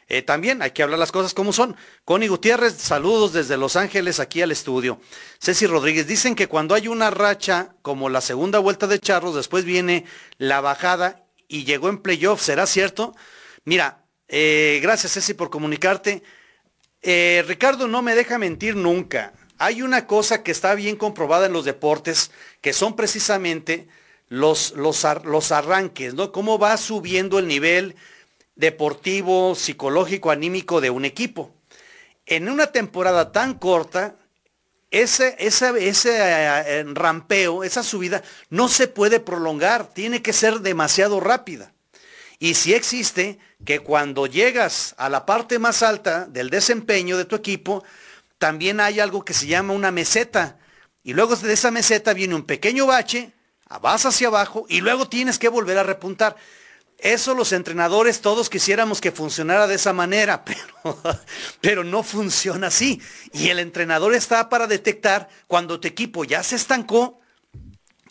Eh, 0.08 0.22
también 0.22 0.62
hay 0.62 0.72
que 0.72 0.84
hablar 0.84 1.00
las 1.00 1.12
cosas 1.12 1.34
como 1.34 1.54
son. 1.54 1.76
Connie 2.06 2.28
Gutiérrez, 2.28 2.76
saludos 2.78 3.34
desde 3.34 3.58
Los 3.58 3.76
Ángeles 3.76 4.20
aquí 4.20 4.42
al 4.42 4.52
estudio. 4.52 5.00
Ceci 5.40 5.66
Rodríguez, 5.66 6.06
dicen 6.06 6.36
que 6.36 6.48
cuando 6.48 6.76
hay 6.76 6.88
una 6.88 7.10
racha 7.10 7.76
como 7.82 8.10
la 8.10 8.22
segunda 8.22 8.60
vuelta 8.60 8.86
de 8.86 9.00
Charros, 9.00 9.36
después 9.36 9.66
viene 9.66 10.06
la 10.38 10.62
bajada 10.62 11.26
y 11.48 11.64
llegó 11.64 11.90
en 11.90 11.98
playoff, 11.98 12.42
¿será 12.42 12.68
cierto? 12.68 13.16
Mira, 13.66 14.06
eh, 14.28 14.80
gracias 14.84 15.14
Ceci 15.14 15.34
por 15.34 15.50
comunicarte. 15.50 16.22
Eh, 17.02 17.44
Ricardo 17.48 17.88
no 17.88 18.02
me 18.02 18.14
deja 18.16 18.38
mentir 18.38 18.76
nunca. 18.76 19.34
Hay 19.58 19.82
una 19.82 20.06
cosa 20.06 20.44
que 20.44 20.52
está 20.52 20.76
bien 20.76 20.98
comprobada 20.98 21.46
en 21.46 21.54
los 21.54 21.66
deportes, 21.66 22.32
que 22.62 22.74
son 22.74 22.96
precisamente 22.96 23.88
los, 24.34 24.74
los, 24.76 25.06
los 25.26 25.52
arranques, 25.52 26.16
¿no? 26.16 26.32
Cómo 26.32 26.58
va 26.58 26.76
subiendo 26.78 27.38
el 27.38 27.48
nivel 27.48 27.96
deportivo, 28.56 29.54
psicológico, 29.54 30.32
anímico 30.32 30.82
de 30.82 30.90
un 30.90 31.06
equipo. 31.06 31.54
En 32.26 32.50
una 32.50 32.68
temporada 32.72 33.32
tan 33.32 33.54
corta, 33.54 34.16
ese, 34.90 35.36
ese, 35.38 35.88
ese 35.88 36.18
eh, 36.18 36.84
rampeo, 36.94 37.64
esa 37.64 37.84
subida, 37.84 38.24
no 38.50 38.70
se 38.70 38.88
puede 38.88 39.20
prolongar, 39.20 39.94
tiene 39.94 40.24
que 40.24 40.34
ser 40.34 40.62
demasiado 40.62 41.20
rápida. 41.20 41.72
Y 42.40 42.56
si 42.56 42.74
existe 42.74 43.38
que 43.64 43.82
cuando 43.82 44.26
llegas 44.26 44.96
a 44.98 45.10
la 45.10 45.28
parte 45.28 45.60
más 45.60 45.84
alta 45.84 46.26
del 46.26 46.50
desempeño 46.50 47.18
de 47.18 47.26
tu 47.26 47.36
equipo, 47.36 47.84
también 48.40 48.80
hay 48.80 49.00
algo 49.00 49.24
que 49.24 49.34
se 49.36 49.46
llama 49.46 49.74
una 49.74 49.92
meseta. 49.92 50.58
Y 51.04 51.14
luego 51.14 51.36
de 51.36 51.54
esa 51.54 51.70
meseta 51.70 52.14
viene 52.14 52.34
un 52.34 52.46
pequeño 52.46 52.88
bache, 52.88 53.32
vas 53.80 54.06
hacia 54.06 54.28
abajo 54.28 54.66
y 54.70 54.82
luego 54.82 55.08
tienes 55.08 55.40
que 55.40 55.50
volver 55.50 55.78
a 55.78 55.84
repuntar. 55.84 56.36
Eso 56.98 57.34
los 57.34 57.52
entrenadores 57.52 58.22
todos 58.22 58.50
quisiéramos 58.50 59.02
que 59.02 59.12
funcionara 59.12 59.68
de 59.68 59.76
esa 59.76 59.92
manera, 59.92 60.46
pero, 60.46 61.00
pero 61.60 61.84
no 61.84 62.04
funciona 62.04 62.68
así. 62.68 63.02
Y 63.34 63.50
el 63.50 63.60
entrenador 63.60 64.14
está 64.14 64.48
para 64.50 64.68
detectar 64.68 65.28
cuando 65.48 65.80
tu 65.80 65.88
equipo 65.88 66.24
ya 66.24 66.44
se 66.44 66.56
estancó, 66.56 67.20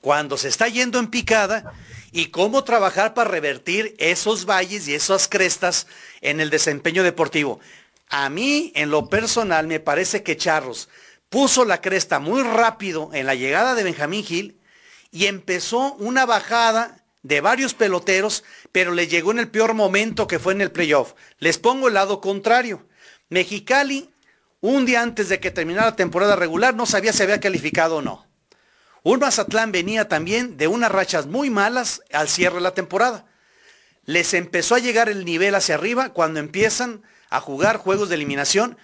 cuando 0.00 0.36
se 0.36 0.48
está 0.48 0.68
yendo 0.68 0.98
en 0.98 1.08
picada 1.08 1.72
y 2.10 2.26
cómo 2.26 2.64
trabajar 2.64 3.14
para 3.14 3.30
revertir 3.30 3.94
esos 3.98 4.44
valles 4.44 4.86
y 4.88 4.94
esas 4.94 5.26
crestas 5.26 5.86
en 6.20 6.40
el 6.40 6.50
desempeño 6.50 7.02
deportivo. 7.02 7.60
A 8.10 8.28
mí, 8.28 8.72
en 8.74 8.90
lo 8.90 9.08
personal, 9.08 9.66
me 9.66 9.80
parece 9.80 10.22
que 10.22 10.36
Charros 10.36 10.90
puso 11.30 11.64
la 11.64 11.80
cresta 11.80 12.18
muy 12.18 12.42
rápido 12.42 13.08
en 13.14 13.24
la 13.24 13.34
llegada 13.34 13.74
de 13.74 13.84
Benjamín 13.84 14.22
Gil 14.22 14.60
y 15.12 15.26
empezó 15.26 15.94
una 15.94 16.26
bajada 16.26 17.04
de 17.22 17.40
varios 17.40 17.74
peloteros, 17.74 18.42
pero 18.72 18.92
le 18.92 19.06
llegó 19.06 19.30
en 19.30 19.38
el 19.38 19.48
peor 19.48 19.74
momento 19.74 20.26
que 20.26 20.40
fue 20.40 20.54
en 20.54 20.62
el 20.62 20.72
playoff. 20.72 21.12
Les 21.38 21.58
pongo 21.58 21.86
el 21.86 21.94
lado 21.94 22.20
contrario. 22.20 22.88
Mexicali, 23.28 24.10
un 24.60 24.86
día 24.86 25.02
antes 25.02 25.28
de 25.28 25.38
que 25.38 25.50
terminara 25.50 25.90
la 25.90 25.96
temporada 25.96 26.34
regular, 26.34 26.74
no 26.74 26.86
sabía 26.86 27.12
si 27.12 27.22
había 27.22 27.40
calificado 27.40 27.96
o 27.96 28.02
no. 28.02 28.26
Un 29.04 29.20
Mazatlán 29.20 29.70
venía 29.70 30.08
también 30.08 30.56
de 30.56 30.66
unas 30.66 30.90
rachas 30.90 31.26
muy 31.26 31.50
malas 31.50 32.02
al 32.12 32.28
cierre 32.28 32.56
de 32.56 32.62
la 32.62 32.74
temporada. 32.74 33.26
Les 34.04 34.32
empezó 34.34 34.74
a 34.74 34.80
llegar 34.80 35.08
el 35.08 35.24
nivel 35.24 35.54
hacia 35.54 35.74
arriba 35.74 36.10
cuando 36.10 36.40
empiezan 36.40 37.02
a 37.28 37.40
jugar 37.40 37.76
juegos 37.76 38.08
de 38.08 38.14
eliminación 38.14 38.78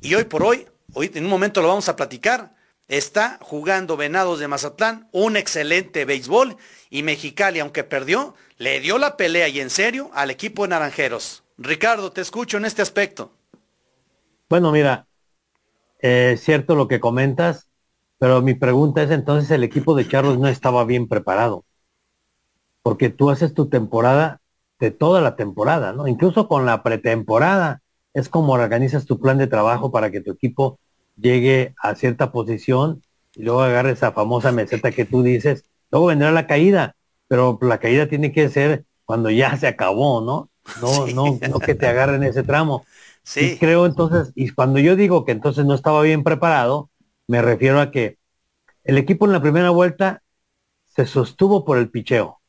y 0.00 0.14
hoy 0.14 0.24
por 0.24 0.42
hoy, 0.42 0.66
hoy 0.94 1.10
en 1.14 1.24
un 1.24 1.30
momento 1.30 1.60
lo 1.60 1.68
vamos 1.68 1.88
a 1.88 1.96
platicar, 1.96 2.54
está 2.88 3.38
jugando 3.40 3.96
Venados 3.96 4.38
de 4.38 4.48
Mazatlán 4.48 5.08
un 5.12 5.36
excelente 5.36 6.04
béisbol 6.04 6.56
y 6.90 7.02
Mexicali, 7.02 7.60
aunque 7.60 7.84
perdió, 7.84 8.34
le 8.58 8.80
dio 8.80 8.98
la 8.98 9.16
pelea 9.16 9.48
y 9.48 9.60
en 9.60 9.70
serio 9.70 10.10
al 10.14 10.30
equipo 10.30 10.62
de 10.62 10.68
Naranjeros. 10.68 11.42
Ricardo, 11.58 12.12
te 12.12 12.20
escucho 12.20 12.56
en 12.56 12.64
este 12.64 12.82
aspecto. 12.82 13.32
Bueno, 14.48 14.72
mira, 14.72 15.06
es 15.98 16.42
cierto 16.42 16.74
lo 16.74 16.88
que 16.88 17.00
comentas, 17.00 17.68
pero 18.18 18.42
mi 18.42 18.54
pregunta 18.54 19.02
es 19.02 19.10
entonces 19.10 19.50
el 19.50 19.64
equipo 19.64 19.94
de 19.94 20.06
Charlos 20.06 20.38
no 20.38 20.48
estaba 20.48 20.84
bien 20.84 21.08
preparado. 21.08 21.64
Porque 22.82 23.08
tú 23.08 23.30
haces 23.30 23.54
tu 23.54 23.68
temporada 23.68 24.40
de 24.78 24.90
toda 24.90 25.20
la 25.20 25.36
temporada, 25.36 25.92
¿no? 25.92 26.08
Incluso 26.08 26.48
con 26.48 26.66
la 26.66 26.82
pretemporada. 26.82 27.82
Es 28.14 28.28
como 28.28 28.52
organizas 28.52 29.06
tu 29.06 29.18
plan 29.20 29.38
de 29.38 29.46
trabajo 29.46 29.90
para 29.90 30.10
que 30.10 30.20
tu 30.20 30.32
equipo 30.32 30.78
llegue 31.16 31.74
a 31.80 31.94
cierta 31.94 32.32
posición 32.32 33.02
y 33.34 33.42
luego 33.42 33.62
agarre 33.62 33.92
esa 33.92 34.12
famosa 34.12 34.52
meseta 34.52 34.90
que 34.92 35.04
tú 35.04 35.22
dices. 35.22 35.64
Luego 35.90 36.06
vendrá 36.06 36.30
la 36.32 36.46
caída, 36.46 36.96
pero 37.28 37.58
la 37.62 37.78
caída 37.78 38.08
tiene 38.08 38.32
que 38.32 38.48
ser 38.48 38.84
cuando 39.04 39.30
ya 39.30 39.56
se 39.56 39.66
acabó, 39.66 40.20
¿no? 40.20 40.50
No, 40.80 41.06
no, 41.08 41.38
no 41.48 41.58
que 41.58 41.74
te 41.74 41.86
agarren 41.86 42.22
ese 42.22 42.42
tramo. 42.42 42.84
Sí. 43.22 43.52
Y 43.52 43.58
creo 43.58 43.86
entonces, 43.86 44.32
y 44.34 44.50
cuando 44.50 44.78
yo 44.78 44.96
digo 44.96 45.24
que 45.24 45.32
entonces 45.32 45.64
no 45.64 45.74
estaba 45.74 46.02
bien 46.02 46.24
preparado, 46.24 46.90
me 47.26 47.42
refiero 47.42 47.80
a 47.80 47.90
que 47.90 48.18
el 48.84 48.98
equipo 48.98 49.26
en 49.26 49.32
la 49.32 49.42
primera 49.42 49.70
vuelta 49.70 50.22
se 50.86 51.06
sostuvo 51.06 51.64
por 51.64 51.78
el 51.78 51.90
picheo. 51.90 52.40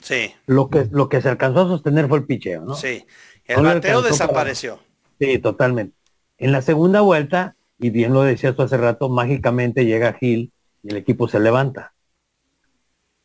Sí. 0.00 0.34
Lo 0.46 0.68
que, 0.68 0.86
lo 0.90 1.08
que 1.08 1.20
se 1.20 1.28
alcanzó 1.28 1.62
a 1.62 1.68
sostener 1.68 2.08
fue 2.08 2.18
el 2.18 2.24
picheo, 2.24 2.62
¿no? 2.62 2.74
Sí. 2.74 3.04
El 3.46 3.62
bateo 3.62 4.02
desapareció. 4.02 4.78
Sí, 5.18 5.38
totalmente. 5.38 5.96
En 6.38 6.52
la 6.52 6.62
segunda 6.62 7.00
vuelta, 7.00 7.56
y 7.84 7.90
bien 7.90 8.14
lo 8.14 8.22
decías 8.22 8.56
tú 8.56 8.62
hace 8.62 8.78
rato, 8.78 9.10
mágicamente 9.10 9.84
llega 9.84 10.14
Gil 10.14 10.54
y 10.82 10.88
el 10.88 10.96
equipo 10.96 11.28
se 11.28 11.38
levanta. 11.38 11.92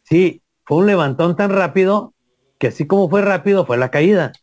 Sí, 0.04 0.42
fue 0.66 0.80
un 0.80 0.86
levantón 0.86 1.38
tan 1.38 1.52
rápido 1.52 2.14
que 2.58 2.68
así 2.68 2.86
como 2.86 3.10
fue 3.10 3.22
rápido 3.22 3.66
fue 3.66 3.78
la 3.78 3.90
caída. 3.90 4.34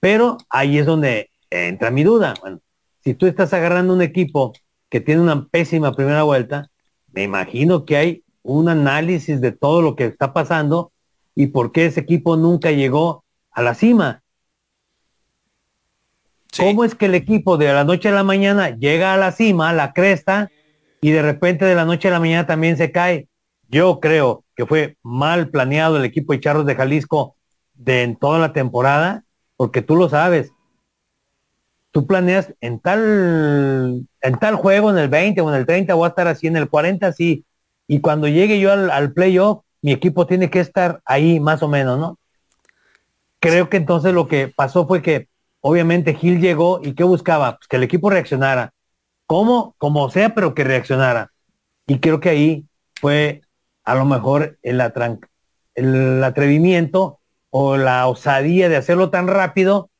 Pero 0.00 0.36
ahí 0.50 0.78
es 0.78 0.86
donde 0.86 1.30
entra 1.48 1.92
mi 1.92 2.02
duda. 2.02 2.34
Bueno, 2.40 2.58
si 3.04 3.14
tú 3.14 3.26
estás 3.26 3.52
agarrando 3.52 3.94
un 3.94 4.02
equipo 4.02 4.52
que 4.88 5.00
tiene 5.00 5.20
una 5.20 5.46
pésima 5.46 5.92
primera 5.92 6.24
vuelta, 6.24 6.68
me 7.12 7.22
imagino 7.22 7.84
que 7.84 7.96
hay 7.96 8.24
un 8.42 8.68
análisis 8.68 9.40
de 9.40 9.52
todo 9.52 9.80
lo 9.80 9.94
que 9.94 10.06
está 10.06 10.32
pasando 10.32 10.90
y 11.36 11.46
por 11.46 11.70
qué 11.70 11.86
ese 11.86 12.00
equipo 12.00 12.36
nunca 12.36 12.72
llegó 12.72 13.22
a 13.52 13.62
la 13.62 13.74
cima. 13.74 14.24
¿Cómo 16.58 16.84
es 16.84 16.94
que 16.94 17.06
el 17.06 17.14
equipo 17.14 17.56
de 17.56 17.72
la 17.72 17.84
noche 17.84 18.08
a 18.08 18.12
la 18.12 18.24
mañana 18.24 18.70
llega 18.70 19.14
a 19.14 19.16
la 19.16 19.32
cima, 19.32 19.70
a 19.70 19.72
la 19.72 19.92
cresta, 19.92 20.50
y 21.00 21.12
de 21.12 21.22
repente 21.22 21.64
de 21.64 21.76
la 21.76 21.84
noche 21.84 22.08
a 22.08 22.10
la 22.10 22.20
mañana 22.20 22.46
también 22.46 22.76
se 22.76 22.90
cae? 22.90 23.28
Yo 23.68 24.00
creo 24.00 24.44
que 24.56 24.66
fue 24.66 24.96
mal 25.02 25.50
planeado 25.50 25.96
el 25.96 26.04
equipo 26.04 26.32
de 26.32 26.40
Charros 26.40 26.66
de 26.66 26.74
Jalisco 26.74 27.36
de 27.74 28.02
en 28.02 28.16
toda 28.16 28.40
la 28.40 28.52
temporada, 28.52 29.24
porque 29.56 29.82
tú 29.82 29.94
lo 29.94 30.08
sabes, 30.08 30.52
tú 31.92 32.06
planeas 32.06 32.52
en 32.60 32.80
tal, 32.80 34.06
en 34.20 34.38
tal 34.38 34.56
juego, 34.56 34.90
en 34.90 34.98
el 34.98 35.08
20 35.08 35.40
o 35.40 35.48
en 35.50 35.60
el 35.60 35.66
30, 35.66 35.94
voy 35.94 36.06
a 36.06 36.08
estar 36.08 36.26
así, 36.26 36.48
en 36.48 36.56
el 36.56 36.68
40, 36.68 37.12
sí. 37.12 37.44
Y 37.86 38.00
cuando 38.00 38.26
llegue 38.26 38.58
yo 38.58 38.72
al, 38.72 38.90
al 38.90 39.12
playoff, 39.12 39.62
mi 39.80 39.92
equipo 39.92 40.26
tiene 40.26 40.50
que 40.50 40.60
estar 40.60 41.00
ahí 41.04 41.38
más 41.38 41.62
o 41.62 41.68
menos, 41.68 41.98
¿no? 41.98 42.18
Creo 43.40 43.68
que 43.68 43.76
entonces 43.76 44.12
lo 44.12 44.26
que 44.26 44.48
pasó 44.48 44.88
fue 44.88 45.02
que 45.02 45.28
obviamente 45.60 46.14
Gil 46.14 46.40
llegó 46.40 46.80
y 46.82 46.94
¿qué 46.94 47.04
buscaba? 47.04 47.56
Pues 47.56 47.68
que 47.68 47.76
el 47.76 47.82
equipo 47.82 48.10
reaccionara. 48.10 48.72
¿Cómo? 49.26 49.74
Como 49.78 50.10
sea, 50.10 50.34
pero 50.34 50.54
que 50.54 50.64
reaccionara. 50.64 51.32
Y 51.86 51.98
creo 52.00 52.20
que 52.20 52.30
ahí 52.30 52.66
fue 53.00 53.42
a 53.84 53.94
lo 53.94 54.04
mejor 54.04 54.58
el, 54.62 54.82
el 55.74 56.24
atrevimiento 56.24 57.20
o 57.50 57.76
la 57.76 58.06
osadía 58.06 58.68
de 58.68 58.76
hacerlo 58.76 59.10
tan 59.10 59.26
rápido 59.26 59.90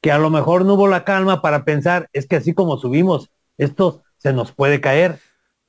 que 0.00 0.12
a 0.12 0.18
lo 0.18 0.30
mejor 0.30 0.64
no 0.64 0.74
hubo 0.74 0.88
la 0.88 1.04
calma 1.04 1.42
para 1.42 1.64
pensar, 1.64 2.08
es 2.12 2.26
que 2.26 2.36
así 2.36 2.54
como 2.54 2.78
subimos, 2.78 3.30
esto 3.56 4.02
se 4.18 4.32
nos 4.32 4.52
puede 4.52 4.80
caer. 4.80 5.18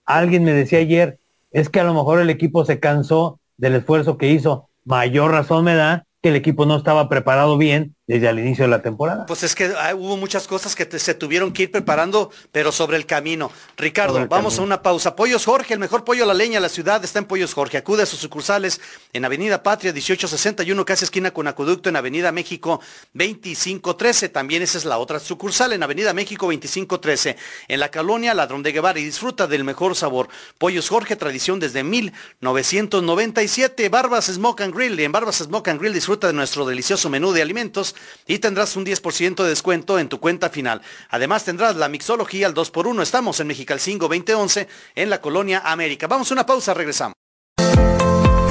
Alguien 0.05 0.43
me 0.43 0.53
decía 0.53 0.80
ayer, 0.80 1.19
es 1.51 1.69
que 1.69 1.80
a 1.80 1.84
lo 1.84 1.93
mejor 1.93 2.19
el 2.19 2.30
equipo 2.30 2.63
se 2.65 2.80
cansó 2.80 3.39
del 3.57 3.75
esfuerzo 3.75 4.17
que 4.17 4.30
hizo. 4.30 4.69
Mayor 4.86 5.32
razón 5.32 5.65
me 5.65 5.75
da 5.75 6.05
que 6.21 6.30
el 6.30 6.36
equipo 6.36 6.65
no 6.65 6.75
estaba 6.75 7.09
preparado 7.09 7.57
bien 7.57 7.95
desde 8.10 8.28
el 8.28 8.39
inicio 8.39 8.64
de 8.64 8.72
la 8.72 8.82
temporada. 8.82 9.28
Pues 9.28 9.43
es 9.43 9.53
que 9.53 9.72
ah, 9.78 9.93
hubo 9.93 10.18
muchas 10.18 10.47
cosas 10.47 10.76
que 10.76 10.97
se 10.97 11.14
tuvieron 11.14 11.53
que 11.53 11.62
ir 11.62 11.72
preparando, 11.72 12.32
pero 12.51 12.72
sobre 12.72 12.97
el 12.97 13.05
camino. 13.05 13.51
Ricardo, 13.78 14.26
vamos 14.28 14.57
a 14.57 14.64
una 14.64 14.82
pausa. 14.82 15.16
Pollos 15.16 15.45
Jorge, 15.45 15.76
el 15.76 15.80
mejor 15.80 16.03
pollo 16.03 16.24
a 16.24 16.26
la 16.26 16.34
leña 16.34 16.55
de 16.55 16.62
la 16.62 16.70
ciudad 16.70 17.03
está 17.03 17.20
en 17.20 17.26
Pollos 17.26 17.53
Jorge. 17.53 17.78
Acude 17.78 18.01
a 18.01 18.07
sus 18.07 18.20
sucursales 18.20 18.82
en 19.14 19.26
Avenida 19.26 19.62
Patria 19.62 19.93
1861, 19.93 20.86
casi 20.86 21.05
esquina 21.05 21.30
con 21.30 21.45
Acueducto, 21.45 21.89
en 21.89 21.97
Avenida 21.97 22.32
México 22.32 22.82
2513. 23.14 24.30
También 24.30 24.64
esa 24.64 24.80
es 24.80 24.86
la 24.86 24.97
otra 24.97 25.20
sucursal 25.20 25.74
en 25.74 25.84
Avenida 25.84 26.12
México 26.12 26.47
2513. 26.47 27.38
En 27.68 27.80
la 27.80 27.91
colonia 27.91 28.34
Ladrón 28.34 28.64
de 28.64 28.72
Guevara 28.72 28.97
y 28.97 29.05
disfruta 29.05 29.45
del 29.45 29.64
mejor 29.64 29.95
sabor. 29.95 30.30
Pollos 30.57 30.89
Jorge, 30.89 31.16
tradición 31.16 31.60
desde 31.60 31.84
1997. 31.84 33.88
Barbas 33.89 34.26
Smoke 34.26 34.62
and 34.62 34.74
Grill. 34.74 34.99
En 34.99 35.12
Barbas 35.12 35.36
Smoke 35.36 35.70
and 35.70 35.80
Grill 35.80 35.93
disfruta 35.93 36.26
de 36.26 36.34
nuestro 36.34 36.66
delicioso 36.66 37.07
menú 37.12 37.34
de 37.34 37.43
alimentos 37.43 37.95
y 38.27 38.39
tendrás 38.39 38.75
un 38.75 38.85
10% 38.85 39.43
de 39.43 39.49
descuento 39.49 39.99
en 39.99 40.09
tu 40.09 40.19
cuenta 40.19 40.49
final. 40.49 40.81
Además 41.09 41.45
tendrás 41.45 41.75
la 41.75 41.89
mixología 41.89 42.47
al 42.47 42.53
2x1. 42.53 43.01
Estamos 43.01 43.39
en 43.39 43.47
Mexicalcingo 43.47 44.07
2011 44.07 44.67
en 44.95 45.09
la 45.09 45.21
Colonia 45.21 45.61
América. 45.65 46.07
Vamos 46.07 46.31
a 46.31 46.33
una 46.33 46.45
pausa, 46.45 46.73
regresamos. 46.73 47.18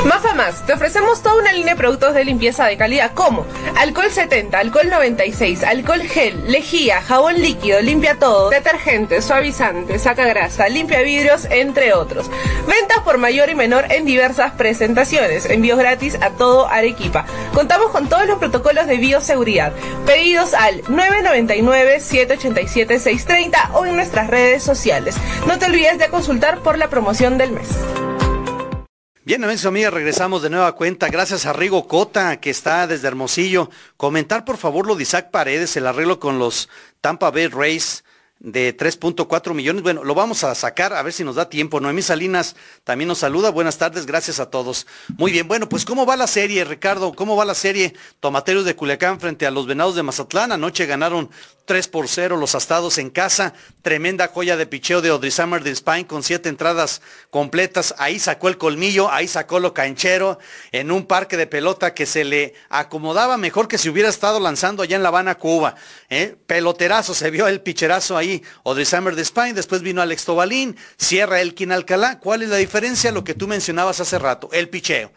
Más 0.08 0.24
a 0.24 0.32
más, 0.32 0.64
te 0.64 0.72
ofrecemos 0.72 1.22
toda 1.22 1.36
una 1.36 1.52
línea 1.52 1.74
de 1.74 1.78
productos 1.78 2.14
de 2.14 2.24
limpieza 2.24 2.64
de 2.64 2.78
calidad 2.78 3.12
como 3.12 3.44
alcohol 3.76 4.10
70, 4.10 4.58
alcohol 4.58 4.88
96, 4.88 5.62
alcohol 5.64 6.00
gel, 6.00 6.50
lejía, 6.50 7.02
jabón 7.02 7.34
líquido, 7.34 7.82
limpia 7.82 8.18
todo, 8.18 8.48
detergente, 8.48 9.20
suavizante, 9.20 9.98
saca 9.98 10.24
grasa, 10.24 10.66
limpia 10.70 11.02
vidrios, 11.02 11.46
entre 11.50 11.92
otros. 11.92 12.30
Ventas 12.66 13.00
por 13.04 13.18
mayor 13.18 13.50
y 13.50 13.54
menor 13.54 13.92
en 13.92 14.06
diversas 14.06 14.52
presentaciones. 14.52 15.44
Envíos 15.44 15.78
gratis 15.78 16.16
a 16.22 16.30
todo 16.30 16.68
Arequipa. 16.68 17.26
Contamos 17.52 17.90
con 17.90 18.08
todos 18.08 18.26
los 18.26 18.38
protocolos 18.38 18.86
de 18.86 18.96
bioseguridad. 18.96 19.74
Pedidos 20.06 20.54
al 20.54 20.84
999-787-630 20.84 23.72
o 23.74 23.84
en 23.84 23.94
nuestras 23.94 24.28
redes 24.28 24.62
sociales. 24.62 25.16
No 25.46 25.58
te 25.58 25.66
olvides 25.66 25.98
de 25.98 26.08
consultar 26.08 26.60
por 26.60 26.78
la 26.78 26.88
promoción 26.88 27.36
del 27.36 27.52
mes. 27.52 27.68
Bien, 29.28 29.44
amigos 29.44 29.66
amigas, 29.66 29.92
regresamos 29.92 30.40
de 30.40 30.48
nueva 30.48 30.74
cuenta. 30.74 31.10
Gracias 31.10 31.44
a 31.44 31.52
Rigo 31.52 31.86
Cota, 31.86 32.40
que 32.40 32.48
está 32.48 32.86
desde 32.86 33.08
Hermosillo. 33.08 33.68
Comentar, 33.98 34.46
por 34.46 34.56
favor, 34.56 34.86
lo 34.86 34.96
de 34.96 35.02
Isaac 35.02 35.30
Paredes, 35.30 35.76
el 35.76 35.86
arreglo 35.86 36.18
con 36.18 36.38
los 36.38 36.70
Tampa 37.02 37.30
Bay 37.30 37.48
Rays 37.48 38.04
de 38.40 38.76
3.4 38.76 39.52
millones. 39.52 39.82
Bueno, 39.82 40.04
lo 40.04 40.14
vamos 40.14 40.44
a 40.44 40.54
sacar 40.54 40.92
a 40.92 41.02
ver 41.02 41.12
si 41.12 41.24
nos 41.24 41.36
da 41.36 41.48
tiempo. 41.48 41.80
Noemí 41.80 42.02
Salinas 42.02 42.54
también 42.84 43.08
nos 43.08 43.18
saluda. 43.18 43.50
Buenas 43.50 43.78
tardes, 43.78 44.06
gracias 44.06 44.38
a 44.40 44.50
todos. 44.50 44.86
Muy 45.16 45.32
bien, 45.32 45.48
bueno, 45.48 45.68
pues 45.68 45.84
¿cómo 45.84 46.06
va 46.06 46.16
la 46.16 46.26
serie, 46.26 46.64
Ricardo? 46.64 47.12
¿Cómo 47.14 47.36
va 47.36 47.44
la 47.44 47.54
serie 47.54 47.94
Tomateros 48.20 48.64
de 48.64 48.76
Culiacán 48.76 49.18
frente 49.20 49.46
a 49.46 49.50
los 49.50 49.66
Venados 49.66 49.96
de 49.96 50.02
Mazatlán? 50.02 50.52
Anoche 50.52 50.86
ganaron 50.86 51.30
3 51.64 51.88
por 51.88 52.08
0 52.08 52.36
los 52.36 52.54
astados 52.54 52.98
en 52.98 53.10
casa. 53.10 53.54
Tremenda 53.82 54.28
joya 54.28 54.56
de 54.56 54.66
picheo 54.66 55.02
de 55.02 55.10
Audrey 55.10 55.30
Summer 55.30 55.62
de 55.62 55.74
Spine 55.74 56.06
con 56.06 56.22
siete 56.22 56.48
entradas 56.48 57.02
completas. 57.30 57.94
Ahí 57.98 58.18
sacó 58.18 58.48
el 58.48 58.56
colmillo, 58.56 59.10
ahí 59.10 59.26
sacó 59.26 59.58
lo 59.58 59.74
canchero 59.74 60.38
en 60.72 60.90
un 60.90 61.06
parque 61.06 61.36
de 61.36 61.46
pelota 61.46 61.92
que 61.92 62.06
se 62.06 62.24
le 62.24 62.54
acomodaba 62.70 63.36
mejor 63.36 63.68
que 63.68 63.78
si 63.78 63.88
hubiera 63.88 64.08
estado 64.08 64.40
lanzando 64.40 64.82
allá 64.82 64.96
en 64.96 65.02
La 65.02 65.08
Habana, 65.08 65.36
Cuba. 65.36 65.74
¿eh? 66.08 66.36
Peloterazo, 66.46 67.14
se 67.14 67.30
vio 67.30 67.48
el 67.48 67.60
picherazo 67.60 68.16
ahí 68.16 68.27
Audrey 68.64 68.84
Summer 68.84 69.14
de 69.14 69.22
Spain, 69.22 69.54
después 69.54 69.82
vino 69.82 70.02
Alex 70.02 70.24
Tobalín, 70.24 70.76
cierra 70.96 71.40
Elkin 71.40 71.72
Alcalá. 71.72 72.18
¿Cuál 72.18 72.42
es 72.42 72.48
la 72.48 72.56
diferencia? 72.56 73.12
Lo 73.12 73.24
que 73.24 73.34
tú 73.34 73.48
mencionabas 73.48 74.00
hace 74.00 74.18
rato, 74.18 74.48
el 74.52 74.68
picheo. 74.68 75.12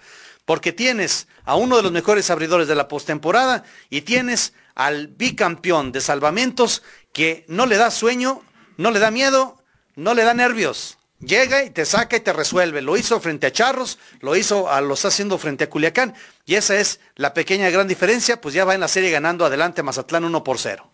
Porque 0.45 0.71
tienes 0.71 1.27
a 1.45 1.55
uno 1.55 1.77
de 1.77 1.83
los 1.83 1.91
mejores 1.91 2.29
abridores 2.29 2.67
de 2.67 2.75
la 2.75 2.87
postemporada 2.87 3.63
y 3.89 4.01
tienes 4.01 4.53
al 4.75 5.07
bicampeón 5.07 5.91
de 5.91 6.01
salvamentos 6.01 6.83
que 7.13 7.45
no 7.47 7.65
le 7.65 7.77
da 7.77 7.91
sueño, 7.91 8.41
no 8.77 8.91
le 8.91 8.99
da 8.99 9.11
miedo, 9.11 9.63
no 9.95 10.13
le 10.13 10.23
da 10.23 10.33
nervios. 10.33 10.97
Llega 11.19 11.63
y 11.63 11.69
te 11.69 11.85
saca 11.85 12.17
y 12.17 12.21
te 12.21 12.33
resuelve. 12.33 12.81
Lo 12.81 12.97
hizo 12.97 13.19
frente 13.19 13.47
a 13.47 13.51
Charros, 13.51 13.99
lo 14.21 14.35
hizo, 14.35 14.71
a, 14.71 14.81
lo 14.81 14.95
está 14.95 15.09
haciendo 15.09 15.37
frente 15.37 15.65
a 15.65 15.69
Culiacán. 15.69 16.15
Y 16.45 16.55
esa 16.55 16.75
es 16.79 16.99
la 17.15 17.35
pequeña 17.35 17.69
gran 17.69 17.87
diferencia, 17.87 18.41
pues 18.41 18.55
ya 18.55 18.65
va 18.65 18.73
en 18.73 18.81
la 18.81 18.87
serie 18.87 19.11
ganando 19.11 19.45
adelante 19.45 19.83
Mazatlán 19.83 20.25
1 20.25 20.43
por 20.43 20.57
0. 20.57 20.90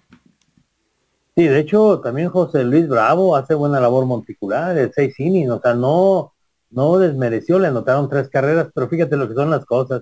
Sí, 1.37 1.47
de 1.47 1.59
hecho, 1.59 1.99
también 1.99 2.29
José 2.29 2.63
Luis 2.63 2.87
Bravo 2.87 3.35
hace 3.35 3.53
buena 3.53 3.79
labor 3.79 4.07
monticular, 4.07 4.75
el 4.75 4.91
6 4.91 5.19
innings, 5.19 5.51
o 5.51 5.61
sea, 5.61 5.75
no, 5.75 6.33
no 6.71 6.97
desmereció, 6.97 7.59
le 7.59 7.67
anotaron 7.67 8.09
tres 8.09 8.27
carreras, 8.27 8.69
pero 8.73 8.89
fíjate 8.89 9.15
lo 9.17 9.27
que 9.27 9.35
son 9.35 9.51
las 9.51 9.63
cosas. 9.63 10.01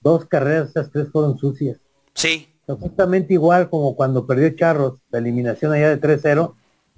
Dos 0.00 0.24
carreras, 0.24 0.70
esas 0.70 0.90
tres 0.90 1.10
fueron 1.10 1.36
sucias. 1.36 1.78
Sí. 2.14 2.48
Exactamente 2.66 3.34
igual 3.34 3.68
como 3.68 3.94
cuando 3.94 4.26
perdió 4.26 4.48
Charros, 4.56 5.02
la 5.10 5.18
eliminación 5.18 5.72
allá 5.72 5.90
de 5.90 6.00
3-0, 6.00 6.54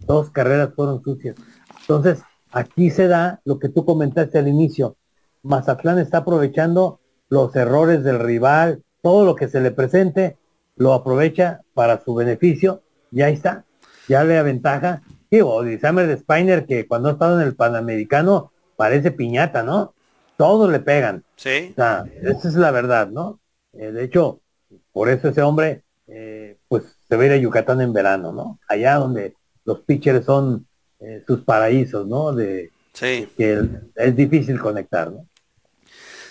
dos 0.06 0.30
carreras 0.30 0.72
fueron 0.76 1.02
sucias. 1.02 1.34
Entonces, 1.80 2.22
aquí 2.52 2.88
se 2.90 3.08
da 3.08 3.40
lo 3.44 3.58
que 3.58 3.68
tú 3.68 3.84
comentaste 3.84 4.38
al 4.38 4.46
inicio. 4.46 4.94
Mazatlán 5.42 5.98
está 5.98 6.18
aprovechando 6.18 7.00
los 7.28 7.56
errores 7.56 8.04
del 8.04 8.20
rival, 8.20 8.84
todo 9.02 9.24
lo 9.24 9.34
que 9.34 9.48
se 9.48 9.60
le 9.60 9.72
presente, 9.72 10.36
lo 10.76 10.92
aprovecha 10.92 11.62
para 11.74 12.00
su 12.00 12.14
beneficio 12.14 12.84
y 13.10 13.22
ahí 13.22 13.34
está, 13.34 13.64
ya 14.08 14.24
le 14.24 14.38
aventaja. 14.38 15.02
Sí, 15.30 15.40
o 15.42 15.62
Summer 15.78 16.06
de 16.06 16.16
Spiner 16.16 16.66
que 16.66 16.86
cuando 16.86 17.08
ha 17.08 17.12
estado 17.12 17.40
en 17.40 17.46
el 17.46 17.54
Panamericano 17.54 18.52
parece 18.76 19.10
piñata, 19.10 19.62
¿no? 19.62 19.94
Todos 20.36 20.70
le 20.70 20.80
pegan. 20.80 21.24
Sí. 21.36 21.68
O 21.72 21.74
sea, 21.74 22.04
esa 22.22 22.48
es 22.48 22.54
la 22.54 22.70
verdad, 22.70 23.08
¿no? 23.08 23.40
Eh, 23.74 23.92
de 23.92 24.04
hecho, 24.04 24.40
por 24.92 25.08
eso 25.10 25.28
ese 25.28 25.42
hombre, 25.42 25.82
eh, 26.06 26.56
pues 26.68 26.84
se 27.08 27.16
va 27.16 27.24
a 27.24 27.26
ir 27.26 27.32
a 27.32 27.36
Yucatán 27.36 27.80
en 27.80 27.92
verano, 27.92 28.32
¿no? 28.32 28.58
Allá 28.68 28.94
donde 28.94 29.34
los 29.64 29.80
pitchers 29.80 30.24
son 30.24 30.66
eh, 31.00 31.22
sus 31.26 31.42
paraísos, 31.42 32.06
¿no? 32.06 32.32
De, 32.32 32.70
sí. 32.92 33.28
que 33.36 33.62
es 33.96 34.16
difícil 34.16 34.58
conectar, 34.58 35.10
¿no? 35.10 35.26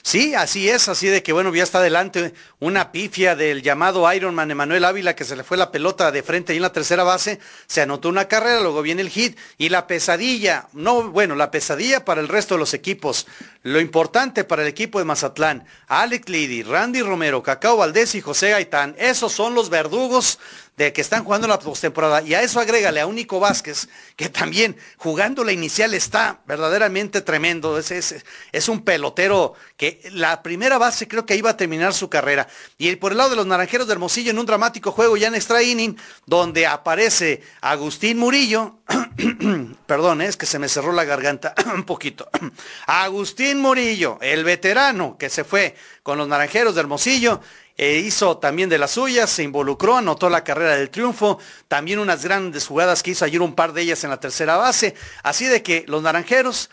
Sí, 0.07 0.35
así 0.35 0.69
es, 0.69 0.87
así 0.87 1.07
de 1.07 1.21
que 1.21 1.33
bueno, 1.33 1.53
ya 1.53 1.63
está 1.63 1.79
adelante 1.79 2.33
una 2.59 2.93
pifia 2.93 3.35
del 3.35 3.61
llamado 3.61 4.09
Ironman 4.13 4.49
Emanuel 4.49 4.85
Ávila 4.85 5.17
que 5.17 5.25
se 5.25 5.35
le 5.35 5.43
fue 5.43 5.57
la 5.57 5.69
pelota 5.69 6.13
de 6.13 6.23
frente 6.23 6.53
ahí 6.53 6.59
en 6.59 6.61
la 6.61 6.71
tercera 6.71 7.03
base, 7.03 7.41
se 7.65 7.81
anotó 7.81 8.07
una 8.07 8.29
carrera, 8.29 8.61
luego 8.61 8.81
viene 8.81 9.01
el 9.01 9.09
hit 9.09 9.37
y 9.57 9.67
la 9.67 9.85
pesadilla, 9.85 10.69
no, 10.71 11.11
bueno, 11.11 11.35
la 11.35 11.51
pesadilla 11.51 12.05
para 12.05 12.21
el 12.21 12.29
resto 12.29 12.55
de 12.55 12.59
los 12.59 12.73
equipos, 12.73 13.27
lo 13.67 13.81
importante 13.81 14.45
para 14.45 14.61
el 14.61 14.69
equipo 14.69 14.97
de 14.97 15.03
Mazatlán, 15.03 15.65
Alex 15.87 16.29
Lidy, 16.29 16.63
Randy 16.63 17.01
Romero, 17.01 17.43
Cacao 17.43 17.75
Valdés 17.75 18.15
y 18.15 18.21
José 18.21 18.51
Gaitán, 18.51 18.95
esos 18.97 19.33
son 19.33 19.55
los 19.55 19.69
verdugos 19.69 20.39
de 20.77 20.93
que 20.93 21.01
están 21.01 21.25
jugando 21.25 21.47
la 21.47 21.59
postemporada. 21.59 22.21
Y 22.21 22.33
a 22.33 22.41
eso 22.41 22.61
agrégale 22.61 23.01
a 23.01 23.07
Único 23.07 23.41
Vázquez, 23.41 23.89
que 24.15 24.29
también 24.29 24.77
jugando 24.95 25.43
la 25.43 25.51
inicial 25.51 25.93
está 25.93 26.39
verdaderamente 26.45 27.21
tremendo. 27.21 27.77
Es, 27.77 27.91
es, 27.91 28.23
es, 28.53 28.69
un 28.69 28.85
pelotero 28.85 29.55
que 29.75 29.99
la 30.13 30.43
primera 30.43 30.77
base 30.77 31.07
creo 31.09 31.25
que 31.25 31.35
iba 31.35 31.49
a 31.49 31.57
terminar 31.57 31.93
su 31.93 32.09
carrera. 32.09 32.47
Y 32.77 32.95
por 32.95 33.11
el 33.11 33.17
lado 33.17 33.31
de 33.31 33.35
los 33.35 33.47
Naranjeros 33.47 33.87
de 33.87 33.93
Hermosillo 33.93 34.31
en 34.31 34.39
un 34.39 34.45
dramático 34.45 34.93
juego 34.93 35.17
ya 35.17 35.27
en 35.27 35.35
extra 35.35 35.61
inning, 35.61 35.97
donde 36.25 36.67
aparece 36.67 37.41
Agustín 37.59 38.17
Murillo. 38.17 38.79
Perdón, 39.87 40.21
es 40.21 40.37
que 40.37 40.45
se 40.45 40.59
me 40.59 40.69
cerró 40.69 40.91
la 40.91 41.03
garganta 41.03 41.55
un 41.73 41.83
poquito. 41.83 42.29
Agustín 42.87 43.59
Murillo, 43.59 44.17
el 44.21 44.43
veterano 44.43 45.17
que 45.17 45.29
se 45.29 45.43
fue 45.43 45.75
con 46.03 46.17
los 46.17 46.27
Naranjeros 46.27 46.75
de 46.75 46.81
Hermosillo 46.81 47.41
eh, 47.77 48.01
hizo 48.05 48.37
también 48.37 48.69
de 48.69 48.77
las 48.77 48.91
suyas, 48.91 49.29
se 49.29 49.43
involucró, 49.43 49.97
anotó 49.97 50.29
la 50.29 50.43
carrera 50.43 50.75
del 50.75 50.89
triunfo, 50.89 51.39
también 51.67 51.99
unas 51.99 52.23
grandes 52.23 52.67
jugadas 52.67 53.03
que 53.03 53.11
hizo 53.11 53.25
ayer, 53.25 53.41
un 53.41 53.55
par 53.55 53.73
de 53.73 53.83
ellas 53.83 54.03
en 54.03 54.09
la 54.09 54.19
tercera 54.19 54.57
base. 54.57 54.95
Así 55.23 55.45
de 55.45 55.61
que 55.61 55.85
los 55.87 56.01
naranjeros, 56.01 56.69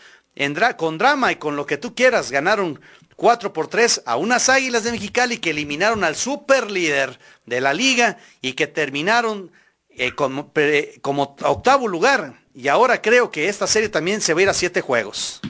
con 0.76 0.99
drama 0.99 1.32
y 1.32 1.36
con 1.36 1.57
lo 1.57 1.66
que 1.66 1.76
tú 1.76 1.95
quieras, 1.95 2.30
ganaron 2.30 2.80
4 3.16 3.53
por 3.53 3.68
3 3.68 4.03
a 4.07 4.16
unas 4.16 4.49
águilas 4.49 4.84
de 4.84 4.92
Mexicali 4.92 5.38
que 5.38 5.51
eliminaron 5.51 6.05
al 6.05 6.16
super 6.16 6.70
líder 6.70 7.18
de 7.47 7.61
la 7.61 7.72
liga 7.72 8.18
y 8.40 8.55
que 8.55 8.66
terminaron 8.66 9.53
eh, 9.97 10.14
como, 10.14 10.53
como 11.01 11.36
octavo 11.42 11.88
lugar. 11.88 12.40
Y 12.55 12.68
ahora 12.68 13.03
creo 13.03 13.30
que 13.30 13.49
esta 13.49 13.66
serie 13.66 13.88
también 13.88 14.20
se 14.20 14.32
va 14.34 14.40
a 14.40 14.42
ir 14.45 14.49
a 14.49 14.55
siete 14.55 14.80
juegos. 14.80 15.40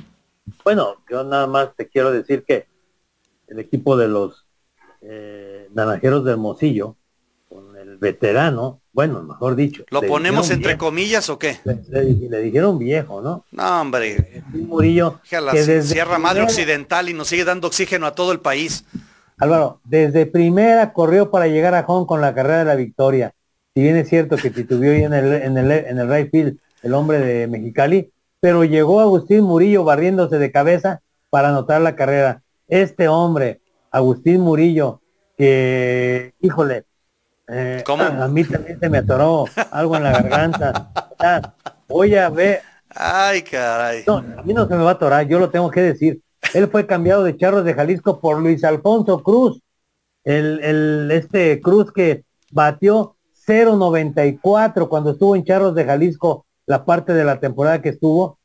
Bueno, 0.65 0.97
yo 1.11 1.25
nada 1.25 1.47
más 1.47 1.75
te 1.77 1.89
quiero 1.89 2.11
decir 2.11 2.45
que 2.45 2.67
el 3.49 3.59
equipo 3.59 3.97
de 3.97 4.09
los 4.09 4.47
eh, 5.03 5.69
Naranjeros 5.75 6.25
de 6.25 6.33
Hermosillo, 6.33 6.97
con 7.49 7.77
el 7.77 7.99
veterano, 7.99 8.81
bueno, 8.93 9.23
mejor 9.23 9.57
dicho. 9.57 9.85
¿Lo 9.91 10.01
ponemos 10.03 10.51
entre 10.51 10.79
comillas 10.79 11.29
o 11.29 11.39
qué? 11.39 11.59
Le, 11.65 12.41
dijeron 12.41 12.79
viejo, 12.79 13.21
¿no? 13.21 13.45
No, 13.51 13.81
hombre. 13.81 14.43
Murillo. 14.53 15.21
Que 15.29 15.41
la 15.41 15.53
Sierra 15.53 16.19
Madre 16.19 16.43
Occidental 16.43 17.09
y 17.09 17.13
nos 17.13 17.29
sigue 17.29 17.45
dando 17.45 17.67
oxígeno 17.69 18.07
a 18.07 18.15
todo 18.15 18.33
el 18.33 18.41
país. 18.41 18.85
Álvaro, 19.39 19.81
desde 19.85 20.27
primera 20.27 20.93
corrió 20.93 21.31
para 21.31 21.49
llegar 21.49 21.75
a 21.75 21.83
Hong 21.83 22.07
con 22.07 22.21
la 22.21 22.35
carrera 22.35 22.61
de 22.61 22.65
la 22.65 22.77
victoria. 22.77 23.35
Si 23.75 23.83
bien 23.83 23.97
es 23.97 24.09
cierto 24.09 24.37
que 24.37 24.51
titubió 24.51 24.93
ahí 24.93 25.03
en 25.03 25.13
el, 25.15 25.33
en 25.33 25.59
el, 25.59 25.71
en 25.73 25.99
el 25.99 26.09
right 26.09 26.31
field 26.31 26.59
el 26.83 26.95
hombre 26.95 27.19
de 27.19 27.49
Mexicali, 27.49 28.13
pero 28.39 28.63
llegó 28.63 29.01
Agustín 29.01 29.41
Murillo 29.43 29.85
barriéndose 29.85 30.39
de 30.39 30.53
cabeza 30.53 31.01
para 31.31 31.49
anotar 31.49 31.81
la 31.81 31.97
carrera. 31.97 32.43
Este 32.69 33.09
hombre, 33.09 33.61
Agustín 33.91 34.43
Murillo, 34.43 35.01
que, 35.37 36.35
híjole, 36.41 36.85
eh, 37.49 37.83
a 37.87 38.29
mí 38.29 38.45
también 38.45 38.79
se 38.79 38.89
me 38.89 38.99
atoró 38.99 39.47
algo 39.71 39.97
en 39.97 40.05
la 40.05 40.13
garganta. 40.13 40.93
voy 41.89 42.15
a 42.15 42.29
ver. 42.29 42.63
Ay, 42.91 43.43
caray. 43.43 44.05
No, 44.07 44.19
a 44.19 44.43
mí 44.45 44.55
no 44.55 44.69
se 44.69 44.75
me 44.77 44.85
va 44.85 44.91
a 44.91 44.95
atorar, 44.95 45.27
yo 45.27 45.39
lo 45.39 45.51
tengo 45.51 45.71
que 45.71 45.81
decir. 45.81 46.21
Él 46.53 46.69
fue 46.69 46.87
cambiado 46.87 47.25
de 47.25 47.37
Charros 47.37 47.65
de 47.65 47.75
Jalisco 47.75 48.21
por 48.21 48.39
Luis 48.39 48.63
Alfonso 48.63 49.23
Cruz. 49.23 49.61
El, 50.23 50.61
el 50.63 51.11
este 51.11 51.61
Cruz 51.61 51.93
que 51.93 52.25
batió 52.53 53.14
0.94 53.47 54.89
cuando 54.89 55.11
estuvo 55.11 55.37
en 55.37 55.45
Charros 55.45 55.75
de 55.75 55.85
Jalisco 55.85 56.47
la 56.67 56.85
parte 56.85 57.13
de 57.13 57.25
la 57.25 57.41
temporada 57.41 57.83
que 57.83 57.91
estuvo. 57.91 58.39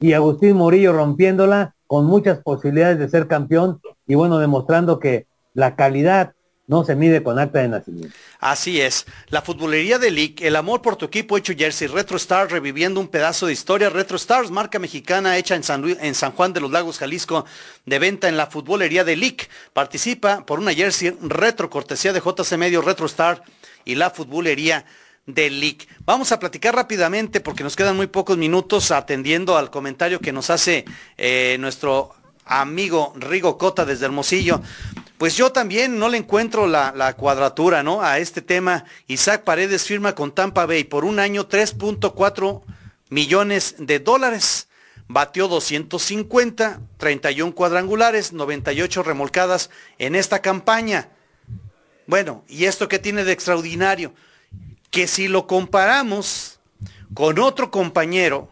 Y 0.00 0.12
Agustín 0.12 0.56
Murillo 0.56 0.92
rompiéndola 0.92 1.74
con 1.86 2.06
muchas 2.06 2.38
posibilidades 2.38 2.98
de 2.98 3.08
ser 3.08 3.26
campeón 3.26 3.80
y 4.06 4.14
bueno, 4.14 4.38
demostrando 4.38 4.98
que 4.98 5.26
la 5.54 5.76
calidad 5.76 6.34
no 6.66 6.84
se 6.84 6.96
mide 6.96 7.22
con 7.22 7.38
acta 7.38 7.58
de 7.58 7.68
nacimiento. 7.68 8.14
Así 8.40 8.80
es. 8.80 9.04
La 9.28 9.42
futbolería 9.42 9.98
de 9.98 10.10
League, 10.10 10.36
el 10.40 10.56
amor 10.56 10.80
por 10.80 10.96
tu 10.96 11.04
equipo 11.04 11.36
hecho 11.36 11.52
jersey, 11.56 11.88
Retro 11.88 12.16
Stars 12.16 12.50
reviviendo 12.50 13.00
un 13.00 13.08
pedazo 13.08 13.46
de 13.46 13.52
historia. 13.52 13.90
Retro 13.90 14.16
Stars, 14.16 14.50
marca 14.50 14.78
mexicana 14.78 15.36
hecha 15.36 15.56
en 15.56 15.62
San, 15.62 15.84
en 15.84 16.14
San 16.14 16.32
Juan 16.32 16.52
de 16.52 16.60
los 16.60 16.70
Lagos, 16.70 16.98
Jalisco, 16.98 17.44
de 17.84 17.98
venta 17.98 18.28
en 18.28 18.36
la 18.36 18.46
futbolería 18.46 19.04
de 19.04 19.16
League. 19.16 19.48
Participa 19.72 20.46
por 20.46 20.58
una 20.58 20.72
jersey 20.72 21.16
retro 21.20 21.68
cortesía 21.68 22.12
de 22.12 22.20
JC 22.20 22.56
Medio 22.56 22.80
Retro 22.80 23.06
Star 23.06 23.42
y 23.84 23.94
la 23.94 24.10
futbolería 24.10 24.84
de 25.26 25.50
League. 25.50 25.88
Vamos 26.04 26.32
a 26.32 26.38
platicar 26.38 26.74
rápidamente 26.74 27.40
porque 27.40 27.64
nos 27.64 27.76
quedan 27.76 27.96
muy 27.96 28.06
pocos 28.06 28.36
minutos 28.36 28.90
atendiendo 28.90 29.56
al 29.56 29.70
comentario 29.70 30.20
que 30.20 30.32
nos 30.32 30.50
hace 30.50 30.84
eh, 31.16 31.56
nuestro 31.60 32.14
amigo 32.44 33.14
Rigo 33.16 33.56
Cota 33.58 33.84
desde 33.84 34.06
Hermosillo. 34.06 34.60
Pues 35.18 35.36
yo 35.36 35.52
también 35.52 35.98
no 35.98 36.08
le 36.08 36.18
encuentro 36.18 36.66
la, 36.66 37.14
cuadratura, 37.16 37.82
¿no? 37.82 38.02
A 38.02 38.18
este 38.18 38.42
tema. 38.42 38.84
Isaac 39.06 39.44
Paredes 39.44 39.84
firma 39.84 40.14
con 40.14 40.32
Tampa 40.32 40.66
Bay 40.66 40.84
por 40.84 41.04
un 41.04 41.18
año 41.18 41.48
3.4 41.48 42.62
millones 43.10 43.76
de 43.78 44.00
dólares. 44.00 44.68
Batió 45.06 45.48
250, 45.48 46.80
31 46.96 47.54
cuadrangulares, 47.54 48.32
98 48.32 49.02
remolcadas 49.02 49.70
en 49.98 50.14
esta 50.14 50.42
campaña. 50.42 51.10
Bueno, 52.06 52.44
¿y 52.48 52.66
esto 52.66 52.88
qué 52.88 52.98
tiene 52.98 53.24
de 53.24 53.32
extraordinario? 53.32 54.14
Que 54.90 55.06
si 55.06 55.28
lo 55.28 55.46
comparamos 55.46 56.60
con 57.14 57.38
otro 57.38 57.70
compañero 57.70 58.50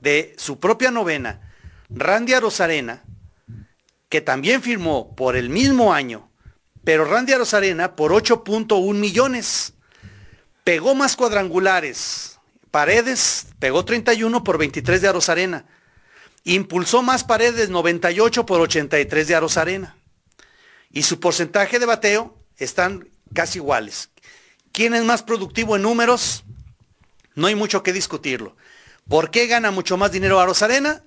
de 0.00 0.34
su 0.36 0.58
propia 0.58 0.90
novena, 0.90 1.52
Randy 1.90 2.34
Arozarena, 2.34 3.04
que 4.08 4.20
también 4.20 4.62
firmó 4.62 5.14
por 5.14 5.36
el 5.36 5.48
mismo 5.48 5.92
año, 5.92 6.28
pero 6.84 7.04
Randy 7.04 7.34
Arozarena 7.34 7.94
por 7.94 8.12
8.1 8.12 8.94
millones. 8.94 9.74
Pegó 10.64 10.94
más 10.94 11.16
cuadrangulares. 11.16 12.38
Paredes 12.70 13.46
pegó 13.58 13.84
31 13.84 14.44
por 14.44 14.58
23 14.58 15.00
de 15.00 15.08
Arozarena. 15.08 15.66
Impulsó 16.44 17.02
más 17.02 17.24
paredes 17.24 17.70
98 17.70 18.44
por 18.46 18.60
83 18.60 19.28
de 19.28 19.34
Arozarena. 19.34 19.96
Y 20.90 21.02
su 21.02 21.20
porcentaje 21.20 21.78
de 21.78 21.86
bateo 21.86 22.37
están 22.58 23.08
casi 23.34 23.58
iguales. 23.58 24.10
¿Quién 24.72 24.94
es 24.94 25.04
más 25.04 25.22
productivo 25.22 25.76
en 25.76 25.82
números? 25.82 26.44
No 27.34 27.46
hay 27.46 27.54
mucho 27.54 27.82
que 27.82 27.92
discutirlo. 27.92 28.56
¿Por 29.08 29.30
qué 29.30 29.46
gana 29.46 29.70
mucho 29.70 29.96
más 29.96 30.12
dinero 30.12 30.40
Arozarena? 30.40 31.02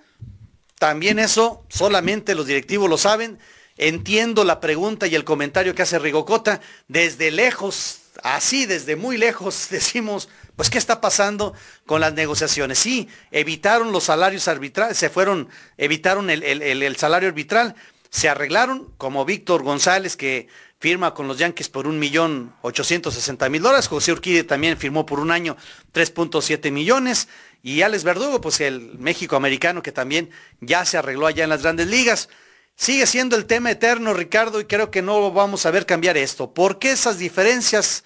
También 0.80 1.20
eso 1.20 1.66
solamente 1.70 2.34
los 2.34 2.48
directivos 2.48 2.90
lo 2.90 2.98
saben. 2.98 3.38
entiendo 3.78 4.44
la 4.44 4.60
pregunta 4.60 5.08
y 5.08 5.16
el 5.16 5.24
comentario 5.24 5.76
que 5.76 5.84
hace 5.84 6.00
Rigocota. 6.00 6.62
Desde 6.88 7.32
lejos, 7.32 8.00
así, 8.24 8.66
desde 8.66 8.96
muy 8.96 9.18
lejos, 9.18 9.68
decimos, 9.72 10.30
pues, 10.56 10.70
¿qué 10.70 10.78
está 10.78 11.02
pasando 11.02 11.54
con 11.86 12.02
las 12.02 12.14
negociaciones? 12.14 12.80
Sí, 12.80 13.08
evitaron 13.32 13.92
los 13.92 14.06
salarios 14.06 14.48
arbitrales, 14.48 14.98
se 14.98 15.10
fueron, 15.10 15.50
evitaron 15.78 16.30
el, 16.30 16.44
el 16.44 16.96
salario 16.98 17.30
arbitral, 17.30 17.76
se 18.10 18.28
arreglaron, 18.28 18.92
como 18.98 19.24
Víctor 19.24 19.64
González, 19.64 20.18
que 20.18 20.48
firma 20.82 21.14
con 21.14 21.28
los 21.28 21.38
Yankees 21.38 21.70
por 21.70 21.86
un 21.86 22.00
millón 22.00 22.54
sesenta 22.74 23.48
mil 23.50 23.62
dólares. 23.62 23.88
José 23.88 24.12
Urquide 24.12 24.44
también 24.44 24.78
firmó 24.78 25.06
por 25.06 25.20
un 25.20 25.30
año 25.30 25.56
3.7 25.94 26.72
millones. 26.72 27.28
Y 27.62 27.84
Alex 27.84 28.04
Verdugo, 28.04 28.42
pues 28.42 28.60
el 28.62 28.98
México 28.98 29.36
americano 29.36 29.84
que 29.84 29.92
también 29.92 30.32
ya 30.60 30.84
se 30.84 30.98
arregló 30.98 31.28
allá 31.28 31.44
en 31.44 31.52
las 31.52 31.62
grandes 31.62 31.88
ligas. 31.88 32.30
Sigue 32.76 33.06
siendo 33.06 33.36
el 33.36 33.46
tema 33.46 33.70
eterno, 33.70 34.16
Ricardo, 34.16 34.60
y 34.60 34.66
creo 34.66 34.90
que 34.90 35.04
no 35.04 35.32
vamos 35.32 35.68
a 35.68 35.72
ver 35.72 35.86
cambiar 35.86 36.18
esto. 36.18 36.52
¿Por 36.52 36.80
qué 36.80 36.92
esas 36.94 37.20
diferencias? 37.20 38.04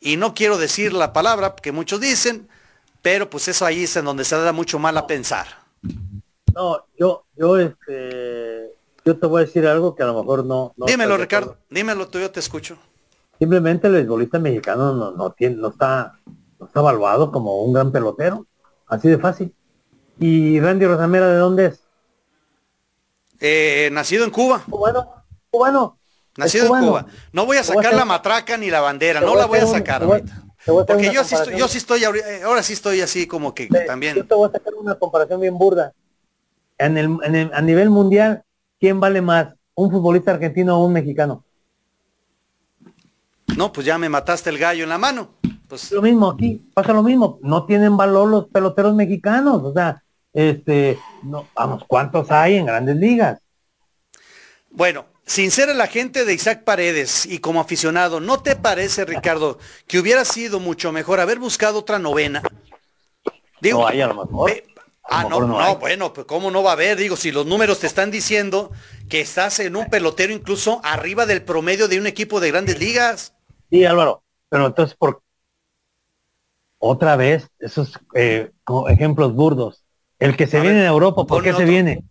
Y 0.00 0.18
no 0.18 0.34
quiero 0.34 0.58
decir 0.58 0.92
la 0.92 1.14
palabra 1.14 1.56
que 1.56 1.72
muchos 1.72 1.98
dicen, 1.98 2.46
pero 3.00 3.30
pues 3.30 3.48
eso 3.48 3.64
ahí 3.64 3.84
es 3.84 3.96
en 3.96 4.04
donde 4.04 4.26
se 4.26 4.36
da 4.36 4.52
mucho 4.52 4.78
mal 4.78 4.98
a 4.98 5.06
pensar. 5.06 5.46
No, 6.54 6.84
yo, 6.98 7.24
yo, 7.36 7.58
este, 7.58 8.39
yo 9.04 9.18
te 9.18 9.26
voy 9.26 9.42
a 9.42 9.46
decir 9.46 9.66
algo 9.66 9.94
que 9.94 10.02
a 10.02 10.06
lo 10.06 10.18
mejor 10.20 10.44
no. 10.44 10.74
dímelo, 10.86 11.16
Ricardo, 11.16 11.56
dímelo 11.68 12.08
tú, 12.08 12.18
yo 12.18 12.30
te 12.30 12.40
escucho. 12.40 12.78
Simplemente 13.38 13.86
el 13.86 13.94
beisbolista 13.94 14.38
mexicano 14.38 14.94
no, 14.94 15.12
no, 15.12 15.32
tiene, 15.32 15.56
no 15.56 15.68
está, 15.68 16.18
no 16.58 16.66
está 16.66 16.80
evaluado 16.80 17.32
como 17.32 17.62
un 17.62 17.72
gran 17.72 17.90
pelotero, 17.90 18.46
así 18.86 19.08
de 19.08 19.18
fácil. 19.18 19.54
¿Y 20.18 20.60
Randy 20.60 20.86
Rosamera 20.86 21.28
de 21.28 21.38
dónde 21.38 21.66
es? 21.66 21.80
Eh, 23.40 23.88
nacido 23.92 24.24
en 24.24 24.30
Cuba. 24.30 24.62
Cubano, 24.68 25.24
cubano. 25.50 25.98
Nacido 26.36 26.76
en 26.76 26.84
Cuba. 26.84 27.06
No 27.32 27.46
voy 27.46 27.56
a 27.56 27.64
sacar 27.64 27.94
la 27.94 28.04
matraca 28.04 28.58
ni 28.58 28.70
la 28.70 28.80
bandera, 28.80 29.20
no 29.20 29.34
la 29.34 29.46
voy 29.46 29.60
a 29.60 29.66
sacar 29.66 30.02
ahorita. 30.02 30.44
Porque 30.66 31.10
yo 31.10 31.24
sí, 31.24 31.34
estoy, 31.34 31.56
yo 31.56 31.68
sí 31.68 31.78
estoy, 31.78 32.04
eh, 32.04 32.42
ahora 32.44 32.62
sí 32.62 32.74
estoy 32.74 33.00
así 33.00 33.26
como 33.26 33.54
que 33.54 33.66
también. 33.86 34.14
Yo 34.14 34.26
te 34.26 34.34
voy 34.34 34.48
a 34.48 34.52
sacar 34.52 34.74
una 34.74 34.94
comparación 34.96 35.40
bien 35.40 35.56
burda. 35.56 35.94
En 36.76 36.98
el, 36.98 37.16
en 37.22 37.34
el, 37.34 37.50
a 37.54 37.62
nivel 37.62 37.88
mundial, 37.88 38.44
¿quién 38.80 38.98
vale 38.98 39.20
más? 39.20 39.54
¿Un 39.74 39.90
futbolista 39.90 40.32
argentino 40.32 40.76
o 40.76 40.86
un 40.86 40.92
mexicano? 40.92 41.44
No, 43.56 43.72
pues 43.72 43.86
ya 43.86 43.98
me 43.98 44.08
mataste 44.08 44.50
el 44.50 44.58
gallo 44.58 44.84
en 44.84 44.88
la 44.88 44.98
mano. 44.98 45.34
Pues... 45.68 45.92
Lo 45.92 46.02
mismo 46.02 46.30
aquí, 46.30 46.62
pasa 46.74 46.92
lo 46.92 47.02
mismo. 47.02 47.38
No 47.42 47.66
tienen 47.66 47.96
valor 47.96 48.28
los 48.28 48.48
peloteros 48.48 48.94
mexicanos. 48.94 49.62
O 49.62 49.72
sea, 49.72 50.02
este, 50.32 50.98
no, 51.22 51.46
vamos, 51.54 51.84
¿cuántos 51.86 52.30
hay 52.30 52.56
en 52.56 52.66
grandes 52.66 52.96
ligas? 52.96 53.40
Bueno, 54.70 55.06
sin 55.26 55.50
ser 55.50 55.68
el 55.68 55.80
agente 55.80 56.24
de 56.24 56.34
Isaac 56.34 56.64
Paredes 56.64 57.26
y 57.26 57.38
como 57.38 57.60
aficionado, 57.60 58.20
¿no 58.20 58.40
te 58.40 58.56
parece, 58.56 59.04
Ricardo, 59.04 59.58
que 59.86 59.98
hubiera 59.98 60.24
sido 60.24 60.60
mucho 60.60 60.92
mejor 60.92 61.20
haber 61.20 61.38
buscado 61.38 61.80
otra 61.80 61.98
novena? 61.98 62.42
Digo, 63.60 63.80
no 63.80 63.86
hay 63.88 64.00
a 64.00 64.06
lo 64.06 64.24
mejor. 64.24 64.50
Ah, 65.04 65.24
no, 65.28 65.40
no, 65.40 65.76
bueno, 65.76 66.12
pues 66.12 66.26
cómo 66.26 66.50
no 66.50 66.62
va 66.62 66.70
a 66.70 66.72
haber, 66.74 66.96
digo, 66.96 67.16
si 67.16 67.32
los 67.32 67.44
números 67.44 67.80
te 67.80 67.86
están 67.86 68.10
diciendo 68.10 68.70
que 69.08 69.20
estás 69.20 69.58
en 69.58 69.74
un 69.74 69.86
pelotero 69.86 70.32
incluso 70.32 70.80
arriba 70.84 71.26
del 71.26 71.42
promedio 71.42 71.88
de 71.88 71.98
un 71.98 72.06
equipo 72.06 72.38
de 72.38 72.50
grandes 72.50 72.78
ligas. 72.78 73.34
Sí, 73.70 73.84
Álvaro, 73.84 74.22
pero 74.48 74.66
entonces 74.66 74.96
por 74.96 75.22
otra 76.78 77.16
vez 77.16 77.48
esos 77.58 77.98
eh, 78.14 78.50
ejemplos 78.88 79.34
burdos. 79.34 79.84
El 80.18 80.36
que 80.36 80.46
se 80.46 80.60
viene 80.60 80.80
de 80.80 80.86
Europa, 80.86 81.24
¿por 81.26 81.42
qué 81.42 81.54
se 81.54 81.64
viene? 81.64 82.04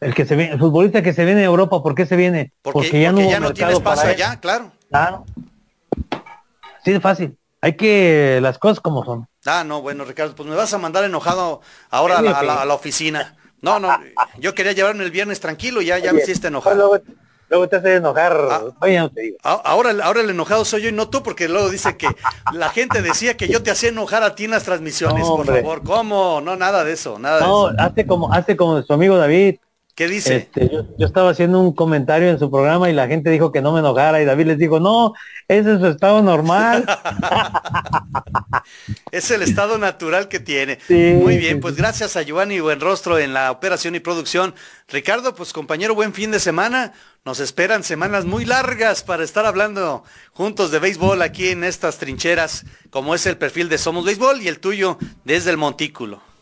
El 0.00 0.14
que 0.14 0.26
se 0.26 0.36
viene, 0.36 0.52
el 0.52 0.58
futbolista 0.58 1.02
que 1.02 1.12
se 1.12 1.24
viene 1.24 1.40
de 1.40 1.46
Europa, 1.46 1.82
¿por 1.82 1.94
qué 1.94 2.04
se 2.04 2.16
viene? 2.16 2.52
Porque, 2.62 3.00
ya 3.00 3.12
no, 3.12 3.20
ya 3.20 3.40
no 3.40 3.54
tiene 3.54 3.72
espacio 3.72 4.10
allá, 4.10 4.38
claro. 4.40 4.72
Claro. 4.88 5.24
Sí, 6.84 6.92
de 6.92 7.00
fácil. 7.00 7.38
Hay 7.60 7.76
que 7.76 8.38
las 8.42 8.58
cosas 8.58 8.80
como 8.80 9.04
son. 9.04 9.26
Ah, 9.46 9.64
no, 9.64 9.82
bueno, 9.82 10.04
Ricardo, 10.04 10.34
pues 10.34 10.48
me 10.48 10.56
vas 10.56 10.72
a 10.72 10.78
mandar 10.78 11.04
enojado 11.04 11.60
ahora 11.90 12.18
a 12.18 12.64
la, 12.64 12.74
oficina. 12.74 13.36
No, 13.60 13.78
no, 13.78 13.88
yo 14.38 14.54
quería 14.54 14.72
llevarme 14.72 15.04
el 15.04 15.10
viernes 15.10 15.40
tranquilo 15.40 15.82
y 15.82 15.86
ya, 15.86 15.98
ya 15.98 16.12
me 16.12 16.22
hiciste 16.22 16.48
enojar. 16.48 16.76
Luego, 16.76 17.68
te 17.68 17.76
hace 17.76 17.96
enojar. 17.96 18.36
Ah, 19.42 19.60
ahora, 19.64 19.94
ahora 20.02 20.20
el 20.22 20.30
enojado 20.30 20.64
soy 20.64 20.82
yo 20.82 20.88
y 20.88 20.92
no 20.92 21.08
tú, 21.08 21.22
porque 21.22 21.48
luego 21.48 21.68
dice 21.68 21.96
que 21.96 22.08
la 22.52 22.70
gente 22.70 23.02
decía 23.02 23.36
que 23.36 23.48
yo 23.48 23.62
te 23.62 23.70
hacía 23.70 23.90
enojar 23.90 24.22
a 24.22 24.34
ti 24.34 24.44
en 24.44 24.52
las 24.52 24.64
transmisiones, 24.64 25.26
por 25.26 25.46
favor. 25.46 25.82
¿Cómo? 25.82 26.40
No, 26.40 26.56
nada 26.56 26.84
de 26.84 26.92
eso, 26.92 27.18
nada 27.18 27.38
de 27.38 27.44
eso. 27.44 27.72
hace 27.78 28.06
como, 28.06 28.32
hace 28.32 28.56
como 28.56 28.82
su 28.82 28.92
amigo 28.92 29.16
David. 29.16 29.56
¿Qué 29.94 30.08
dice? 30.08 30.36
Este, 30.36 30.68
yo, 30.72 31.06
estaba 31.06 31.30
haciendo 31.30 31.60
un 31.60 31.72
comentario 31.72 32.28
en 32.28 32.40
su 32.40 32.50
programa 32.50 32.90
y 32.90 32.92
la 32.92 33.06
gente 33.06 33.30
dijo 33.30 33.52
que 33.52 33.62
no 33.62 33.72
me 33.72 33.78
enojara 33.78 34.20
y 34.20 34.24
David 34.24 34.46
les 34.46 34.58
dijo, 34.58 34.80
no, 34.80 35.14
ese 35.46 35.74
es 35.74 35.78
su 35.78 35.86
estado 35.86 36.20
normal. 36.20 36.84
es 39.12 39.30
el 39.30 39.42
estado 39.42 39.78
natural 39.78 40.26
que 40.26 40.40
tiene. 40.40 40.80
Muy 40.88 41.38
bien, 41.38 41.60
pues 41.60 41.76
gracias 41.76 42.16
a 42.16 42.22
Giovanni 42.22 42.58
Buenrostro 42.58 43.20
en 43.20 43.34
la 43.34 43.52
operación 43.52 43.94
y 43.94 44.00
producción. 44.00 44.56
Ricardo, 44.88 45.36
pues 45.36 45.52
compañero, 45.52 45.94
buen 45.94 46.12
fin 46.12 46.32
de 46.32 46.40
semana. 46.40 46.92
Nos 47.24 47.38
esperan 47.38 47.84
semanas 47.84 48.24
muy 48.24 48.44
largas 48.44 49.04
para 49.04 49.22
estar 49.22 49.46
hablando 49.46 50.02
juntos 50.32 50.72
de 50.72 50.80
béisbol 50.80 51.22
aquí 51.22 51.50
en 51.50 51.62
estas 51.62 51.98
trincheras, 51.98 52.66
como 52.90 53.14
es 53.14 53.26
el 53.26 53.38
perfil 53.38 53.68
de 53.68 53.78
Somos 53.78 54.04
Béisbol 54.04 54.42
y 54.42 54.48
el 54.48 54.58
tuyo 54.58 54.98
desde 55.24 55.52
el 55.52 55.56
Montículo. 55.56 56.33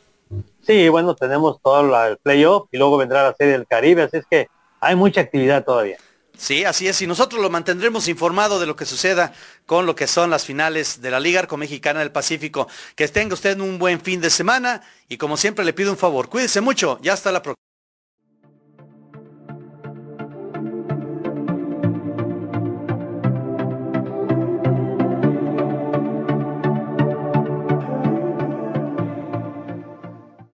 Sí, 0.64 0.88
bueno, 0.88 1.14
tenemos 1.14 1.60
todo 1.60 2.06
el 2.06 2.16
playoff 2.18 2.68
y 2.70 2.78
luego 2.78 2.96
vendrá 2.96 3.24
la 3.24 3.34
serie 3.34 3.54
del 3.54 3.66
Caribe, 3.66 4.02
así 4.02 4.18
es 4.18 4.26
que 4.30 4.48
hay 4.80 4.94
mucha 4.94 5.20
actividad 5.20 5.64
todavía. 5.64 5.96
Sí, 6.36 6.64
así 6.64 6.88
es, 6.88 7.00
y 7.02 7.06
nosotros 7.06 7.40
lo 7.40 7.50
mantendremos 7.50 8.08
informado 8.08 8.58
de 8.58 8.66
lo 8.66 8.74
que 8.74 8.84
suceda 8.84 9.32
con 9.66 9.86
lo 9.86 9.94
que 9.94 10.06
son 10.06 10.30
las 10.30 10.44
finales 10.44 11.00
de 11.00 11.10
la 11.10 11.20
Liga 11.20 11.40
Arco 11.40 11.56
Mexicana 11.56 12.00
del 12.00 12.10
Pacífico. 12.10 12.68
Que 12.96 13.06
tenga 13.08 13.34
usted 13.34 13.58
un 13.60 13.78
buen 13.78 14.00
fin 14.00 14.20
de 14.20 14.30
semana 14.30 14.82
y 15.08 15.18
como 15.18 15.36
siempre 15.36 15.64
le 15.64 15.72
pido 15.72 15.90
un 15.90 15.98
favor, 15.98 16.28
cuídese 16.28 16.60
mucho, 16.60 16.98
ya 17.02 17.12
hasta 17.12 17.30
la 17.32 17.42
próxima. 17.42 17.71